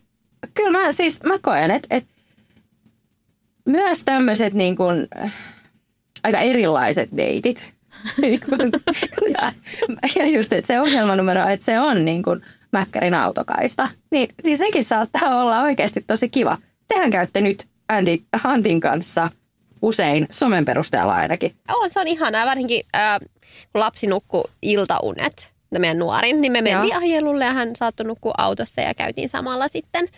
kyllä 0.55 0.71
mä 0.71 0.93
siis 0.93 1.23
mä 1.23 1.39
koen, 1.43 1.71
että 1.71 1.89
et 1.91 2.05
myös 3.65 4.05
tämmöiset 4.05 4.55
niin 4.55 4.77
kuin, 4.77 5.09
aika 6.23 6.39
erilaiset 6.39 7.09
deitit. 7.17 7.73
ja, 9.39 9.53
ja 10.17 10.27
just, 10.27 10.53
että 10.53 10.67
se 10.67 10.81
ohjelmanumero, 10.81 11.49
että 11.49 11.65
se 11.65 11.81
on 11.81 12.05
niin 12.05 12.23
kuin 12.23 12.41
Mäkkärin 12.73 13.15
autokaista, 13.15 13.89
niin, 14.11 14.29
niin 14.45 14.59
sekin 14.59 14.85
saattaa 14.85 15.43
olla 15.43 15.63
oikeasti 15.63 16.05
tosi 16.07 16.29
kiva. 16.29 16.59
Tehän 16.89 17.11
käytte 17.11 17.41
nyt 17.41 17.67
Andy 17.89 18.19
Huntin 18.45 18.81
kanssa 18.81 19.31
usein 19.83 20.27
somen 20.31 20.65
perusteella 20.65 21.15
ainakin. 21.15 21.55
On, 21.69 21.91
se 21.91 22.01
on 22.01 22.07
ihanaa, 22.07 22.47
varsinkin 22.47 22.83
äh, 22.97 23.19
kun 23.73 23.81
lapsi 23.81 24.07
nukkuu 24.07 24.51
iltaunet 24.63 25.54
meidän 25.79 25.99
nuorin, 25.99 26.41
niin 26.41 26.53
me 26.53 26.61
mentiin 26.63 26.93
Joo. 26.93 27.01
ajelulle 27.03 27.45
ja 27.45 27.53
hän 27.53 27.77
saattoi 27.77 28.07
nukkua 28.07 28.35
autossa 28.39 28.81
ja 28.81 28.95
käytiin 28.95 29.29
samalla 29.29 29.69
sitten 29.69 30.09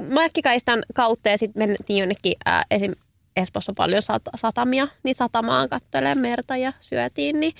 Mäkkikaistan 0.00 0.82
kautta 0.94 1.28
ja 1.28 1.38
sitten 1.38 1.68
mentiin 1.68 1.98
jonnekin 1.98 2.34
äh, 2.48 2.64
esim. 2.70 2.92
Espoossa 3.36 3.72
on 3.72 3.74
paljon 3.74 4.02
sat- 4.02 4.38
satamia, 4.40 4.88
niin 5.02 5.14
satamaan 5.14 5.68
kattelee 5.68 6.14
merta 6.14 6.56
ja 6.56 6.72
syötiin, 6.80 7.40
niin 7.40 7.52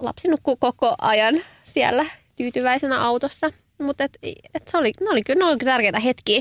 lapsi 0.00 0.28
nukkuu 0.28 0.56
koko 0.56 0.94
ajan 1.00 1.34
siellä 1.64 2.06
tyytyväisenä 2.36 3.04
autossa. 3.04 3.50
Mutta 3.82 4.04
et, 4.04 4.18
et 4.54 4.68
se 4.68 4.76
oli, 4.76 4.92
ne 5.00 5.10
oli 5.10 5.22
kyllä 5.22 5.38
ne 5.38 5.50
oli 5.50 5.56
tärkeitä 5.56 6.00
hetkiä. 6.00 6.40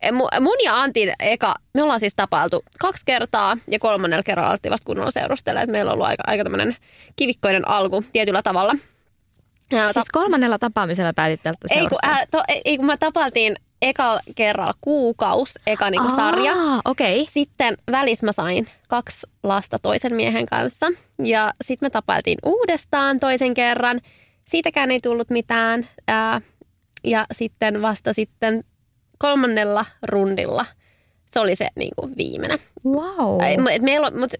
E, 0.00 0.10
mun 0.40 0.56
ja 0.64 0.80
Antin 0.80 1.12
eka, 1.20 1.54
me 1.74 1.82
ollaan 1.82 2.00
siis 2.00 2.14
tapailtu 2.16 2.64
kaksi 2.78 3.02
kertaa 3.04 3.56
ja 3.70 3.78
kolmannella 3.78 4.22
kerralla 4.22 4.50
alettiin 4.50 4.72
vasta 4.72 4.86
kunnolla 4.86 5.10
seurustella. 5.10 5.60
Et 5.60 5.70
meillä 5.70 5.88
on 5.88 5.94
ollut 5.94 6.06
aika, 6.06 6.22
aika 6.26 6.42
tämmöinen 6.42 6.76
kivikkoinen 7.16 7.68
alku 7.68 8.04
tietyllä 8.12 8.42
tavalla. 8.42 8.72
Ja, 9.70 9.92
siis 9.92 10.04
kolmannella 10.12 10.58
tapaamisella 10.58 11.12
päätitte, 11.12 11.48
että 11.48 11.74
ei 11.74 11.86
kun, 11.88 11.98
äh, 12.04 12.20
to, 12.30 12.42
ei 12.64 12.76
kun 12.76 12.86
me 12.86 12.96
tapailtiin 12.96 13.56
eka 13.82 14.20
kerralla 14.34 14.74
kuukaus, 14.80 15.58
eka 15.66 15.90
niinku 15.90 16.16
sarja. 16.16 16.52
Okay. 16.84 17.24
Sitten 17.28 17.76
välissä 17.90 18.26
mä 18.26 18.32
sain 18.32 18.66
kaksi 18.88 19.26
lasta 19.42 19.78
toisen 19.78 20.14
miehen 20.14 20.46
kanssa. 20.46 20.86
Ja 21.24 21.52
sitten 21.64 21.86
me 21.86 21.90
tapailtiin 21.90 22.38
uudestaan 22.44 23.20
toisen 23.20 23.54
kerran. 23.54 24.00
Siitäkään 24.44 24.90
ei 24.90 25.00
tullut 25.02 25.30
mitään. 25.30 25.88
Ää, 26.08 26.40
ja 27.04 27.26
sitten 27.32 27.82
vasta 27.82 28.12
sitten 28.12 28.64
kolmannella 29.18 29.84
rundilla 30.02 30.66
se 31.32 31.40
oli 31.40 31.56
se 31.56 31.68
niin 31.76 31.92
kuin 31.96 32.16
viimeinen. 32.16 32.58
Wow. 32.84 33.40
Et 33.70 33.82
meillä, 33.82 34.06
on, 34.06 34.18
mut, 34.18 34.34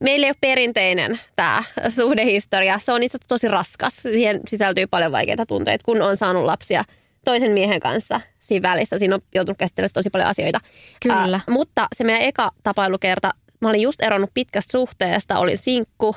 meillä 0.00 0.26
ei 0.26 0.30
ole 0.30 0.36
perinteinen 0.40 1.20
tämä 1.36 1.64
suhdehistoria. 1.94 2.78
Se 2.78 2.92
on 2.92 3.00
niin 3.00 3.10
tosi 3.28 3.48
raskas. 3.48 3.96
Siihen 3.96 4.40
sisältyy 4.48 4.86
paljon 4.86 5.12
vaikeita 5.12 5.46
tunteita, 5.46 5.84
kun 5.84 6.02
on 6.02 6.16
saanut 6.16 6.44
lapsia 6.44 6.84
toisen 7.24 7.52
miehen 7.52 7.80
kanssa 7.80 8.20
siinä 8.40 8.68
välissä. 8.68 8.98
Siinä 8.98 9.14
on 9.14 9.20
joutunut 9.34 9.58
käsittelemään 9.58 9.90
tosi 9.94 10.10
paljon 10.10 10.30
asioita. 10.30 10.60
Kyllä. 11.02 11.36
Äh, 11.36 11.44
mutta 11.50 11.88
se 11.94 12.04
meidän 12.04 12.22
eka 12.22 12.50
tapailukerta, 12.62 13.30
mä 13.60 13.68
olin 13.68 13.80
just 13.82 14.02
eronnut 14.02 14.30
pitkästä 14.34 14.72
suhteesta, 14.72 15.38
olin 15.38 15.58
sinkku 15.58 16.16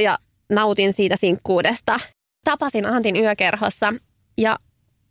ja 0.00 0.18
nautin 0.52 0.92
siitä 0.92 1.16
sinkkuudesta. 1.16 2.00
Tapasin 2.44 2.86
Antin 2.86 3.16
yökerhossa 3.16 3.94
ja 4.38 4.58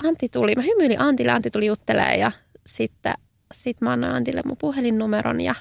Antti 0.04 0.30
tuli, 0.30 0.56
mä 0.56 0.62
hymyilin 0.62 1.00
Antille, 1.00 1.32
Antti 1.32 1.52
tuli 1.52 1.66
juttelemaan 1.66 2.20
ja 2.20 2.32
sitten 2.66 3.14
sit 3.54 3.82
mä 3.82 3.92
annoin 3.92 4.14
Antille 4.14 4.42
mun 4.46 4.58
puhelinnumeron 4.60 5.42
ja 5.42 5.56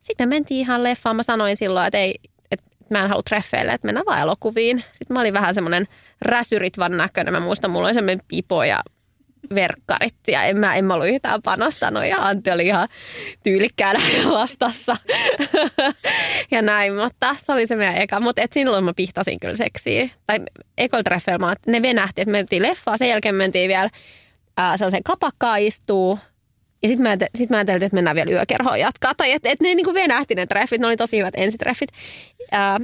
sitten 0.00 0.28
me 0.28 0.34
mentiin 0.34 0.60
ihan 0.60 0.84
leffaan. 0.84 1.16
Mä 1.16 1.22
sanoin 1.22 1.56
silloin, 1.56 1.86
että 1.86 1.98
ei, 1.98 2.14
että 2.50 2.66
mä 2.90 3.02
en 3.02 3.08
halua 3.08 3.22
treffeille, 3.22 3.72
että 3.72 3.86
mennään 3.86 4.06
vaan 4.06 4.20
elokuviin. 4.20 4.84
Sitten 4.92 5.14
mä 5.14 5.20
olin 5.20 5.34
vähän 5.34 5.54
semmoinen 5.54 5.86
räsyritvan 6.22 6.96
näköinen. 6.96 7.34
Mä 7.34 7.40
muistan, 7.40 7.70
mulla 7.70 7.86
oli 7.86 7.94
semmoinen 7.94 8.24
pipo 8.28 8.64
ja 8.64 8.82
verkkarit 9.54 10.14
ja 10.28 10.44
en 10.44 10.58
mä, 10.58 10.74
en 10.74 10.84
mä 10.84 10.94
ollut 10.94 11.08
yhtään 11.08 11.42
panostanut 11.42 12.04
ja 12.04 12.16
Antti 12.20 12.50
oli 12.50 12.66
ihan 12.66 12.88
tyylikkäänä 13.42 14.00
vastassa 14.30 14.96
ja 16.50 16.62
näin, 16.62 16.94
mutta 16.94 17.36
se 17.38 17.52
oli 17.52 17.66
se 17.66 17.76
meidän 17.76 17.96
eka. 17.96 18.20
Mutta 18.20 18.42
et 18.42 18.52
silloin 18.52 18.84
mä 18.84 18.94
pihtasin 18.94 19.40
kyllä 19.40 19.56
seksiä. 19.56 20.08
Tai 20.26 20.40
ekoil 20.78 21.02
treffeillä 21.02 21.56
ne 21.66 21.82
venähti, 21.82 22.20
että 22.20 22.32
mentiin 22.32 22.62
leffaan, 22.62 22.98
sen 22.98 23.08
jälkeen 23.08 23.34
mentiin 23.34 23.68
vielä 23.68 23.90
ää, 24.56 24.76
sellaisen 24.76 25.02
kapakkaa 25.02 25.56
istuu 25.56 26.18
ja 26.82 26.88
sitten 26.88 27.08
mä, 27.08 27.16
sit 27.38 27.50
mä 27.50 27.56
ajattelin, 27.56 27.82
että 27.82 27.94
mennään 27.94 28.16
vielä 28.16 28.30
yökerhoon 28.30 28.80
jatkaa. 28.80 29.14
Tai 29.16 29.32
että 29.32 29.48
et 29.48 29.60
ne 29.60 29.82
kuin 29.84 29.94
venähti 29.94 30.34
ne 30.34 30.46
treffit, 30.46 30.80
ne 30.80 30.86
oli 30.86 30.96
tosi 30.96 31.18
hyvät 31.18 31.34
ensitreffit. 31.36 31.90
Ää, 32.50 32.78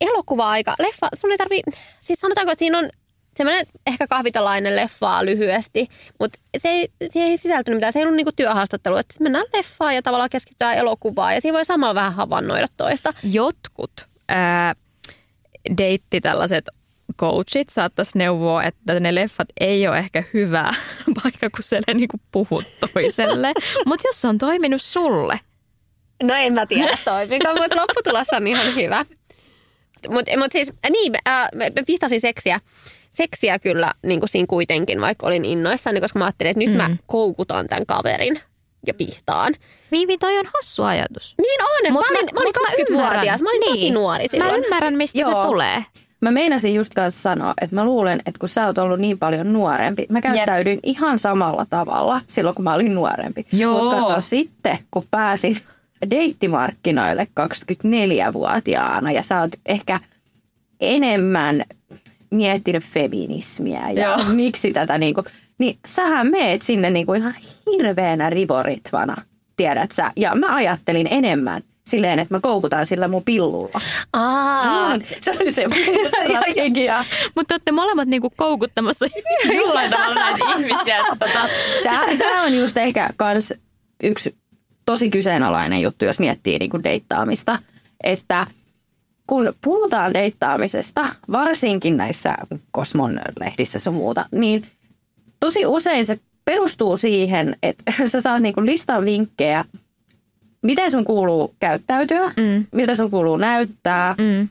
elokuva-aika, 0.00 0.74
leffa, 0.78 1.08
sun 1.14 1.32
ei 1.32 1.38
tarvi, 1.38 1.60
siis 2.00 2.20
sanotaanko, 2.20 2.52
että 2.52 2.58
siinä 2.58 2.78
on 2.78 2.88
semmoinen 3.36 3.66
ehkä 3.86 4.06
kahvitalainen 4.06 4.76
leffaa 4.76 5.24
lyhyesti, 5.24 5.86
mutta 6.20 6.38
se 6.58 6.68
ei, 6.68 6.88
siihen 7.08 7.30
ei 7.30 7.38
sisältynyt 7.38 7.76
mitään. 7.76 7.92
Se 7.92 7.98
ei 7.98 8.02
ollut 8.02 8.16
niinku 8.16 8.32
työhaastattelu, 8.32 8.96
että 8.96 9.14
mennään 9.20 9.46
leffaan 9.54 9.94
ja 9.94 10.02
tavallaan 10.02 10.30
keskitytään 10.30 10.76
elokuvaan 10.76 11.34
ja 11.34 11.40
siinä 11.40 11.56
voi 11.56 11.64
samalla 11.64 11.94
vähän 11.94 12.14
havainnoida 12.14 12.66
toista. 12.76 13.14
Jotkut 13.22 14.06
ää, 14.28 14.74
deitti 15.78 16.20
tällaiset 16.20 16.64
coachit 17.16 17.68
saattaisi 17.68 18.18
neuvoa, 18.18 18.64
että 18.64 19.00
ne 19.00 19.14
leffat 19.14 19.48
ei 19.60 19.88
ole 19.88 19.98
ehkä 19.98 20.24
hyvä 20.34 20.74
paikka, 21.22 21.50
kun 21.50 21.62
siellä 21.62 21.94
niinku 21.94 22.16
puhut 22.32 22.64
toiselle. 22.94 23.52
Mutta 23.86 24.08
jos 24.08 24.20
se 24.20 24.28
on 24.28 24.38
toiminut 24.38 24.82
sulle. 24.82 25.40
No 26.22 26.34
en 26.34 26.52
mä 26.52 26.66
tiedä 26.66 26.98
toimiko, 27.04 27.54
mutta 27.54 27.76
lopputulos 27.76 28.26
on 28.32 28.46
ihan 28.46 28.74
hyvä. 28.74 29.04
Mutta 30.08 30.38
mut 30.38 30.52
siis, 30.52 30.72
niin, 30.90 31.14
äh, 31.28 31.48
mä 31.54 31.64
pihtasin 31.86 32.20
seksiä 32.20 32.60
seksiä 33.10 33.58
kyllä 33.58 33.92
niin 34.02 34.20
kuin 34.20 34.28
siinä 34.30 34.46
kuitenkin, 34.46 35.00
vaikka 35.00 35.26
olin 35.26 35.44
innoissani, 35.44 36.00
koska 36.00 36.18
mä 36.18 36.24
ajattelin, 36.24 36.50
että 36.50 36.58
nyt 36.58 36.70
mm. 36.70 36.76
mä 36.76 36.96
koukutan 37.06 37.66
tämän 37.68 37.86
kaverin 37.86 38.40
ja 38.86 38.94
pihtaan. 38.94 39.54
Viivi, 39.92 40.18
toi 40.18 40.38
on 40.38 40.46
hassu 40.54 40.82
ajatus. 40.82 41.34
Niin 41.38 41.60
on, 41.62 41.92
mut 41.92 42.04
mä 42.10 42.18
olin, 42.18 42.28
mä 42.34 42.40
olin 42.40 42.54
20-vuotias, 42.54 43.42
mä 43.42 43.50
olin 43.50 43.60
niin. 43.60 43.72
tosi 43.72 43.90
nuori 43.90 44.28
silloin. 44.28 44.50
Mä 44.50 44.56
ymmärrän, 44.56 44.96
mistä 44.96 45.18
Joo. 45.18 45.42
se 45.42 45.48
tulee. 45.48 45.84
Mä 46.20 46.30
meinasin 46.30 46.74
just 46.74 46.94
kanssa 46.94 47.22
sanoa, 47.22 47.54
että 47.60 47.76
mä 47.76 47.84
luulen, 47.84 48.22
että 48.26 48.38
kun 48.38 48.48
sä 48.48 48.66
oot 48.66 48.78
ollut 48.78 49.00
niin 49.00 49.18
paljon 49.18 49.52
nuorempi, 49.52 50.06
mä 50.08 50.20
käyttäydyin 50.20 50.76
Jep. 50.76 50.84
ihan 50.84 51.18
samalla 51.18 51.66
tavalla 51.70 52.20
silloin, 52.26 52.54
kun 52.54 52.64
mä 52.64 52.74
olin 52.74 52.94
nuorempi. 52.94 53.46
Joo. 53.52 54.00
Mutta 54.00 54.20
sitten, 54.20 54.78
kun 54.90 55.04
pääsin 55.10 55.58
deittimarkkinoille 56.10 57.28
24-vuotiaana 57.40 59.12
ja 59.12 59.22
sä 59.22 59.40
oot 59.40 59.50
ehkä 59.66 60.00
enemmän 60.80 61.64
miettinyt 62.30 62.84
feminismiä 62.84 63.90
ja 63.90 64.04
Joo. 64.04 64.18
miksi 64.34 64.72
tätä 64.72 64.98
niin 64.98 65.14
kuin, 65.14 65.26
niin 65.58 65.78
sähän 65.86 66.30
meet 66.30 66.62
sinne 66.62 66.90
niin 66.90 67.06
kuin 67.06 67.20
ihan 67.20 67.34
hirveänä 67.66 68.30
rivoritvana, 68.30 69.16
tiedät 69.56 69.92
sä. 69.92 70.12
Ja 70.16 70.34
mä 70.34 70.54
ajattelin 70.54 71.08
enemmän 71.10 71.62
silleen, 71.88 72.18
että 72.18 72.34
mä 72.34 72.40
koukutaan 72.40 72.86
sillä 72.86 73.08
mun 73.08 73.24
pillulla. 73.24 73.80
Aa. 74.12 74.96
Mm, 74.96 75.04
se 75.20 75.30
oli 75.30 75.52
se 75.52 75.66
strategia. 76.08 77.04
Mutta 77.34 77.54
olette 77.54 77.72
molemmat 77.72 78.08
niinku 78.08 78.32
koukuttamassa 78.36 79.06
jollain 79.56 79.90
tavalla 79.90 80.14
näitä 80.14 80.44
ihmisiä. 80.50 80.98
Tota. 81.18 81.48
Tämä 82.18 82.42
on 82.42 82.54
just 82.54 82.76
ehkä 82.76 83.10
kans 83.16 83.54
yksi 84.02 84.36
tosi 84.86 85.10
kyseenalainen 85.10 85.82
juttu, 85.82 86.04
jos 86.04 86.18
miettii 86.18 86.58
niinku 86.58 86.82
deittaamista. 86.82 87.58
Että 88.04 88.46
kun 89.26 89.54
puhutaan 89.64 90.14
deittaamisesta, 90.14 91.14
varsinkin 91.32 91.96
näissä 91.96 92.34
Kosmon 92.70 93.20
lehdissä 93.40 93.78
sun 93.78 93.94
muuta, 93.94 94.24
niin 94.32 94.66
tosi 95.40 95.66
usein 95.66 96.06
se 96.06 96.18
perustuu 96.44 96.96
siihen, 96.96 97.56
että 97.62 97.92
sä 98.12 98.20
saat 98.20 98.42
niinku 98.42 98.66
listan 98.66 99.04
vinkkejä, 99.04 99.64
miten 100.62 100.90
sun 100.90 101.04
kuuluu 101.04 101.54
käyttäytyä, 101.60 102.32
mm. 102.36 102.66
miltä 102.72 102.94
sun 102.94 103.10
kuuluu 103.10 103.36
näyttää, 103.36 104.14
mm. 104.18 104.48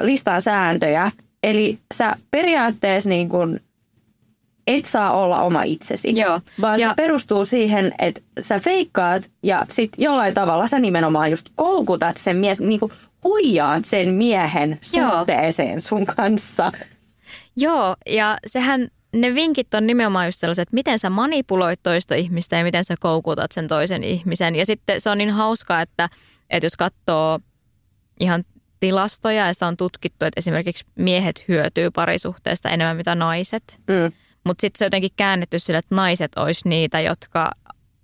listaa 0.00 0.40
sääntöjä. 0.40 1.10
Eli 1.42 1.78
sä 1.94 2.16
periaatteessa 2.30 3.08
niin 3.08 3.28
kun 3.28 3.60
et 4.66 4.84
saa 4.84 5.12
olla 5.12 5.42
oma 5.42 5.62
itsesi, 5.62 6.18
Joo. 6.18 6.40
vaan 6.60 6.80
ja... 6.80 6.88
se 6.88 6.94
perustuu 6.94 7.44
siihen, 7.44 7.94
että 7.98 8.20
sä 8.40 8.58
feikkaat 8.58 9.30
ja 9.42 9.66
sit 9.68 9.90
jollain 9.98 10.34
tavalla 10.34 10.66
sä 10.66 10.78
nimenomaan 10.78 11.30
just 11.30 11.46
koukutat 11.54 12.16
sen 12.16 12.36
mies, 12.36 12.60
niin 12.60 12.80
kuin 12.80 12.92
huijaat 13.24 13.84
sen 13.84 14.08
miehen 14.14 14.78
suhteeseen 14.80 15.70
Joo. 15.70 15.80
sun 15.80 16.06
kanssa. 16.06 16.72
Joo, 17.56 17.96
ja 18.06 18.38
sehän 18.46 18.88
ne 19.12 19.34
vinkit 19.34 19.74
on 19.74 19.86
nimenomaan 19.86 20.26
just 20.26 20.40
sellaiset, 20.40 20.62
että 20.62 20.74
miten 20.74 20.98
sä 20.98 21.10
manipuloit 21.10 21.80
toista 21.82 22.14
ihmistä 22.14 22.56
ja 22.56 22.64
miten 22.64 22.84
sä 22.84 22.94
koukutat 23.00 23.52
sen 23.52 23.68
toisen 23.68 24.04
ihmisen. 24.04 24.56
Ja 24.56 24.66
sitten 24.66 25.00
se 25.00 25.10
on 25.10 25.18
niin 25.18 25.30
hauskaa, 25.30 25.82
että, 25.82 26.08
että 26.50 26.66
jos 26.66 26.76
katsoo 26.76 27.40
ihan 28.20 28.44
tilastoja 28.80 29.46
ja 29.46 29.52
sitä 29.52 29.66
on 29.66 29.76
tutkittu, 29.76 30.24
että 30.24 30.38
esimerkiksi 30.38 30.84
miehet 30.94 31.44
hyötyy 31.48 31.90
parisuhteesta 31.90 32.70
enemmän 32.70 32.96
mitä 32.96 33.14
naiset. 33.14 33.80
Mm. 33.86 34.12
Mutta 34.44 34.60
sitten 34.60 34.78
se 34.78 34.84
on 34.84 34.86
jotenkin 34.86 35.10
käännetty 35.16 35.58
sille, 35.58 35.78
että 35.78 35.94
naiset 35.94 36.32
olisi 36.36 36.68
niitä, 36.68 37.00
jotka 37.00 37.52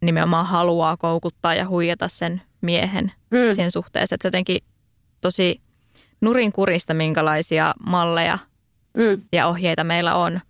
nimenomaan 0.01 0.47
haluaa 0.47 0.97
koukuttaa 0.97 1.55
ja 1.55 1.69
huijata 1.69 2.09
sen 2.09 2.43
miehen 2.61 3.13
mm. 3.31 3.55
siihen 3.55 3.71
suhteeseen. 3.71 4.17
Että 4.17 4.23
se 4.23 4.27
jotenkin 4.29 4.59
tosi 5.21 5.61
nurinkurista, 6.21 6.95
minkälaisia 6.95 7.75
malleja 7.87 8.39
mm. 8.97 9.23
ja 9.33 9.47
ohjeita 9.47 9.85
meillä 9.85 10.15
on, 10.15 10.41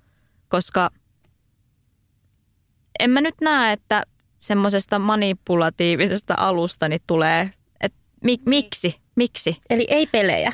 koska 0.55 0.91
en 3.01 3.11
mä 3.11 3.21
nyt 3.21 3.35
näe, 3.41 3.73
että 3.73 4.03
semmoisesta 4.41 4.99
manipulatiivisesta 4.99 6.35
alusta 6.39 6.89
niin 6.89 7.01
tulee, 7.07 7.51
että 7.81 7.99
mi, 8.25 8.37
miksi, 8.47 8.97
miksi? 9.17 9.57
Eli 9.71 9.87
ei 9.91 10.07
pelejä. 10.07 10.53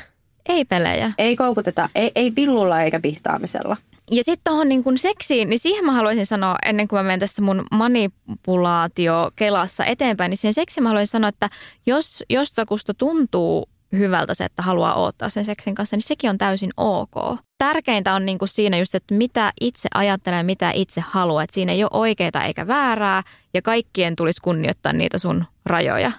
Ei 0.49 0.65
pelejä. 0.65 1.11
Ei 1.17 1.35
koukuteta, 1.35 1.89
ei, 1.95 2.11
ei 2.15 2.31
pillulla 2.31 2.81
eikä 2.81 2.99
pihtaamisella. 2.99 3.77
Ja 4.11 4.23
sitten 4.23 4.51
tuohon 4.51 4.69
niin 4.69 4.83
kun 4.83 4.97
seksiin, 4.97 5.49
niin 5.49 5.59
siihen 5.59 5.85
mä 5.85 5.91
haluaisin 5.91 6.25
sanoa, 6.25 6.55
ennen 6.65 6.87
kuin 6.87 6.99
mä 6.99 7.03
menen 7.03 7.19
tässä 7.19 7.41
mun 7.41 7.65
manipulaatio 7.71 9.31
kelassa 9.35 9.85
eteenpäin, 9.85 10.29
niin 10.29 10.37
siihen 10.37 10.53
seksiin 10.53 10.83
mä 10.83 10.89
haluaisin 10.89 11.11
sanoa, 11.11 11.29
että 11.29 11.49
jos 11.85 12.23
jostakusta 12.29 12.93
tuntuu 12.93 13.69
hyvältä 13.91 14.33
se, 14.33 14.45
että 14.45 14.61
haluaa 14.61 14.95
odottaa 14.95 15.29
sen 15.29 15.45
seksin 15.45 15.75
kanssa, 15.75 15.95
niin 15.95 16.01
sekin 16.01 16.29
on 16.29 16.37
täysin 16.37 16.71
ok. 16.77 17.39
Tärkeintä 17.57 18.13
on 18.13 18.25
niin 18.25 18.37
kuin 18.37 18.49
siinä 18.49 18.77
just, 18.77 18.95
että 18.95 19.15
mitä 19.15 19.53
itse 19.61 19.89
ajattelee, 19.93 20.43
mitä 20.43 20.71
itse 20.75 21.03
haluaa. 21.07 21.43
Että 21.43 21.53
siinä 21.53 21.71
ei 21.71 21.83
ole 21.83 21.91
oikeaa 21.93 22.45
eikä 22.45 22.67
väärää 22.67 23.23
ja 23.53 23.61
kaikkien 23.61 24.15
tulisi 24.15 24.41
kunnioittaa 24.41 24.93
niitä 24.93 25.17
sun 25.17 25.45
rajoja 25.65 26.11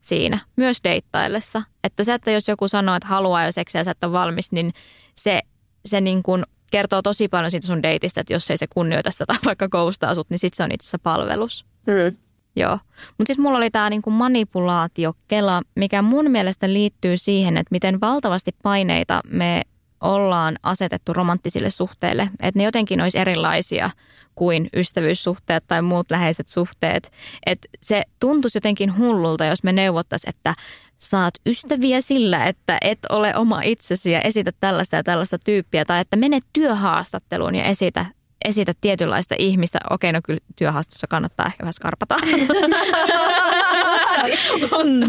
siinä, 0.00 0.38
myös 0.56 0.78
deittaillessa. 0.84 1.62
Että 1.84 2.04
se, 2.04 2.14
että 2.14 2.30
jos 2.30 2.48
joku 2.48 2.68
sanoo, 2.68 2.94
että 2.94 3.08
haluaa 3.08 3.44
jo 3.44 3.52
seksiä 3.52 3.80
ja 3.80 3.84
sä 3.84 3.90
et 3.90 4.04
ole 4.04 4.12
valmis, 4.12 4.52
niin 4.52 4.72
se, 5.14 5.40
se 5.84 6.00
niin 6.00 6.22
kuin 6.22 6.44
kertoo 6.70 7.02
tosi 7.02 7.28
paljon 7.28 7.50
siitä 7.50 7.66
sun 7.66 7.82
deitistä, 7.82 8.20
että 8.20 8.32
jos 8.32 8.50
ei 8.50 8.56
se 8.56 8.66
kunnioita 8.66 9.10
sitä 9.10 9.26
tai 9.26 9.36
vaikka 9.44 9.68
koustaa 9.68 10.14
sut, 10.14 10.30
niin 10.30 10.38
sitten 10.38 10.56
se 10.56 10.62
on 10.62 10.72
itse 10.72 10.84
asiassa 10.84 10.98
palvelus. 10.98 11.66
Mm. 11.86 12.16
Joo. 12.58 12.78
Mutta 13.18 13.30
sitten 13.32 13.42
mulla 13.42 13.58
oli 13.58 13.70
tämä 13.70 13.90
niinku 13.90 14.10
manipulaatiokela, 14.10 15.62
mikä 15.74 16.02
mun 16.02 16.30
mielestä 16.30 16.72
liittyy 16.72 17.16
siihen, 17.16 17.56
että 17.56 17.68
miten 17.70 18.00
valtavasti 18.00 18.50
paineita 18.62 19.20
me 19.30 19.62
ollaan 20.00 20.58
asetettu 20.62 21.12
romanttisille 21.12 21.70
suhteille. 21.70 22.30
Että 22.40 22.58
ne 22.58 22.64
jotenkin 22.64 23.00
olisi 23.00 23.18
erilaisia 23.18 23.90
kuin 24.34 24.68
ystävyyssuhteet 24.76 25.64
tai 25.66 25.82
muut 25.82 26.10
läheiset 26.10 26.48
suhteet. 26.48 27.12
Että 27.46 27.68
se 27.82 28.02
tuntuisi 28.20 28.56
jotenkin 28.56 28.98
hullulta, 28.98 29.44
jos 29.44 29.62
me 29.62 29.72
neuvottaisiin, 29.72 30.28
että 30.28 30.54
saat 30.98 31.34
ystäviä 31.46 32.00
sillä, 32.00 32.44
että 32.44 32.78
et 32.82 32.98
ole 33.10 33.36
oma 33.36 33.62
itsesi 33.62 34.12
ja 34.12 34.20
esitä 34.20 34.52
tällaista 34.60 34.96
ja 34.96 35.02
tällaista 35.02 35.38
tyyppiä. 35.38 35.84
Tai 35.84 36.00
että 36.00 36.16
mene 36.16 36.40
työhaastatteluun 36.52 37.54
ja 37.54 37.64
esitä 37.64 38.06
esitä 38.44 38.72
tietynlaista 38.80 39.34
ihmistä. 39.38 39.78
Okei, 39.90 40.12
no 40.12 40.20
kyllä 40.24 40.40
työhaastattelussa 40.56 41.06
kannattaa 41.06 41.46
ehkä 41.46 41.62
vähän 41.62 41.72
skarpata. 41.72 42.16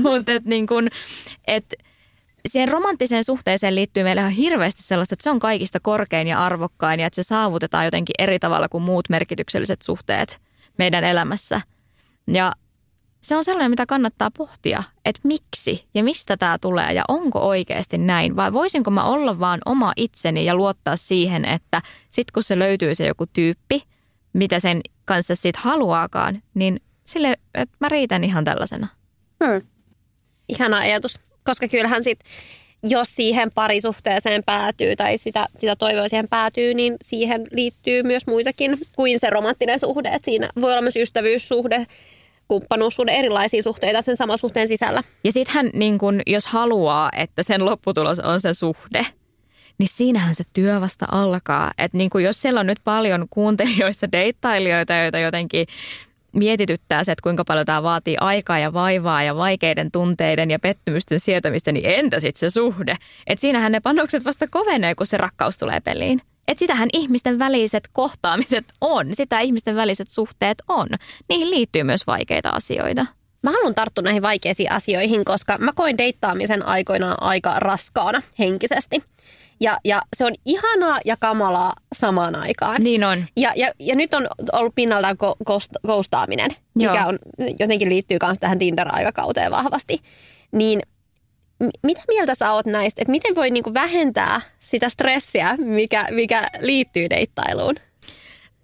Mutta 0.04 0.32
et 0.32 0.46
niin 0.46 0.68
kun, 0.68 0.88
et 1.48 1.76
siihen 2.48 2.70
romanttiseen 2.70 3.24
suhteeseen 3.24 3.76
liittyy 3.76 4.04
meillä 4.04 4.22
ihan 4.22 4.32
hirveästi 4.32 4.84
sellaista, 4.84 5.14
että 5.14 5.24
se 5.24 5.30
on 5.30 5.40
kaikista 5.40 5.80
korkein 5.80 6.28
ja 6.28 6.46
arvokkain 6.46 7.00
ja 7.00 7.08
että 7.08 7.16
se 7.16 7.24
saavutetaan 7.24 7.86
jotenkin 7.86 8.16
eri 8.20 8.40
tavalla 8.40 8.70
kuin 8.70 8.84
muut 8.84 9.10
merkitykselliset 9.10 9.82
suhteet 9.82 10.40
meidän 10.78 11.04
elämässä. 11.04 11.62
Ja 12.34 12.54
se 13.22 13.36
on 13.36 13.44
sellainen, 13.44 13.72
mitä 13.72 13.86
kannattaa 13.86 14.32
pohtia, 14.32 14.84
että 15.06 15.22
miksi 15.24 15.86
ja 15.94 16.04
mistä 16.04 16.38
tämä 16.38 16.58
tulee 16.62 16.94
ja 16.94 17.04
onko 17.08 17.40
oikeasti 17.40 17.98
näin. 17.98 18.36
Vai 18.36 18.54
voisinko 18.54 18.92
mä 18.92 19.04
olla 19.04 19.40
vaan 19.40 19.60
oma 19.66 19.94
itseni 19.96 20.46
ja 20.46 20.56
luottaa 20.56 20.96
siihen, 20.96 21.46
että 21.46 21.82
sitten 22.10 22.34
kun 22.34 22.44
se 22.44 22.60
löytyy 22.60 22.96
se 22.96 23.08
joku 23.08 23.26
tyyppi, 23.26 23.84
mitä 24.34 24.60
sen 24.60 24.82
kanssa 25.06 25.36
sitten 25.36 25.64
haluaakaan, 25.64 26.42
niin 26.54 26.82
sille, 27.04 27.38
että 27.54 27.78
mä 27.80 27.90
riitän 27.90 28.24
ihan 28.24 28.44
tällaisena. 28.44 28.88
Hmm. 29.46 29.62
Ihana 30.50 30.78
ajatus, 30.78 31.20
koska 31.44 31.68
kyllähän 31.68 32.04
sitten 32.04 32.32
jos 32.84 33.16
siihen 33.16 33.52
parisuhteeseen 33.56 34.44
päätyy 34.46 34.96
tai 34.96 35.18
sitä, 35.18 35.46
sitä 35.62 35.76
toivoa 35.76 36.10
siihen 36.10 36.30
päätyy, 36.30 36.74
niin 36.74 36.96
siihen 37.02 37.48
liittyy 37.52 38.04
myös 38.04 38.28
muitakin 38.28 38.78
kuin 38.96 39.20
se 39.20 39.30
romanttinen 39.30 39.80
suhde. 39.80 40.10
Et 40.10 40.26
siinä 40.26 40.50
voi 40.62 40.72
olla 40.72 40.82
myös 40.82 40.96
ystävyyssuhde, 40.96 41.88
kumppanuussuhde, 42.50 43.12
erilaisia 43.12 43.64
suhteita 43.64 44.02
sen 44.02 44.18
saman 44.18 44.38
suhteen 44.38 44.68
sisällä. 44.68 45.04
Ja 45.24 45.32
sittenhän 45.32 45.70
niin 45.74 45.97
kun, 45.97 46.22
jos 46.28 46.45
haluaa, 46.45 47.10
että 47.16 47.43
sen 47.43 47.66
lopputulos 47.66 48.20
on 48.20 48.39
se 48.39 48.54
suhde, 48.54 49.06
niin 49.78 49.88
siinähän 49.88 50.36
se 50.36 50.43
työ 50.54 50.82
vasta 50.82 51.06
alkaa. 51.12 51.72
Että 51.78 51.97
niin 51.97 52.10
jos 52.24 52.41
siellä 52.41 52.60
on 52.60 52.68
nyt 52.68 52.80
paljon 52.84 53.26
kuuntelijoissa 53.30 54.12
deittailijoita, 54.12 54.93
joita 54.93 55.20
jotenkin 55.20 55.68
mietityttää 56.34 57.04
se, 57.04 57.12
että 57.12 57.24
kuinka 57.24 57.45
paljon 57.45 57.66
tämä 57.66 57.84
vaatii 57.84 58.18
aikaa 58.20 58.60
ja 58.60 58.74
vaivaa 58.74 59.24
ja 59.24 59.36
vaikeiden 59.36 59.91
tunteiden 59.91 60.52
ja 60.52 60.60
pettymysten 60.60 61.20
sietämistä, 61.20 61.72
niin 61.72 61.86
entä 61.86 62.20
sitten 62.20 62.39
se 62.39 62.54
suhde? 62.54 62.97
Että 63.28 63.41
siinähän 63.41 63.72
ne 63.72 63.80
panokset 63.80 64.26
vasta 64.26 64.47
kovenee, 64.47 64.95
kun 64.95 65.08
se 65.08 65.18
rakkaus 65.18 65.58
tulee 65.58 65.80
peliin. 65.80 66.22
Että 66.50 66.60
sitähän 66.60 66.89
ihmisten 66.93 67.39
väliset 67.39 67.89
kohtaamiset 67.93 68.66
on, 68.82 69.08
sitä 69.14 69.39
ihmisten 69.39 69.76
väliset 69.76 70.08
suhteet 70.10 70.58
on. 70.68 70.88
Niihin 71.30 71.50
liittyy 71.50 71.84
myös 71.84 72.08
vaikeita 72.08 72.50
asioita. 72.50 73.06
Mä 73.43 73.52
haluan 73.52 73.76
tarttua 73.76 74.02
näihin 74.02 74.22
vaikeisiin 74.22 74.72
asioihin, 74.72 75.26
koska 75.26 75.58
mä 75.58 75.72
koin 75.76 75.97
deittaamisen 75.97 76.66
aikoinaan 76.66 77.18
aika 77.22 77.60
raskaana 77.60 78.22
henkisesti. 78.39 79.04
Ja, 79.60 79.78
ja 79.86 80.02
se 80.18 80.26
on 80.26 80.34
ihanaa 80.45 81.00
ja 81.06 81.18
kamalaa 81.20 81.74
samaan 81.95 82.36
aikaan. 82.36 82.84
Niin 82.84 83.04
on. 83.04 83.26
Ja, 83.38 83.54
ja, 83.56 83.72
ja 83.80 83.95
nyt 83.95 84.14
on 84.14 84.28
ollut 84.54 84.76
pinnaltaan 84.76 85.18
koustaaminen, 85.88 86.52
mikä 86.74 87.06
on, 87.06 87.20
jotenkin 87.60 87.89
liittyy 87.89 88.18
myös 88.26 88.38
tähän 88.39 88.60
Tinder-aikakauteen 88.60 89.52
vahvasti. 89.52 90.00
Niin 90.52 90.82
mitä 91.84 92.01
mieltä 92.07 92.36
sä 92.36 92.51
oot 92.51 92.66
näistä, 92.66 93.01
että 93.01 93.12
miten 93.12 93.36
voi 93.36 93.51
niinku 93.51 93.74
vähentää 93.74 94.41
sitä 94.60 94.89
stressiä, 94.89 95.57
mikä, 95.57 96.07
mikä 96.12 96.43
liittyy 96.60 97.10
deittailuun? 97.10 97.76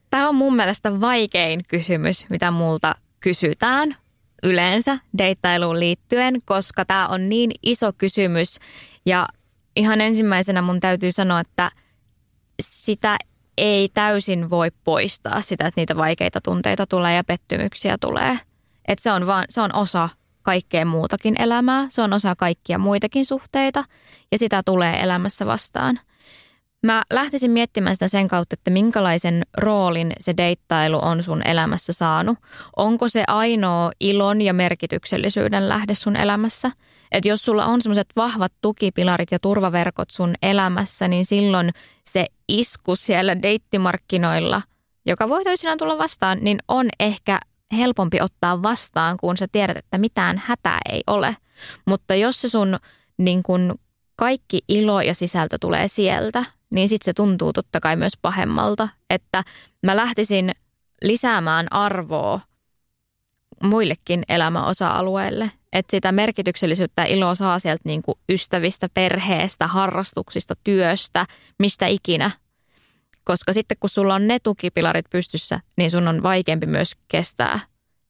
Tämä 0.10 0.30
on 0.30 0.36
mun 0.36 0.56
mielestä 0.56 1.02
vaikein 1.02 1.62
kysymys, 1.68 2.30
mitä 2.30 2.52
multa 2.52 2.96
kysytään 3.20 3.96
yleensä 4.44 5.00
deittailuun 5.18 5.80
liittyen, 5.80 6.42
koska 6.46 6.86
tämä 6.86 7.08
on 7.08 7.30
niin 7.30 7.52
iso 7.64 7.94
kysymys 7.94 8.60
ja 9.06 9.28
ihan 9.76 10.02
ensimmäisenä 10.02 10.62
mun 10.62 10.80
täytyy 10.80 11.12
sanoa, 11.12 11.40
että 11.40 11.72
sitä 12.62 13.18
ei 13.58 13.90
täysin 13.94 14.50
voi 14.50 14.72
poistaa 14.84 15.42
sitä, 15.42 15.68
että 15.68 15.82
niitä 15.82 15.96
vaikeita 15.98 16.42
tunteita 16.42 16.88
tulee 16.88 17.16
ja 17.16 17.24
pettymyksiä 17.24 17.98
tulee. 18.02 18.40
Että 18.88 19.04
se 19.04 19.12
on 19.12 19.28
vaan, 19.28 19.46
se 19.50 19.62
on 19.62 19.76
osa 19.76 20.10
kaikkea 20.46 20.86
muutakin 20.86 21.42
elämää, 21.42 21.88
se 21.90 22.02
on 22.02 22.14
osa 22.14 22.36
kaikkia 22.36 22.78
muitakin 22.78 23.26
suhteita 23.26 23.84
ja 24.32 24.38
sitä 24.38 24.64
tulee 24.66 25.04
elämässä 25.04 25.46
vastaan. 25.46 26.00
Mä 26.84 27.04
lähtisin 27.14 27.52
miettimään 27.52 27.96
sitä 27.96 28.08
sen 28.08 28.28
kautta, 28.28 28.54
että 28.54 28.72
minkälaisen 28.72 29.44
roolin 29.58 30.14
se 30.20 30.34
deittailu 30.38 31.00
on 31.02 31.24
sun 31.24 31.42
elämässä 31.48 31.94
saanut. 31.94 32.38
Onko 32.76 33.08
se 33.08 33.24
ainoa 33.28 33.92
ilon 34.00 34.42
ja 34.42 34.54
merkityksellisyyden 34.54 35.70
lähde 35.70 35.96
sun 35.96 36.16
elämässä? 36.16 36.72
Että 37.12 37.30
jos 37.30 37.46
sulla 37.46 37.66
on 37.66 37.82
semmoiset 37.82 38.08
vahvat 38.16 38.54
tukipilarit 38.62 39.32
ja 39.32 39.40
turvaverkot 39.40 40.10
sun 40.10 40.36
elämässä, 40.42 41.08
niin 41.08 41.26
silloin 41.26 41.70
se 42.04 42.26
isku 42.48 42.96
siellä 42.96 43.42
deittimarkkinoilla, 43.42 44.62
joka 45.06 45.30
voi 45.30 45.44
toisinaan 45.44 45.78
tulla 45.78 45.98
vastaan, 45.98 46.38
niin 46.42 46.58
on 46.68 46.90
ehkä 47.00 47.40
helpompi 47.78 48.22
ottaa 48.22 48.64
vastaan, 48.64 49.18
kun 49.18 49.38
sä 49.38 49.46
tiedät, 49.52 49.78
että 49.78 49.98
mitään 49.98 50.42
hätää 50.46 50.80
ei 50.92 51.04
ole. 51.08 51.38
Mutta 51.86 52.16
jos 52.16 52.42
se 52.42 52.50
sun 52.50 52.80
niin 53.18 53.44
kun 53.44 53.76
kaikki 54.16 54.60
ilo 54.68 55.02
ja 55.02 55.14
sisältö 55.14 55.58
tulee 55.62 55.88
sieltä, 55.88 56.46
niin 56.70 56.90
sitten 56.90 57.06
se 57.06 57.14
tuntuu 57.14 57.54
totta 57.54 57.80
kai 57.80 57.96
myös 57.96 58.14
pahemmalta. 58.22 58.90
Että 59.10 59.44
mä 59.84 59.96
lähtisin 59.96 60.52
lisäämään 61.04 61.68
arvoa 61.72 62.40
muillekin 63.64 64.24
elämäosa-alueille. 64.30 65.52
Että 65.74 65.92
sitä 65.92 66.12
merkityksellisyyttä 66.12 67.02
ja 67.02 67.08
iloa 67.08 67.36
saa 67.36 67.60
sieltä 67.60 67.82
niin 67.86 68.02
kuin 68.02 68.18
ystävistä, 68.30 68.90
perheestä, 68.94 69.68
harrastuksista, 69.68 70.56
työstä, 70.64 71.26
mistä 71.60 71.88
ikinä– 71.88 72.32
koska 73.26 73.54
sitten 73.54 73.78
kun 73.80 73.90
sulla 73.90 74.16
on 74.16 74.28
ne 74.28 74.40
tukipilarit 74.40 75.06
pystyssä, 75.10 75.60
niin 75.78 75.92
sun 75.92 76.08
on 76.08 76.24
vaikeampi 76.24 76.66
myös 76.66 76.96
kestää 77.08 77.60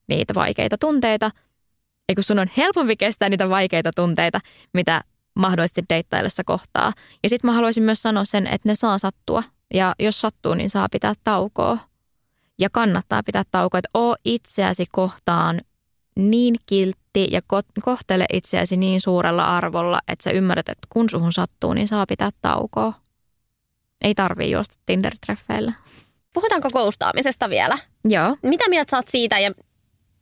niitä 0.08 0.34
vaikeita 0.34 0.78
tunteita. 0.78 1.32
Ja 2.10 2.16
kun 2.16 2.24
sun 2.24 2.40
on 2.40 2.48
helpompi 2.58 2.96
kestää 2.96 3.30
niitä 3.30 3.50
vaikeita 3.50 3.92
tunteita, 3.96 4.40
mitä 4.74 5.02
mahdollisesti 5.36 5.82
deittaillessa 5.90 6.44
kohtaa. 6.44 6.94
Ja 7.24 7.30
sitten 7.30 7.48
mä 7.48 7.54
haluaisin 7.56 7.84
myös 7.84 8.02
sanoa 8.02 8.26
sen, 8.26 8.48
että 8.48 8.70
ne 8.70 8.76
saa 8.76 8.98
sattua. 8.98 9.44
Ja 9.74 9.96
jos 10.00 10.22
sattuu, 10.22 10.54
niin 10.54 10.70
saa 10.70 10.88
pitää 10.92 11.14
taukoa. 11.24 11.78
Ja 12.60 12.70
kannattaa 12.70 13.24
pitää 13.24 13.44
taukoa, 13.52 13.78
että 13.78 13.90
oo 13.94 14.16
itseäsi 14.26 14.86
kohtaan 14.92 15.62
niin 16.16 16.56
kiltti 16.66 17.28
ja 17.32 17.42
kohtele 17.84 18.26
itseäsi 18.34 18.78
niin 18.78 19.02
suurella 19.02 19.58
arvolla, 19.58 20.00
että 20.08 20.24
sä 20.24 20.32
ymmärrät, 20.32 20.70
että 20.70 20.88
kun 20.90 21.10
suhun 21.10 21.34
sattuu, 21.34 21.74
niin 21.74 21.88
saa 21.88 22.06
pitää 22.06 22.30
taukoa. 22.42 22.94
Ei 24.06 24.16
tarvii 24.16 24.52
juosta 24.52 24.76
Tinder-treffeillä. 24.86 25.74
Puhutaanko 26.34 26.70
koustaamisesta 26.74 27.50
vielä? 27.50 27.78
Joo. 28.10 28.38
Mitä 28.44 28.70
mieltä 28.70 28.92
saat 28.92 29.08
siitä 29.08 29.40
ja 29.40 29.52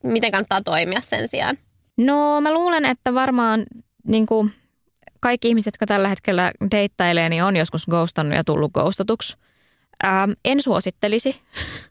miten 0.03 0.31
kannattaa 0.31 0.61
toimia 0.61 1.01
sen 1.01 1.27
sijaan? 1.27 1.57
No 1.97 2.41
mä 2.41 2.53
luulen, 2.53 2.85
että 2.85 3.13
varmaan 3.13 3.63
niin 4.07 4.25
kuin 4.25 4.53
kaikki 5.19 5.47
ihmiset, 5.47 5.67
jotka 5.67 5.85
tällä 5.85 6.07
hetkellä 6.07 6.51
deittailee, 6.71 7.29
niin 7.29 7.43
on 7.43 7.55
joskus 7.55 7.85
ghostannut 7.85 8.35
ja 8.35 8.43
tullut 8.43 8.73
ghostatuksi. 8.73 9.37
Ähm, 10.05 10.31
en 10.45 10.61
suosittelisi. 10.61 11.41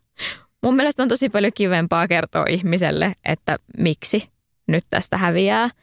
Mun 0.62 0.76
mielestä 0.76 1.02
on 1.02 1.08
tosi 1.08 1.28
paljon 1.28 1.52
kivempaa 1.54 2.08
kertoa 2.08 2.44
ihmiselle, 2.48 3.12
että 3.24 3.58
miksi 3.78 4.28
nyt 4.66 4.84
tästä 4.90 5.16
häviää– 5.16 5.70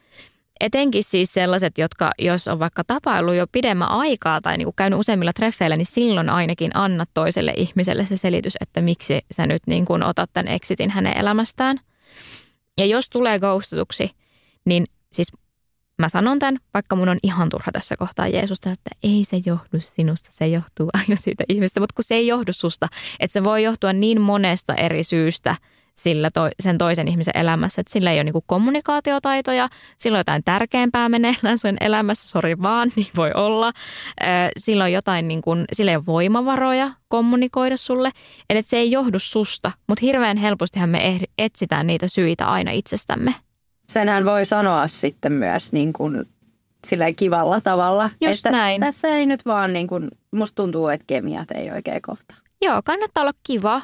Etenkin 0.60 1.04
siis 1.04 1.34
sellaiset, 1.34 1.78
jotka 1.78 2.10
jos 2.18 2.48
on 2.48 2.58
vaikka 2.58 2.84
tapailu 2.84 3.32
jo 3.32 3.46
pidemmän 3.52 3.90
aikaa 3.90 4.40
tai 4.40 4.58
niin 4.58 4.66
kuin 4.66 4.76
käynyt 4.76 4.98
useimmilla 4.98 5.32
treffeillä, 5.32 5.76
niin 5.76 5.86
silloin 5.86 6.30
ainakin 6.30 6.70
anna 6.74 7.04
toiselle 7.14 7.54
ihmiselle 7.56 8.06
se 8.06 8.16
selitys, 8.16 8.56
että 8.60 8.80
miksi 8.80 9.20
sä 9.32 9.46
nyt 9.46 9.62
niin 9.66 9.84
kuin 9.84 10.02
otat 10.02 10.30
tämän 10.32 10.52
exitin 10.52 10.90
hänen 10.90 11.18
elämästään. 11.18 11.78
Ja 12.78 12.86
jos 12.86 13.10
tulee 13.10 13.38
ghostatuksi, 13.38 14.10
niin 14.64 14.84
siis 15.12 15.32
mä 15.98 16.08
sanon 16.08 16.38
tämän, 16.38 16.58
vaikka 16.74 16.96
mun 16.96 17.08
on 17.08 17.18
ihan 17.22 17.48
turha 17.48 17.72
tässä 17.72 17.96
kohtaa 17.96 18.28
Jeesusta, 18.28 18.70
että 18.70 18.90
ei 19.02 19.24
se 19.24 19.40
johdu 19.46 19.78
sinusta, 19.80 20.28
se 20.32 20.48
johtuu 20.48 20.90
aina 20.92 21.16
siitä 21.16 21.44
ihmistä, 21.48 21.80
mutta 21.80 21.94
kun 21.94 22.04
se 22.04 22.14
ei 22.14 22.26
johdu 22.26 22.52
susta, 22.52 22.86
että 23.20 23.32
se 23.32 23.44
voi 23.44 23.62
johtua 23.62 23.92
niin 23.92 24.20
monesta 24.20 24.74
eri 24.74 25.02
syystä 25.02 25.56
sillä 25.94 26.30
to, 26.30 26.48
sen 26.60 26.78
toisen 26.78 27.08
ihmisen 27.08 27.36
elämässä, 27.36 27.80
että 27.80 27.92
sillä 27.92 28.12
ei 28.12 28.16
ole 28.16 28.24
niin 28.24 28.34
kommunikaatiotaitoja, 28.46 29.68
sillä 29.96 30.16
on 30.16 30.20
jotain 30.20 30.44
tärkeämpää 30.44 31.08
meneillään 31.08 31.58
sun 31.58 31.76
elämässä, 31.80 32.28
sori 32.28 32.62
vaan, 32.62 32.90
niin 32.96 33.08
voi 33.16 33.30
olla. 33.34 33.72
Sillä 34.58 34.84
on 34.84 34.92
jotain, 34.92 35.28
niin 35.28 35.42
kuin, 35.42 35.64
sillä 35.72 35.90
ei 35.90 35.96
ole 35.96 36.06
voimavaroja 36.06 36.90
kommunikoida 37.08 37.76
sulle, 37.76 38.10
eli 38.50 38.62
se 38.62 38.76
ei 38.76 38.90
johdu 38.90 39.18
susta, 39.18 39.72
mutta 39.86 40.06
hirveän 40.06 40.36
helpostihan 40.36 40.90
me 40.90 41.18
etsitään 41.38 41.86
niitä 41.86 42.08
syitä 42.08 42.46
aina 42.46 42.70
itsestämme 42.70 43.34
senhän 43.90 44.24
voi 44.24 44.44
sanoa 44.44 44.88
sitten 44.88 45.32
myös 45.32 45.72
niin 45.72 45.92
kuin 45.92 46.24
sillä 46.86 47.12
kivalla 47.12 47.60
tavalla. 47.60 48.10
Just 48.20 48.38
että 48.38 48.50
näin. 48.50 48.80
Tässä 48.80 49.08
ei 49.08 49.26
nyt 49.26 49.46
vaan, 49.46 49.72
niin 49.72 49.86
kuin, 49.86 50.08
musta 50.30 50.54
tuntuu, 50.54 50.88
että 50.88 51.04
kemiat 51.06 51.50
ei 51.50 51.70
oikein 51.70 52.02
kohta. 52.02 52.34
Joo, 52.62 52.82
kannattaa 52.84 53.22
olla 53.22 53.32
kiva. 53.46 53.82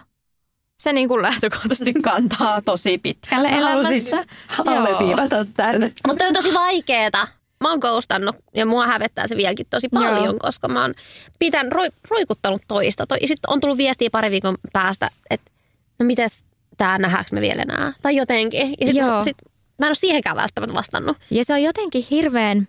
Se 0.78 0.92
niin 0.92 1.08
kuin 1.08 1.22
lähtökohtaisesti 1.22 1.92
kantaa 1.92 2.62
tosi 2.62 2.98
pitkälle 2.98 3.48
elämässä. 3.48 4.24
Alleviivata 4.66 5.46
tänne. 5.56 5.92
Mutta 6.06 6.24
on 6.24 6.34
tosi 6.34 6.54
vaikeeta. 6.54 7.28
Mä 7.60 7.70
oon 7.70 7.80
koustannut 7.80 8.36
ja 8.54 8.66
mua 8.66 8.86
hävettää 8.86 9.26
se 9.26 9.36
vieläkin 9.36 9.66
tosi 9.70 9.88
paljon, 9.88 10.24
Joo. 10.24 10.34
koska 10.38 10.68
mä 10.68 10.82
oon 10.82 10.94
pitän, 11.38 11.72
roi, 11.72 11.88
roikuttanut 12.10 12.62
toista. 12.68 13.06
Toi, 13.06 13.18
Sitten 13.24 13.50
on 13.52 13.60
tullut 13.60 13.78
viestiä 13.78 14.08
pari 14.12 14.30
viikon 14.30 14.54
päästä, 14.72 15.10
että 15.30 15.50
no 15.98 16.06
mites 16.06 16.44
tää 16.76 16.98
nähdäänkö 16.98 17.30
me 17.32 17.40
vielä 17.40 17.62
enää? 17.62 17.92
Tai 18.02 18.16
jotenkin. 18.16 18.74
Ja 18.80 18.86
sit, 18.86 18.96
Joo. 18.96 19.22
sit 19.22 19.36
mä 19.78 19.86
en 19.86 19.90
ole 19.90 19.94
siihenkään 19.94 20.36
välttämättä 20.36 20.74
vastannut. 20.74 21.16
Ja 21.30 21.44
se 21.44 21.54
on 21.54 21.62
jotenkin 21.62 22.06
hirveän 22.10 22.68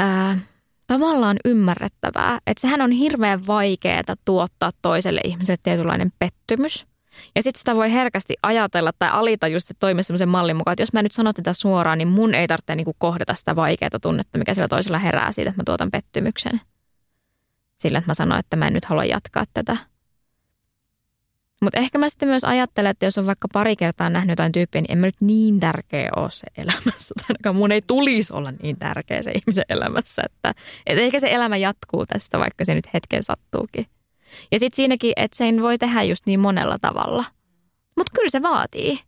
äh, 0.00 0.38
tavallaan 0.86 1.36
ymmärrettävää, 1.44 2.38
että 2.46 2.60
sehän 2.60 2.80
on 2.80 2.90
hirveän 2.90 3.46
vaikeaa 3.46 4.02
tuottaa 4.24 4.70
toiselle 4.82 5.20
ihmiselle 5.24 5.60
tietynlainen 5.62 6.12
pettymys. 6.18 6.87
Ja 7.36 7.42
sitten 7.42 7.58
sitä 7.58 7.76
voi 7.76 7.92
herkästi 7.92 8.34
ajatella 8.42 8.92
tai 8.98 9.08
alitajuisesti 9.12 9.74
toimia 9.78 10.02
sellaisen 10.02 10.28
mallin 10.28 10.56
mukaan, 10.56 10.72
että 10.72 10.82
jos 10.82 10.92
mä 10.92 11.02
nyt 11.02 11.12
sanon 11.12 11.34
tätä 11.34 11.52
suoraan, 11.52 11.98
niin 11.98 12.08
mun 12.08 12.34
ei 12.34 12.46
tarvitse 12.46 12.74
niinku 12.74 12.94
kohdata 12.98 13.34
sitä 13.34 13.56
vaikeaa 13.56 13.90
tunnetta, 14.02 14.38
mikä 14.38 14.54
sillä 14.54 14.68
toisella 14.68 14.98
herää 14.98 15.32
siitä, 15.32 15.50
että 15.50 15.60
mä 15.60 15.64
tuotan 15.64 15.90
pettymyksen. 15.90 16.60
Sillä, 17.78 17.98
että 17.98 18.10
mä 18.10 18.14
sanon, 18.14 18.38
että 18.38 18.56
mä 18.56 18.66
en 18.66 18.72
nyt 18.72 18.84
halua 18.84 19.04
jatkaa 19.04 19.44
tätä. 19.54 19.76
Mutta 21.62 21.78
ehkä 21.78 21.98
mä 21.98 22.08
sitten 22.08 22.28
myös 22.28 22.44
ajattelen, 22.44 22.90
että 22.90 23.06
jos 23.06 23.18
on 23.18 23.26
vaikka 23.26 23.48
pari 23.52 23.76
kertaa 23.76 24.10
nähnyt 24.10 24.32
jotain 24.32 24.52
tyyppiä, 24.52 24.80
niin 24.80 24.92
en 24.92 24.98
mä 24.98 25.06
nyt 25.06 25.20
niin 25.20 25.60
tärkeä 25.60 26.10
ole 26.16 26.30
se 26.30 26.46
elämässä. 26.56 27.14
Tai 27.18 27.24
ainakaan 27.28 27.56
mun 27.56 27.72
ei 27.72 27.82
tulisi 27.86 28.32
olla 28.32 28.52
niin 28.62 28.78
tärkeä 28.78 29.22
se 29.22 29.30
ihmisen 29.30 29.64
elämässä. 29.68 30.22
Että, 30.26 30.54
että 30.86 31.02
ehkä 31.02 31.18
se 31.18 31.34
elämä 31.34 31.56
jatkuu 31.56 32.06
tästä, 32.06 32.38
vaikka 32.38 32.64
se 32.64 32.74
nyt 32.74 32.94
hetken 32.94 33.22
sattuukin. 33.22 33.86
Ja 34.52 34.58
sitten 34.58 34.76
siinäkin, 34.76 35.12
että 35.16 35.36
sen 35.36 35.62
voi 35.62 35.78
tehdä 35.78 36.02
just 36.02 36.26
niin 36.26 36.40
monella 36.40 36.78
tavalla. 36.80 37.24
Mutta 37.96 38.12
kyllä 38.14 38.30
se 38.30 38.42
vaatii. 38.42 38.98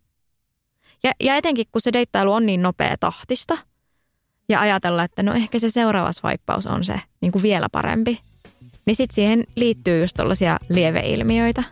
Ja, 1.03 1.11
ja 1.19 1.35
etenkin, 1.35 1.65
kun 1.71 1.81
se 1.81 1.93
deittailu 1.93 2.33
on 2.33 2.45
niin 2.45 2.61
nopea 2.61 2.95
tahtista. 2.99 3.57
Ja 4.49 4.59
ajatella, 4.59 5.03
että 5.03 5.23
no 5.23 5.33
ehkä 5.33 5.59
se 5.59 5.69
seuraava 5.69 6.11
swipeaus 6.11 6.67
on 6.67 6.83
se 6.83 7.01
niin 7.21 7.31
kuin 7.31 7.43
vielä 7.43 7.67
parempi. 7.71 8.19
Niin 8.85 8.95
sitten 8.95 9.15
siihen 9.15 9.43
liittyy 9.55 10.01
just 10.01 10.15
tällaisia 10.15 10.59
lieveilmiöitä. 10.69 11.63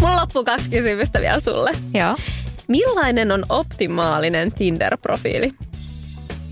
Mulla 0.00 0.20
loppuu 0.20 0.44
kaksi 0.44 0.70
kysymystä 0.70 1.20
vielä 1.20 1.40
sulle. 1.40 1.70
Joo. 1.94 2.16
Millainen 2.68 3.32
on 3.32 3.44
optimaalinen 3.48 4.52
Tinder-profiili? 4.52 5.65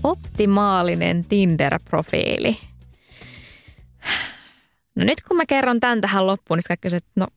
Optimaalinen 0.05 1.25
Tinder-profiili. 1.29 2.57
No 4.95 5.05
nyt 5.05 5.21
kun 5.27 5.37
mä 5.37 5.45
kerron 5.45 5.79
tämän 5.79 6.01
tähän 6.01 6.27
loppuun, 6.27 6.57
niin 6.57 6.63
kaikki 6.67 6.87
että 6.95 7.11
no 7.15 7.27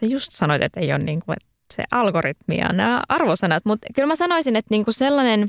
sä 0.00 0.06
just 0.06 0.32
sanoit, 0.32 0.62
että 0.62 0.80
ei 0.80 0.92
ole 0.92 0.98
niin 0.98 1.20
kuin, 1.20 1.36
että 1.36 1.76
se 1.76 1.84
algoritmi 1.90 2.56
ja 2.56 2.72
nämä 2.72 3.02
arvosanat, 3.08 3.64
mutta 3.64 3.86
kyllä 3.94 4.06
mä 4.06 4.14
sanoisin, 4.14 4.56
että 4.56 4.68
niin 4.70 4.84
kuin 4.84 4.94
sellainen, 4.94 5.40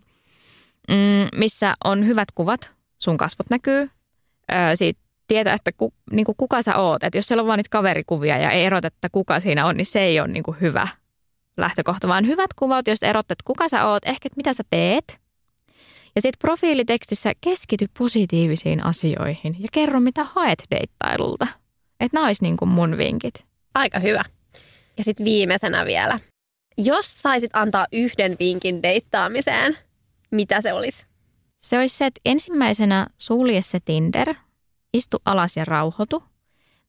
mm, 0.90 1.40
missä 1.40 1.74
on 1.84 2.08
hyvät 2.08 2.32
kuvat, 2.36 2.72
sun 3.00 3.18
kasvot 3.18 3.50
näkyy, 3.50 3.90
siitä 4.76 5.00
tietää, 5.28 5.54
että 5.54 5.72
ku, 5.72 5.94
niin 6.12 6.26
kuin 6.26 6.36
kuka 6.38 6.62
sä 6.62 6.76
oot. 6.76 7.04
Että 7.04 7.18
jos 7.18 7.28
siellä 7.28 7.42
on 7.42 7.48
vaan 7.48 7.60
niitä 7.60 7.70
kaverikuvia 7.70 8.38
ja 8.38 8.52
ei 8.52 8.66
erota, 8.66 8.88
että 8.88 9.10
kuka 9.12 9.40
siinä 9.40 9.66
on, 9.66 9.78
niin 9.78 9.86
se 9.86 10.00
ei 10.00 10.20
ole 10.20 10.28
niin 10.28 10.44
kuin 10.44 10.58
hyvä 10.62 10.88
lähtökohta, 11.58 12.08
vaan 12.08 12.28
hyvät 12.28 12.54
kuvat, 12.54 12.88
jos 12.88 13.04
erot, 13.04 13.32
että 13.32 13.44
kuka 13.46 13.70
sä 13.70 13.88
oot, 13.88 14.06
ehkä 14.06 14.30
mitä 14.36 14.54
sä 14.54 14.64
teet. 14.70 15.27
Ja 16.18 16.22
sitten 16.22 16.40
profiilitekstissä 16.40 17.34
keskity 17.42 17.86
positiivisiin 17.98 18.84
asioihin 18.84 19.56
ja 19.60 19.68
kerro, 19.72 20.00
mitä 20.00 20.24
haet 20.24 20.64
deittailulta. 20.72 21.48
Että 22.00 22.18
nämä 22.18 22.28
olisi 22.28 22.44
niin 22.44 22.58
kuin 22.58 22.70
mun 22.70 22.98
vinkit. 22.98 23.46
Aika 23.74 24.00
hyvä. 24.00 24.24
Ja 24.98 25.04
sitten 25.04 25.26
viimeisenä 25.26 25.86
vielä. 25.86 26.20
Jos 26.78 27.22
saisit 27.22 27.52
antaa 27.54 27.88
yhden 27.92 28.36
vinkin 28.40 28.84
deittaamiseen, 28.84 29.78
mitä 30.32 30.62
se 30.62 30.74
olisi? 30.74 31.06
Se 31.60 31.78
olisi 31.80 31.98
se, 31.98 32.06
että 32.06 32.22
ensimmäisenä 32.26 33.08
sulje 33.18 33.62
se 33.62 33.80
Tinder– 33.80 34.34
Istu 34.94 35.18
alas 35.26 35.58
ja 35.58 35.66
rauhoitu. 35.66 36.24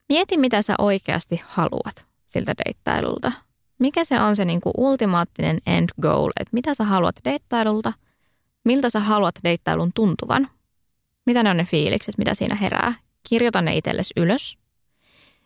Mieti, 0.08 0.36
mitä 0.36 0.62
sä 0.62 0.74
oikeasti 0.78 1.40
haluat 1.44 2.06
siltä 2.26 2.54
deittailulta. 2.64 3.32
Mikä 3.78 4.04
se 4.04 4.20
on 4.20 4.36
se 4.36 4.44
niin 4.44 4.60
kuin 4.60 4.72
ultimaattinen 4.76 5.58
end 5.66 5.88
goal, 6.02 6.30
että 6.40 6.50
mitä 6.52 6.74
sä 6.74 6.84
haluat 6.84 7.16
deittailulta, 7.24 7.92
miltä 8.68 8.90
sä 8.90 9.00
haluat 9.00 9.34
deittailun 9.44 9.92
tuntuvan, 9.94 10.48
mitä 11.26 11.42
ne 11.42 11.50
on 11.50 11.56
ne 11.56 11.64
fiilikset, 11.64 12.18
mitä 12.18 12.34
siinä 12.34 12.54
herää. 12.54 12.94
Kirjoita 13.28 13.62
ne 13.62 13.76
itsellesi 13.76 14.14
ylös. 14.16 14.58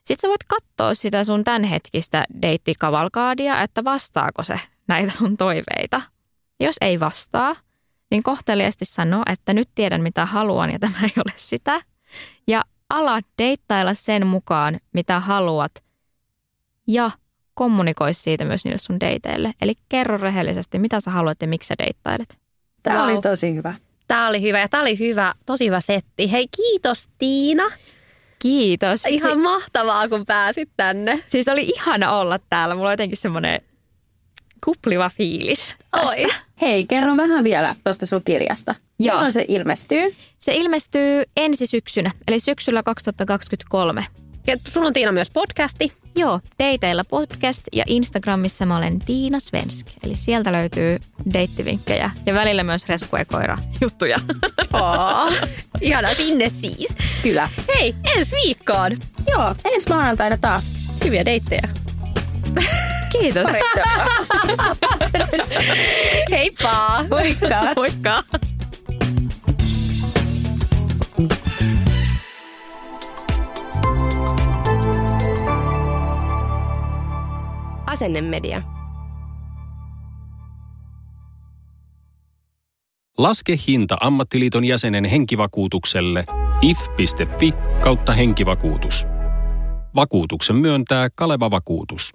Sitten 0.05 0.21
sä 0.23 0.29
voit 0.29 0.45
katsoa 0.45 0.95
sitä 0.95 1.25
sun 1.25 1.45
tämänhetkistä 1.45 2.25
deittikavalkaadia, 2.43 3.63
että 3.63 3.85
vastaako 3.85 4.43
se 4.43 4.61
näitä 4.89 5.13
sun 5.13 5.37
toiveita. 5.37 6.03
Jos 6.61 6.77
ei 6.81 7.01
vastaa, 7.01 7.57
niin 8.11 8.23
kohteliasti 8.23 8.85
sano, 8.85 9.23
että 9.27 9.55
nyt 9.55 9.69
tiedän 9.75 10.03
mitä 10.03 10.27
haluan 10.27 10.71
ja 10.71 10.79
tämä 10.79 10.99
ei 11.03 11.13
ole 11.17 11.33
sitä– 11.37 11.81
ja 12.47 12.63
ala 12.91 13.21
deittailla 13.39 13.95
sen 13.95 14.27
mukaan, 14.27 14.81
mitä 14.93 15.21
haluat 15.21 15.73
ja 16.89 17.11
kommunikoi 17.55 18.15
siitä 18.15 18.45
myös 18.45 18.65
niille 18.65 18.79
sun 18.79 19.01
deiteille. 19.01 19.53
Eli 19.63 19.75
kerro 19.89 20.17
rehellisesti, 20.17 20.79
mitä 20.79 21.01
sä 21.01 21.11
haluat 21.11 21.43
ja 21.43 21.49
miksi 21.49 21.67
sä 21.67 21.75
deittailet. 21.79 22.42
Tämä 22.83 22.99
wow. 22.99 23.13
oli 23.13 23.21
tosi 23.23 23.55
hyvä. 23.55 23.75
Tämä 24.09 24.29
oli 24.29 24.43
hyvä 24.43 24.61
ja 24.61 24.69
tämä 24.69 24.81
oli 24.81 24.99
hyvä, 24.99 25.35
tosi 25.47 25.67
hyvä 25.67 25.81
setti. 25.81 26.33
Hei 26.33 26.47
kiitos 26.57 27.09
Tiina. 27.19 27.65
Kiitos. 28.39 29.03
Ihan 29.09 29.31
si- 29.31 29.37
mahtavaa, 29.37 30.09
kun 30.09 30.27
pääsit 30.27 30.71
tänne. 30.77 31.23
Siis 31.27 31.49
oli 31.49 31.63
ihana 31.63 32.13
olla 32.19 32.39
täällä. 32.51 32.75
Mulla 32.75 32.89
on 32.89 32.93
jotenkin 32.93 33.19
semmoinen 33.19 33.61
kupliva 34.65 35.11
fiilis 35.11 35.75
tästä. 35.91 36.23
Oi. 36.23 36.27
Hei, 36.61 36.87
kerro 36.87 37.17
vähän 37.17 37.45
vielä 37.45 37.77
tuosta 37.85 38.07
sun 38.07 38.23
kirjasta. 38.25 38.75
Joo. 38.99 39.15
Milloin 39.15 39.33
se 39.33 39.45
ilmestyy? 39.49 40.17
Se 40.39 40.55
ilmestyy 40.55 41.23
ensi 41.37 41.67
syksynä, 41.67 42.11
eli 42.29 42.41
syksyllä 42.41 42.83
2023. 42.83 44.05
Ja 44.47 44.57
sun 44.69 44.87
on 44.87 44.93
Tiina 44.93 45.13
myös 45.13 45.31
podcasti. 45.31 45.93
Joo, 46.17 46.41
Dateilla 46.59 47.05
podcast 47.05 47.63
ja 47.73 47.85
Instagramissa 47.87 48.67
mä 48.67 48.77
olen 48.77 48.99
Tiina 48.99 49.41
Svensk. 49.41 49.87
Eli 50.05 50.17
sieltä 50.17 50.53
löytyy 50.53 50.99
deittivinkkejä 51.33 52.11
ja 52.27 52.35
välillä 52.35 52.63
myös 52.63 52.89
resku 52.89 53.17
ja 53.17 53.25
koira 53.25 53.59
juttuja. 53.81 54.19
Oh, 54.73 55.33
ihana 55.81 56.15
sinne 56.15 56.49
siis. 56.49 56.97
Kyllä. 57.23 57.49
Hei, 57.77 57.95
ensi 58.17 58.37
viikkoon. 58.45 58.93
Joo, 59.27 59.55
ensi 59.65 59.89
maanantaina 59.89 60.37
taas. 60.37 60.65
Hyviä 61.05 61.25
deittejä. 61.25 61.69
Kiitos. 63.13 63.51
Heippa. 66.31 67.05
Moikka. 67.11 67.61
Moikka. 67.77 68.23
Asennemedia. 77.93 78.63
Laske 83.19 83.59
hinta 83.69 83.97
ammattiliiton 84.01 84.65
jäsenen 84.65 85.05
henkivakuutukselle 85.05 86.25
if.fi 86.63 87.55
kautta 87.83 88.13
henkivakuutus. 88.13 89.07
Vakuutuksen 89.95 90.57
myöntää 90.57 91.09
Kaleva 91.15 91.51
Vakuutus. 91.51 92.11